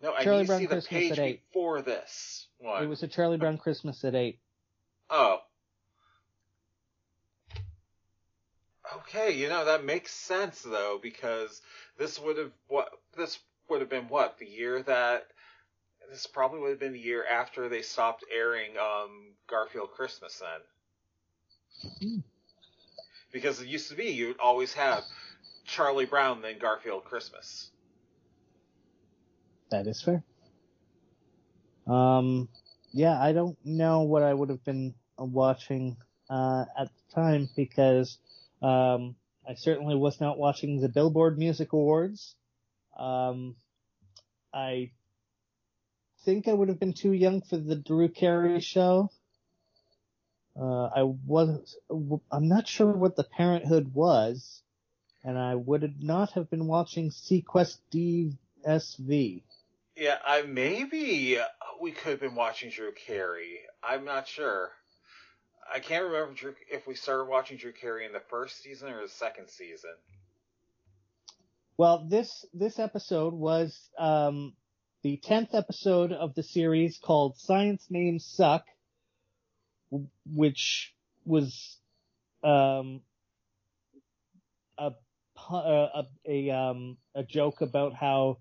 No, 0.00 0.14
I 0.14 0.22
Charlie 0.22 0.40
need 0.40 0.44
to 0.44 0.46
Brown 0.46 0.60
see 0.60 0.66
the 0.66 0.74
Christmas 0.74 1.18
page 1.18 1.40
before 1.52 1.82
this 1.82 2.46
one. 2.58 2.82
it 2.82 2.86
was 2.86 3.02
a 3.02 3.08
Charlie 3.08 3.36
Brown 3.36 3.58
Christmas 3.58 4.04
at 4.04 4.14
eight. 4.14 4.38
Oh. 5.10 5.38
Okay, 9.18 9.36
you 9.36 9.48
know 9.48 9.64
that 9.64 9.84
makes 9.84 10.12
sense 10.12 10.62
though 10.62 10.98
because 11.02 11.60
this 11.98 12.20
would 12.20 12.38
have 12.38 12.52
what 12.68 12.88
this 13.16 13.38
would 13.68 13.80
have 13.80 13.90
been 13.90 14.08
what 14.08 14.38
the 14.38 14.46
year 14.46 14.82
that 14.82 15.26
this 16.10 16.26
probably 16.26 16.60
would 16.60 16.70
have 16.70 16.78
been 16.78 16.92
the 16.92 17.00
year 17.00 17.24
after 17.28 17.68
they 17.68 17.82
stopped 17.82 18.24
airing 18.32 18.72
um 18.78 19.32
Garfield 19.48 19.90
Christmas 19.90 20.40
then. 20.40 21.90
Hmm. 22.00 22.18
Because 23.32 23.60
it 23.60 23.66
used 23.66 23.88
to 23.90 23.96
be 23.96 24.04
you'd 24.04 24.38
always 24.38 24.72
have 24.74 25.02
Charlie 25.64 26.06
Brown 26.06 26.40
then 26.40 26.58
Garfield 26.58 27.04
Christmas. 27.04 27.70
That 29.70 29.86
is 29.86 30.00
fair. 30.00 30.22
Um, 31.86 32.48
yeah, 32.92 33.20
I 33.20 33.32
don't 33.32 33.58
know 33.64 34.02
what 34.02 34.22
I 34.22 34.32
would 34.32 34.48
have 34.48 34.64
been 34.64 34.94
watching 35.18 35.96
uh, 36.30 36.64
at 36.78 36.88
the 36.88 37.14
time 37.14 37.48
because 37.56 38.18
um, 38.62 39.16
I 39.48 39.54
certainly 39.54 39.94
was 39.94 40.20
not 40.20 40.38
watching 40.38 40.80
the 40.80 40.88
Billboard 40.88 41.38
Music 41.38 41.72
Awards. 41.72 42.34
Um, 42.98 43.56
I 44.52 44.90
think 46.24 46.48
I 46.48 46.52
would 46.52 46.68
have 46.68 46.80
been 46.80 46.94
too 46.94 47.12
young 47.12 47.42
for 47.42 47.56
the 47.56 47.76
Drew 47.76 48.08
Carey 48.08 48.60
show. 48.60 49.10
Uh, 50.60 50.86
I 50.86 51.02
was, 51.02 51.76
I'm 52.32 52.48
not 52.48 52.66
sure 52.66 52.90
what 52.90 53.14
the 53.14 53.24
Parenthood 53.24 53.94
was, 53.94 54.62
and 55.22 55.38
I 55.38 55.54
would 55.54 56.02
not 56.02 56.32
have 56.32 56.50
been 56.50 56.66
watching 56.66 57.10
seaQuest 57.10 57.78
DSV. 57.92 59.42
Yeah, 59.96 60.18
I 60.24 60.42
maybe 60.42 61.38
we 61.80 61.92
could 61.92 62.10
have 62.10 62.20
been 62.20 62.34
watching 62.34 62.70
Drew 62.70 62.92
Carey. 62.92 63.60
I'm 63.82 64.04
not 64.04 64.28
sure. 64.28 64.70
I 65.72 65.80
can't 65.80 66.04
remember 66.04 66.34
Drew, 66.34 66.54
if 66.70 66.86
we 66.86 66.94
started 66.94 67.24
watching 67.24 67.56
Drew 67.58 67.72
Carey 67.72 68.06
in 68.06 68.12
the 68.12 68.22
first 68.30 68.62
season 68.62 68.90
or 68.90 69.02
the 69.02 69.08
second 69.08 69.48
season. 69.48 69.90
Well, 71.76 72.06
this 72.08 72.44
this 72.52 72.78
episode 72.78 73.34
was 73.34 73.88
um, 73.98 74.54
the 75.02 75.16
tenth 75.18 75.54
episode 75.54 76.12
of 76.12 76.34
the 76.34 76.42
series 76.42 76.98
called 76.98 77.36
"Science 77.38 77.86
Names 77.88 78.24
Suck," 78.24 78.64
which 80.26 80.94
was 81.24 81.76
um, 82.42 83.02
a 84.76 84.92
a 85.52 86.02
a, 86.26 86.50
um, 86.50 86.96
a 87.14 87.22
joke 87.22 87.60
about 87.60 87.94
how 87.94 88.38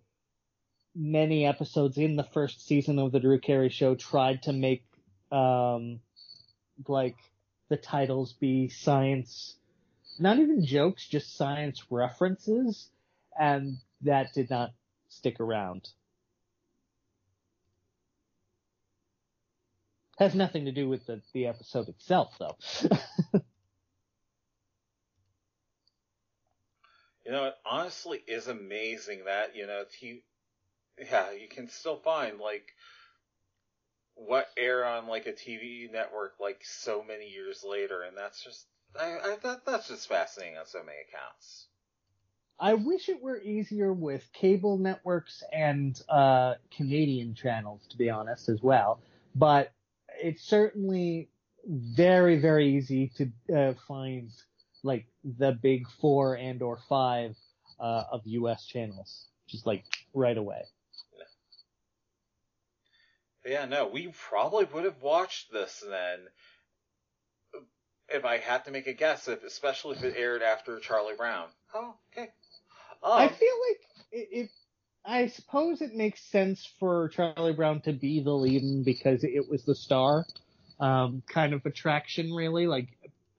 many 0.95 1.45
episodes 1.45 1.97
in 1.97 2.15
the 2.15 2.23
first 2.23 2.65
season 2.65 2.97
of 2.97 3.11
the 3.11 3.19
Drew 3.19 3.39
Carey 3.39 3.69
Show 3.69 3.93
tried 3.93 4.43
to 4.43 4.53
make 4.53 4.83
um, 5.31 5.99
like 6.87 7.17
the 7.69 7.77
titles 7.77 8.33
be 8.33 8.69
science, 8.69 9.55
not 10.19 10.39
even 10.39 10.65
jokes, 10.65 11.07
just 11.07 11.35
science 11.35 11.83
references, 11.89 12.89
and 13.39 13.77
that 14.01 14.33
did 14.33 14.49
not 14.49 14.71
stick 15.09 15.39
around. 15.39 15.89
Has 20.17 20.33
nothing 20.33 20.65
to 20.65 20.71
do 20.71 20.89
with 20.89 21.05
the, 21.05 21.21
the 21.33 21.45
episode 21.45 21.89
itself, 21.89 22.33
though. 22.39 22.57
you 27.23 27.31
know, 27.31 27.45
it 27.45 27.53
honestly 27.63 28.23
is 28.27 28.47
amazing 28.47 29.25
that, 29.25 29.55
you 29.55 29.67
know, 29.67 29.83
he, 29.99 30.23
yeah, 30.97 31.31
you 31.33 31.47
can 31.47 31.69
still 31.69 31.97
find, 31.97 32.39
like, 32.39 32.65
what 34.17 34.47
air 34.57 34.85
on 34.85 35.07
like 35.07 35.27
a 35.27 35.33
TV 35.33 35.91
network 35.91 36.33
like 36.39 36.61
so 36.63 37.03
many 37.03 37.29
years 37.29 37.63
later, 37.67 38.01
and 38.01 38.17
that's 38.17 38.43
just 38.43 38.65
I, 38.99 39.17
I 39.23 39.37
that 39.43 39.65
that's 39.65 39.87
just 39.87 40.07
fascinating 40.07 40.57
on 40.57 40.65
so 40.65 40.79
many 40.79 40.97
accounts. 41.07 41.67
I 42.59 42.73
wish 42.73 43.07
it 43.07 43.21
were 43.21 43.39
easier 43.39 43.93
with 43.93 44.27
cable 44.33 44.77
networks 44.77 45.43
and 45.53 45.99
uh, 46.09 46.55
Canadian 46.75 47.35
channels, 47.35 47.85
to 47.89 47.97
be 47.97 48.09
honest, 48.09 48.49
as 48.49 48.63
well. 48.63 48.99
But 49.35 49.71
it's 50.21 50.41
certainly 50.43 51.29
very, 51.67 52.39
very 52.39 52.75
easy 52.75 53.11
to 53.17 53.55
uh, 53.55 53.73
find 53.87 54.31
like 54.81 55.05
the 55.23 55.51
big 55.51 55.87
four 56.01 56.35
and 56.35 56.61
or 56.63 56.79
five 56.89 57.35
uh, 57.79 58.05
of 58.11 58.21
U.S. 58.25 58.65
channels, 58.65 59.27
just 59.47 59.67
like 59.67 59.83
right 60.15 60.37
away. 60.37 60.63
Yeah, 63.47 63.65
no, 63.65 63.87
we 63.87 64.09
probably 64.29 64.65
would 64.65 64.83
have 64.83 65.01
watched 65.01 65.51
this 65.53 65.83
then. 65.89 66.19
If 68.09 68.25
I 68.25 68.37
had 68.37 68.65
to 68.65 68.71
make 68.71 68.87
a 68.87 68.93
guess, 68.93 69.27
if 69.27 69.43
especially 69.43 69.95
if 69.95 70.03
it 70.03 70.15
aired 70.17 70.41
after 70.41 70.79
Charlie 70.79 71.15
Brown. 71.15 71.47
Oh, 71.73 71.95
okay. 72.11 72.29
Um, 73.03 73.13
I 73.13 73.27
feel 73.29 73.53
like 73.69 73.81
it, 74.11 74.27
it. 74.31 74.49
I 75.05 75.27
suppose 75.27 75.81
it 75.81 75.95
makes 75.95 76.21
sense 76.21 76.69
for 76.79 77.09
Charlie 77.09 77.53
Brown 77.53 77.81
to 77.81 77.93
be 77.93 78.21
the 78.21 78.31
lead 78.31 78.83
because 78.83 79.23
it 79.23 79.49
was 79.49 79.63
the 79.63 79.75
star, 79.75 80.25
um, 80.79 81.23
kind 81.27 81.53
of 81.53 81.65
attraction, 81.65 82.33
really. 82.33 82.67
Like 82.67 82.89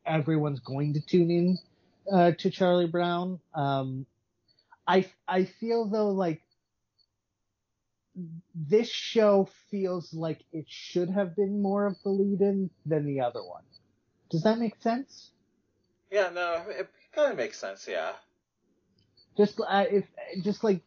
everyone's 0.06 0.61
going 0.61 0.94
to 0.94 1.00
tune 1.00 1.30
in 1.30 1.59
uh, 2.11 2.32
to 2.38 2.50
Charlie 2.50 2.86
Brown. 2.86 3.40
Um, 3.54 4.06
I 4.86 5.06
I 5.26 5.44
feel 5.44 5.86
though 5.86 6.11
like 6.11 6.40
this 8.54 8.90
show 8.90 9.48
feels 9.70 10.12
like 10.12 10.40
it 10.52 10.66
should 10.68 11.10
have 11.10 11.36
been 11.36 11.62
more 11.62 11.86
of 11.86 11.96
the 12.02 12.10
lead-in 12.10 12.70
than 12.86 13.06
the 13.06 13.20
other 13.20 13.42
one. 13.42 13.62
Does 14.30 14.42
that 14.42 14.58
make 14.58 14.80
sense? 14.82 15.30
Yeah, 16.10 16.30
no, 16.34 16.64
it 16.68 16.88
kind 17.14 17.32
of 17.32 17.38
makes 17.38 17.58
sense. 17.58 17.86
Yeah. 17.88 18.12
Just 19.36 19.60
uh, 19.60 19.84
if 19.90 20.04
just 20.42 20.64
like 20.64 20.82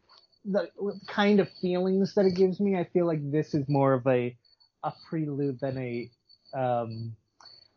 the 0.45 0.69
kind 1.07 1.39
of 1.39 1.49
feelings 1.61 2.15
that 2.15 2.25
it 2.25 2.35
gives 2.35 2.59
me, 2.59 2.75
I 2.77 2.83
feel 2.85 3.05
like 3.05 3.31
this 3.31 3.53
is 3.53 3.67
more 3.69 3.93
of 3.93 4.05
a 4.07 4.35
a 4.83 4.93
prelude 5.09 5.59
than 5.59 5.77
a 5.77 6.09
um. 6.53 7.15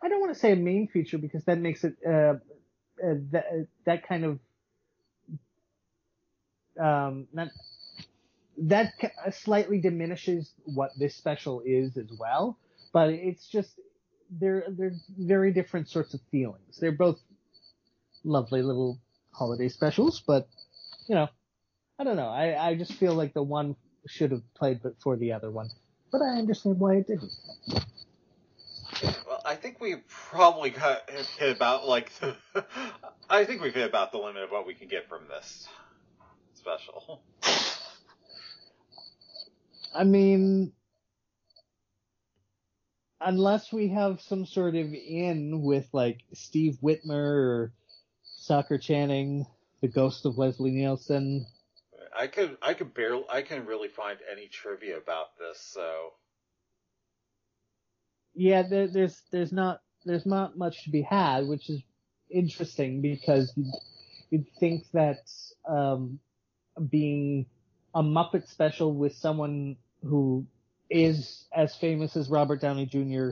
I 0.02 0.08
don't 0.08 0.20
want 0.20 0.34
to 0.34 0.38
say 0.38 0.52
a 0.52 0.56
main 0.56 0.88
feature 0.88 1.16
because 1.16 1.44
that 1.44 1.58
makes 1.58 1.84
it 1.84 1.94
uh, 2.06 2.10
uh 2.10 3.14
that 3.30 3.66
that 3.86 4.08
kind 4.08 4.24
of 4.24 4.38
um 6.78 7.28
not 7.32 7.48
that 8.58 8.92
uh, 9.02 9.30
slightly 9.30 9.80
diminishes 9.80 10.52
what 10.64 10.90
this 10.98 11.14
special 11.14 11.62
is 11.64 11.96
as 11.96 12.10
well. 12.18 12.58
But 12.92 13.10
it's 13.10 13.48
just 13.48 13.72
they're 14.30 14.64
they're 14.68 14.94
very 15.18 15.52
different 15.52 15.88
sorts 15.88 16.14
of 16.14 16.20
feelings. 16.30 16.78
They're 16.80 16.92
both 16.92 17.18
lovely 18.22 18.62
little 18.62 18.98
holiday 19.32 19.68
specials, 19.68 20.22
but 20.26 20.48
you 21.08 21.14
know, 21.14 21.28
I 21.98 22.04
don't 22.04 22.16
know. 22.16 22.28
I 22.28 22.68
I 22.70 22.74
just 22.74 22.94
feel 22.94 23.14
like 23.14 23.34
the 23.34 23.42
one 23.42 23.76
should 24.06 24.30
have 24.30 24.42
played 24.54 24.82
before 24.82 25.16
the 25.16 25.32
other 25.32 25.50
one, 25.50 25.70
but 26.12 26.22
I 26.22 26.38
understand 26.38 26.78
why 26.78 26.96
it 26.96 27.06
didn't. 27.06 27.32
Well, 29.26 29.42
I 29.44 29.56
think 29.56 29.80
we 29.80 29.96
probably 30.08 30.70
got 30.70 31.10
hit 31.10 31.56
about 31.56 31.88
like 31.88 32.12
the, 32.20 32.36
I 33.28 33.44
think 33.44 33.60
we've 33.62 33.74
hit 33.74 33.88
about 33.88 34.12
the 34.12 34.18
limit 34.18 34.42
of 34.44 34.50
what 34.50 34.66
we 34.66 34.74
can 34.74 34.88
get 34.88 35.08
from 35.08 35.22
this 35.28 35.68
special. 36.54 37.22
I 39.94 40.04
mean, 40.04 40.72
unless 43.20 43.72
we 43.72 43.88
have 43.88 44.20
some 44.20 44.44
sort 44.44 44.74
of 44.74 44.92
in 44.92 45.62
with 45.62 45.86
like 45.92 46.20
Steve 46.32 46.78
Whitmire 46.82 47.12
or 47.12 47.72
Stockard 48.22 48.82
Channing, 48.82 49.46
the 49.80 49.88
ghost 49.88 50.26
of 50.26 50.36
Leslie 50.36 50.72
Nielsen. 50.72 51.46
I 52.16 52.26
could, 52.26 52.56
I 52.60 52.74
could 52.74 52.92
barely, 52.92 53.24
I 53.32 53.42
can 53.42 53.66
really 53.66 53.88
find 53.88 54.18
any 54.30 54.48
trivia 54.48 54.98
about 54.98 55.36
this, 55.38 55.60
so. 55.60 56.12
Yeah, 58.34 58.62
there, 58.62 58.88
there's, 58.88 59.20
there's 59.30 59.52
not, 59.52 59.80
there's 60.04 60.26
not 60.26 60.58
much 60.58 60.84
to 60.84 60.90
be 60.90 61.02
had, 61.02 61.46
which 61.46 61.70
is 61.70 61.82
interesting 62.30 63.00
because 63.00 63.52
you'd, 63.56 63.72
you'd 64.30 64.46
think 64.58 64.84
that, 64.92 65.18
um, 65.68 66.18
being 66.88 67.46
a 67.94 68.02
Muppet 68.02 68.48
special 68.48 68.92
with 68.92 69.14
someone 69.14 69.76
who 70.06 70.46
is 70.90 71.46
as 71.54 71.74
famous 71.74 72.16
as 72.16 72.28
Robert 72.28 72.60
Downey 72.60 72.86
Jr. 72.86 73.30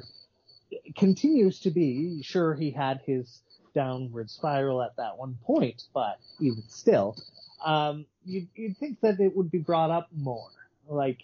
continues 0.97 1.61
to 1.61 1.71
be. 1.71 2.23
Sure, 2.23 2.55
he 2.55 2.71
had 2.71 3.01
his 3.05 3.41
downward 3.75 4.31
spiral 4.31 4.83
at 4.83 4.97
that 4.97 5.17
one 5.17 5.39
point, 5.45 5.85
but 5.95 6.19
even 6.41 6.63
still, 6.69 7.17
um, 7.65 8.07
you'd, 8.25 8.49
you'd 8.55 8.77
think 8.79 9.01
that 9.01 9.21
it 9.21 9.37
would 9.37 9.51
be 9.51 9.59
brought 9.59 9.91
up 9.91 10.09
more. 10.15 10.51
Like, 10.89 11.21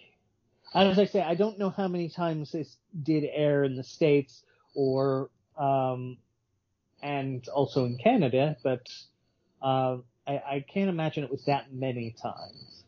as 0.73 0.99
I 0.99 1.05
say, 1.05 1.21
I 1.21 1.35
don't 1.35 1.59
know 1.59 1.69
how 1.69 1.87
many 1.87 2.09
times 2.09 2.51
this 2.51 2.77
did 3.03 3.23
air 3.31 3.63
in 3.63 3.75
the 3.75 3.83
states 3.83 4.43
or 4.75 5.29
um, 5.57 6.17
and 7.01 7.47
also 7.49 7.85
in 7.85 7.97
Canada, 7.97 8.57
but 8.63 8.87
uh, 9.61 9.97
I, 10.27 10.33
I 10.33 10.65
can't 10.67 10.89
imagine 10.89 11.23
it 11.23 11.31
was 11.31 11.45
that 11.45 11.73
many 11.73 12.15
times. 12.21 12.83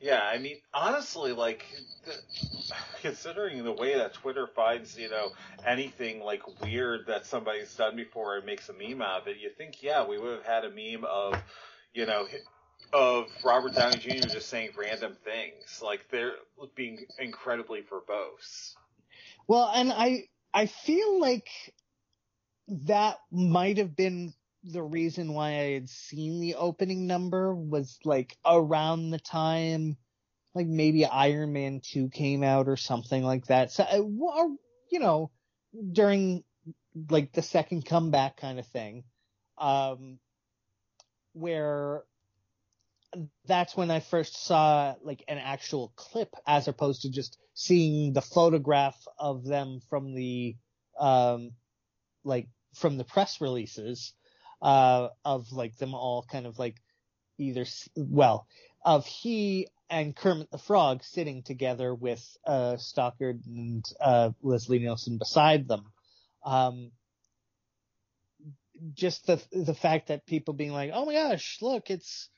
Yeah, 0.00 0.20
I 0.22 0.38
mean, 0.38 0.58
honestly, 0.72 1.32
like, 1.32 1.66
considering 3.02 3.64
the 3.64 3.72
way 3.72 3.96
that 3.96 4.14
Twitter 4.14 4.46
finds, 4.46 4.96
you 4.96 5.10
know, 5.10 5.32
anything 5.66 6.20
like 6.20 6.42
weird 6.62 7.06
that 7.08 7.26
somebody's 7.26 7.74
done 7.74 7.96
before 7.96 8.36
and 8.36 8.46
makes 8.46 8.68
a 8.68 8.72
meme 8.72 9.02
out 9.02 9.22
of 9.22 9.28
it, 9.28 9.38
you 9.40 9.50
think, 9.50 9.82
yeah, 9.82 10.06
we 10.06 10.18
would 10.18 10.36
have 10.36 10.44
had 10.44 10.64
a 10.64 10.70
meme 10.70 11.04
of, 11.04 11.42
you 11.92 12.06
know, 12.06 12.28
of 12.92 13.26
Robert 13.42 13.74
Downey 13.74 13.98
Jr. 13.98 14.28
just 14.28 14.48
saying 14.48 14.70
random 14.78 15.16
things. 15.24 15.82
Like, 15.82 16.08
they're 16.10 16.34
being 16.76 17.04
incredibly 17.18 17.82
verbose. 17.82 18.74
Well, 19.48 19.70
and 19.74 19.92
I, 19.92 20.28
I 20.54 20.66
feel 20.66 21.20
like 21.20 21.48
that 22.68 23.18
might 23.32 23.78
have 23.78 23.96
been 23.96 24.32
the 24.64 24.82
reason 24.82 25.32
why 25.34 25.48
I 25.50 25.72
had 25.72 25.88
seen 25.88 26.40
the 26.40 26.56
opening 26.56 27.06
number 27.06 27.54
was 27.54 27.98
like 28.04 28.36
around 28.44 29.10
the 29.10 29.18
time, 29.18 29.96
like 30.54 30.66
maybe 30.66 31.06
Iron 31.06 31.52
Man 31.52 31.80
2 31.82 32.10
came 32.10 32.42
out 32.42 32.68
or 32.68 32.76
something 32.76 33.22
like 33.22 33.46
that. 33.46 33.72
So, 33.72 33.84
uh, 33.84 34.48
you 34.90 34.98
know, 34.98 35.30
during 35.92 36.44
like 37.08 37.32
the 37.32 37.42
second 37.42 37.84
comeback 37.84 38.36
kind 38.36 38.58
of 38.58 38.66
thing, 38.66 39.04
um, 39.58 40.18
where 41.32 42.02
that's 43.46 43.76
when 43.76 43.90
I 43.90 44.00
first 44.00 44.44
saw 44.44 44.94
like 45.02 45.24
an 45.28 45.38
actual 45.38 45.92
clip 45.96 46.34
as 46.46 46.68
opposed 46.68 47.02
to 47.02 47.10
just 47.10 47.38
seeing 47.54 48.12
the 48.12 48.20
photograph 48.20 48.96
of 49.18 49.44
them 49.44 49.80
from 49.88 50.14
the, 50.14 50.56
um, 50.98 51.52
like 52.24 52.48
from 52.74 52.98
the 52.98 53.04
press 53.04 53.40
releases 53.40 54.12
uh, 54.62 55.08
of 55.24 55.52
like 55.52 55.76
them 55.76 55.94
all 55.94 56.24
kind 56.30 56.46
of 56.46 56.58
like 56.58 56.76
either, 57.38 57.64
well, 57.96 58.46
of 58.84 59.06
he 59.06 59.68
and 59.90 60.14
Kermit 60.14 60.50
the 60.50 60.58
Frog 60.58 61.02
sitting 61.02 61.42
together 61.42 61.94
with, 61.94 62.24
uh, 62.46 62.76
Stockard 62.76 63.40
and, 63.46 63.84
uh, 64.00 64.30
Leslie 64.42 64.78
Nielsen 64.78 65.18
beside 65.18 65.68
them. 65.68 65.84
Um, 66.44 66.92
just 68.94 69.26
the, 69.26 69.42
the 69.52 69.74
fact 69.74 70.08
that 70.08 70.26
people 70.26 70.54
being 70.54 70.72
like, 70.72 70.90
oh 70.92 71.06
my 71.06 71.14
gosh, 71.14 71.58
look, 71.60 71.90
it's 71.90 72.28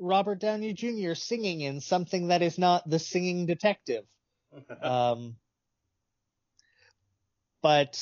Robert 0.00 0.40
Downey 0.40 0.72
Jr. 0.72 1.14
singing 1.14 1.60
in 1.60 1.80
something 1.80 2.28
that 2.28 2.42
is 2.42 2.58
not 2.58 2.88
the 2.88 2.98
singing 2.98 3.46
detective. 3.46 4.04
um, 4.82 5.36
but 7.64 7.98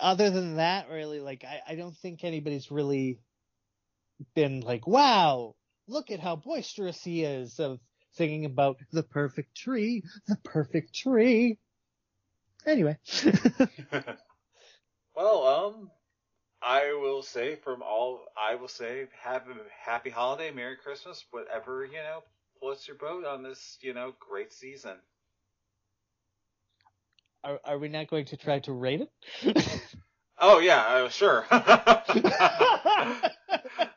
other 0.00 0.28
than 0.30 0.56
that, 0.56 0.90
really, 0.90 1.20
like, 1.20 1.44
I, 1.44 1.60
I 1.72 1.74
don't 1.76 1.96
think 1.98 2.24
anybody's 2.24 2.72
really 2.72 3.20
been 4.34 4.58
like, 4.60 4.88
wow, 4.88 5.54
look 5.86 6.10
at 6.10 6.18
how 6.18 6.34
boisterous 6.34 7.04
he 7.04 7.22
is 7.22 7.60
of 7.60 7.78
singing 8.14 8.44
about 8.44 8.78
the 8.90 9.04
perfect 9.04 9.56
tree, 9.56 10.02
the 10.26 10.36
perfect 10.42 10.96
tree. 10.96 11.58
Anyway. 12.66 12.98
well, 15.14 15.46
um, 15.46 15.92
I 16.60 16.98
will 17.00 17.22
say 17.22 17.54
from 17.54 17.82
all, 17.82 18.24
I 18.36 18.56
will 18.56 18.66
say, 18.66 19.06
have 19.22 19.42
a 19.42 19.54
happy 19.80 20.10
holiday, 20.10 20.50
Merry 20.50 20.76
Christmas, 20.76 21.24
whatever, 21.30 21.84
you 21.84 21.98
know, 21.98 22.24
floats 22.58 22.88
your 22.88 22.96
boat 22.96 23.24
on 23.24 23.44
this, 23.44 23.78
you 23.80 23.94
know, 23.94 24.12
great 24.18 24.52
season. 24.52 24.96
Are, 27.44 27.60
are 27.64 27.78
we 27.78 27.88
not 27.88 28.08
going 28.08 28.24
to 28.26 28.36
try 28.36 28.58
to 28.60 28.72
rate 28.72 29.02
it? 29.02 29.10
oh 30.38 30.58
yeah, 30.58 30.80
uh, 30.80 31.08
sure. 31.08 31.46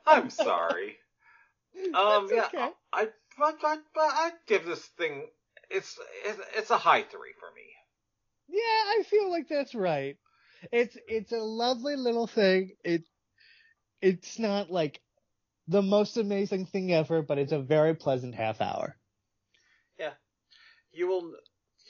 I'm 0.05 0.29
sorry. 0.29 0.97
Um, 1.93 2.27
That's 2.27 2.31
yeah, 2.31 2.45
okay. 2.45 2.69
I, 2.93 3.07
but, 3.37 3.57
but, 3.61 3.81
but 3.95 4.01
I 4.01 4.31
give 4.47 4.65
this 4.65 4.85
thing, 4.97 5.27
it's, 5.69 5.97
it's, 6.25 6.39
it's 6.57 6.69
a 6.69 6.77
high 6.77 7.03
three 7.03 7.33
for 7.39 7.49
me. 7.55 7.61
Yeah, 8.47 8.59
I 8.59 9.03
feel 9.09 9.29
like 9.31 9.47
that's 9.49 9.73
right. 9.73 10.17
It's, 10.71 10.97
it's 11.07 11.31
a 11.31 11.37
lovely 11.37 11.95
little 11.95 12.27
thing. 12.27 12.71
It, 12.83 13.03
it's 14.01 14.37
not 14.37 14.69
like 14.69 15.01
the 15.67 15.81
most 15.81 16.17
amazing 16.17 16.65
thing 16.65 16.91
ever, 16.93 17.21
but 17.21 17.37
it's 17.37 17.53
a 17.53 17.59
very 17.59 17.95
pleasant 17.95 18.35
half 18.35 18.61
hour. 18.61 18.95
Yeah. 19.97 20.11
You 20.91 21.07
will, 21.07 21.33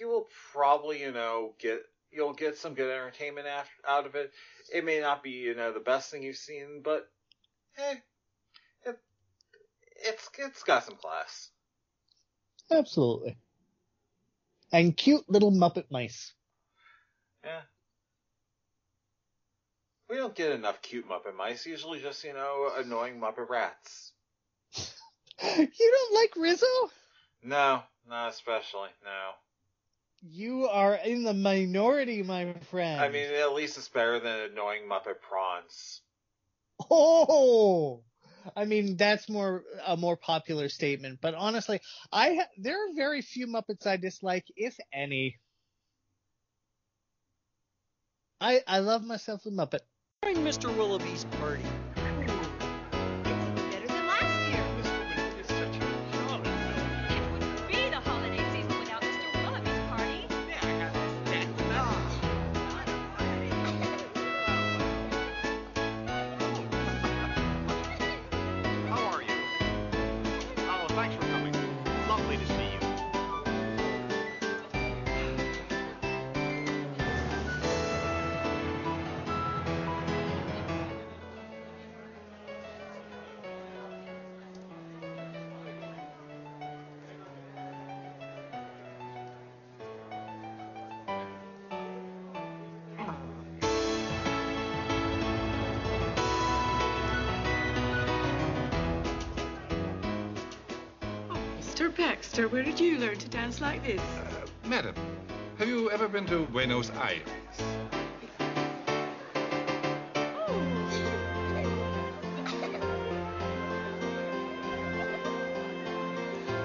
you 0.01 0.07
will 0.07 0.27
probably, 0.51 0.99
you 0.99 1.11
know, 1.11 1.53
get 1.59 1.83
you'll 2.11 2.33
get 2.33 2.57
some 2.57 2.73
good 2.73 2.91
entertainment 2.91 3.45
after, 3.45 3.71
out 3.87 4.07
of 4.07 4.15
it. 4.15 4.33
It 4.73 4.83
may 4.83 4.99
not 4.99 5.21
be, 5.21 5.29
you 5.29 5.53
know, 5.53 5.71
the 5.71 5.79
best 5.79 6.09
thing 6.09 6.23
you've 6.23 6.37
seen, 6.37 6.81
but 6.83 7.07
eh, 7.77 7.95
it, 8.83 8.99
it's 10.03 10.27
it's 10.39 10.63
got 10.63 10.85
some 10.85 10.95
class. 10.95 11.51
Absolutely. 12.71 13.37
And 14.73 14.97
cute 14.97 15.29
little 15.29 15.51
Muppet 15.51 15.91
mice. 15.91 16.33
Yeah. 17.43 17.61
We 20.09 20.15
don't 20.15 20.35
get 20.35 20.51
enough 20.51 20.81
cute 20.81 21.07
Muppet 21.07 21.35
mice. 21.37 21.65
Usually 21.65 22.01
just, 22.01 22.23
you 22.23 22.33
know, 22.33 22.71
annoying 22.75 23.19
Muppet 23.19 23.49
rats. 23.49 24.13
you 25.43 25.67
don't 25.77 26.15
like 26.15 26.33
Rizzo? 26.37 26.65
No, 27.43 27.83
not 28.09 28.29
especially. 28.33 28.89
No. 29.03 29.31
You 30.21 30.67
are 30.67 30.95
in 30.95 31.23
the 31.23 31.33
minority, 31.33 32.21
my 32.21 32.53
friend. 32.69 33.01
I 33.01 33.09
mean, 33.09 33.33
at 33.33 33.53
least 33.53 33.77
it's 33.77 33.89
better 33.89 34.19
than 34.19 34.51
annoying 34.51 34.83
Muppet 34.87 35.19
prawns. 35.21 36.01
Oh, 36.89 38.03
I 38.55 38.65
mean 38.65 38.97
that's 38.97 39.29
more 39.29 39.63
a 39.85 39.97
more 39.97 40.17
popular 40.17 40.69
statement, 40.69 41.19
but 41.21 41.35
honestly, 41.35 41.79
I 42.11 42.35
ha- 42.35 42.47
there 42.57 42.75
are 42.75 42.93
very 42.95 43.21
few 43.21 43.47
Muppets 43.47 43.85
I 43.85 43.97
dislike, 43.97 44.45
if 44.55 44.77
any. 44.93 45.39
I 48.39 48.61
I 48.67 48.79
love 48.79 49.03
myself 49.03 49.45
a 49.45 49.49
Muppet. 49.49 49.81
During 50.23 50.37
Mr. 50.37 50.75
Willowby's 50.75 51.25
party. 51.39 51.63
Learn 103.11 103.19
to 103.19 103.27
dance 103.27 103.59
like 103.59 103.83
this? 103.83 103.99
Uh, 103.99 104.47
madam, 104.69 104.95
have 105.57 105.67
you 105.67 105.91
ever 105.91 106.07
been 106.07 106.25
to 106.27 106.45
Buenos 106.45 106.91
Aires? 106.91 107.19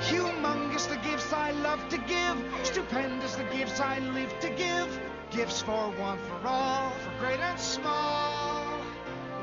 Humongous 0.02 0.88
the 0.88 0.98
gifts 0.98 1.32
I 1.32 1.50
love 1.50 1.88
to 1.88 1.98
give, 1.98 2.36
stupendous 2.62 3.34
the 3.34 3.42
gifts 3.52 3.80
I 3.80 3.98
live 3.98 4.32
to 4.38 4.48
give. 4.50 5.00
Gifts 5.32 5.60
for 5.62 5.90
one, 5.98 6.18
for 6.18 6.46
all, 6.46 6.90
for 6.90 7.10
great 7.18 7.40
and 7.40 7.58
small. 7.58 8.64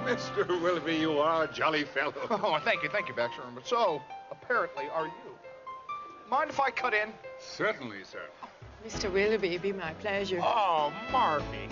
Mr. 0.05 0.47
Willowby, 0.47 0.95
you 0.95 1.19
are 1.19 1.43
a 1.43 1.47
jolly 1.51 1.83
fellow. 1.83 2.13
Oh, 2.31 2.61
thank 2.63 2.81
you, 2.81 2.87
thank 2.87 3.09
you, 3.09 3.13
Baxter. 3.13 3.41
But 3.53 3.67
so, 3.67 4.01
apparently, 4.31 4.85
are 4.93 5.07
you. 5.07 5.32
Mind 6.29 6.49
if 6.49 6.59
I 6.59 6.71
cut 6.71 6.93
in? 6.93 7.09
Certainly, 7.39 8.03
sir. 8.03 8.21
Mr. 8.85 9.11
Willowby, 9.11 9.57
be 9.59 9.71
my 9.71 9.93
pleasure. 9.93 10.39
Oh, 10.41 10.91
Marvy. 11.11 11.69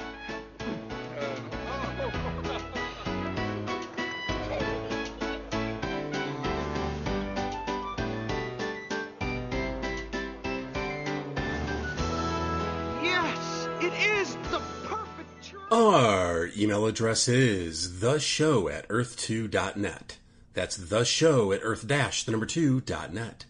Our 15.72 16.50
email 16.58 16.86
address 16.86 17.30
is 17.30 18.02
the 18.02 18.20
show 18.20 18.68
at 18.68 18.88
earth2.net. 18.90 20.18
That's 20.54 20.76
the 20.76 21.06
show 21.06 21.54
at 21.54 21.62
earth-the 21.64 22.26
number 22.30 22.46
2.net. 22.46 23.46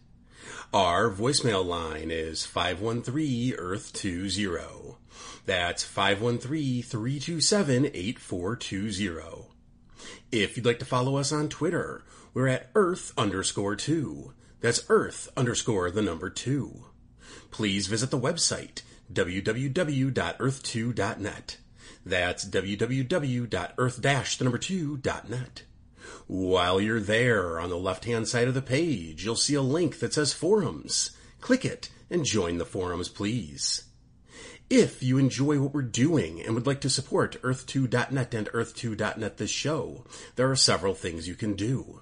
Our 0.74 1.12
voicemail 1.12 1.66
line 1.66 2.12
is 2.12 2.46
513 2.46 3.56
earth 3.58 3.92
20. 3.92 4.96
That's 5.46 5.84
513 5.84 6.82
327 6.82 7.88
8420. 7.88 9.48
If 10.32 10.56
you'd 10.56 10.66
like 10.66 10.80
to 10.80 10.86
follow 10.86 11.18
us 11.18 11.34
on 11.34 11.50
Twitter, 11.50 12.06
we're 12.34 12.48
at 12.48 12.70
earth 12.74 13.12
underscore 13.18 13.76
two. 13.76 14.32
That's 14.62 14.86
earth 14.88 15.30
underscore 15.36 15.92
the 15.92 16.02
number 16.02 16.30
two. 16.30 16.86
Please 17.52 17.88
visit 17.88 18.10
the 18.10 18.18
website 18.18 18.84
www.earth2.net. 19.12 21.58
That's 22.06 22.46
www.earth 22.46 24.02
the 24.02 24.42
number 24.42 24.58
two.net. 24.58 25.64
While 26.28 26.80
you're 26.82 27.00
there, 27.00 27.60
on 27.60 27.70
the 27.70 27.78
left-hand 27.78 28.28
side 28.28 28.48
of 28.48 28.54
the 28.54 28.62
page, 28.62 29.24
you'll 29.26 29.36
see 29.36 29.56
a 29.56 29.62
link 29.62 30.00
that 30.00 30.14
says 30.14 30.34
forums. 30.34 31.12
Click 31.40 31.66
it 31.66 31.90
and 32.10 32.26
join 32.26 32.58
the 32.58 32.66
forums, 32.66 33.10
please. 33.10 33.84
If 34.70 35.04
you 35.04 35.18
enjoy 35.18 35.60
what 35.60 35.74
we're 35.74 35.82
doing 35.82 36.42
and 36.42 36.56
would 36.56 36.66
like 36.66 36.80
to 36.82 36.90
support 36.90 37.42
Earth2.net 37.42 38.34
and 38.34 38.48
Earth2.net 38.48 39.38
this 39.38 39.50
show, 39.50 40.06
there 40.38 40.50
are 40.50 40.56
several 40.56 40.94
things 40.94 41.28
you 41.28 41.36
can 41.36 41.56
do. 41.56 42.02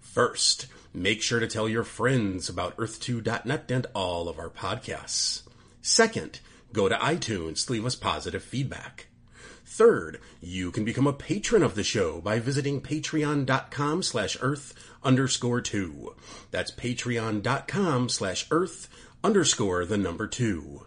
First, 0.00 0.66
make 0.94 1.20
sure 1.20 1.40
to 1.40 1.46
tell 1.46 1.68
your 1.68 1.84
friends 1.84 2.48
about 2.48 2.76
Earth2.net 2.78 3.70
and 3.70 3.86
all 3.94 4.30
of 4.30 4.38
our 4.38 4.48
podcasts. 4.48 5.42
Second, 5.82 6.40
go 6.72 6.88
to 6.88 6.94
iTunes 6.96 7.66
to 7.66 7.72
leave 7.72 7.84
us 7.84 7.96
positive 7.96 8.42
feedback. 8.42 9.05
Third, 9.76 10.20
you 10.40 10.70
can 10.70 10.86
become 10.86 11.06
a 11.06 11.12
patron 11.12 11.62
of 11.62 11.74
the 11.74 11.84
show 11.84 12.22
by 12.22 12.38
visiting 12.38 12.80
patreon.com 12.80 14.02
slash 14.02 14.38
earth 14.40 14.72
underscore 15.04 15.60
two. 15.60 16.14
That's 16.50 16.70
patreon.com 16.70 18.08
slash 18.08 18.46
earth 18.50 18.88
underscore 19.22 19.84
the 19.84 19.98
number 19.98 20.26
two. 20.28 20.86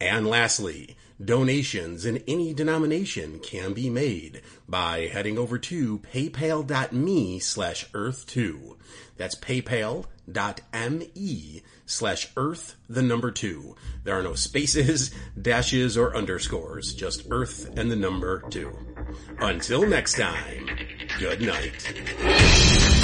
And 0.00 0.28
lastly, 0.28 0.96
donations 1.22 2.04
in 2.04 2.22
any 2.28 2.54
denomination 2.54 3.40
can 3.40 3.72
be 3.72 3.90
made 3.90 4.42
by 4.68 5.08
heading 5.12 5.36
over 5.36 5.58
to 5.58 5.98
paypal.me 5.98 7.40
slash 7.40 7.90
earth2. 7.90 8.76
That's 9.16 9.34
paypal.me 9.34 10.04
slash 11.90 12.30
earth 12.36 12.76
the 12.88 13.02
number 13.02 13.30
two. 13.30 13.76
There 14.04 14.18
are 14.18 14.22
no 14.22 14.34
spaces, 14.34 15.10
dashes, 15.40 15.96
or 15.98 16.16
underscores, 16.16 16.94
just 16.94 17.26
earth 17.30 17.70
and 17.76 17.90
the 17.90 17.96
number 17.96 18.42
two. 18.50 18.76
Until 19.40 19.86
next 19.86 20.16
time, 20.16 20.68
good 21.18 21.40
night. 21.42 22.98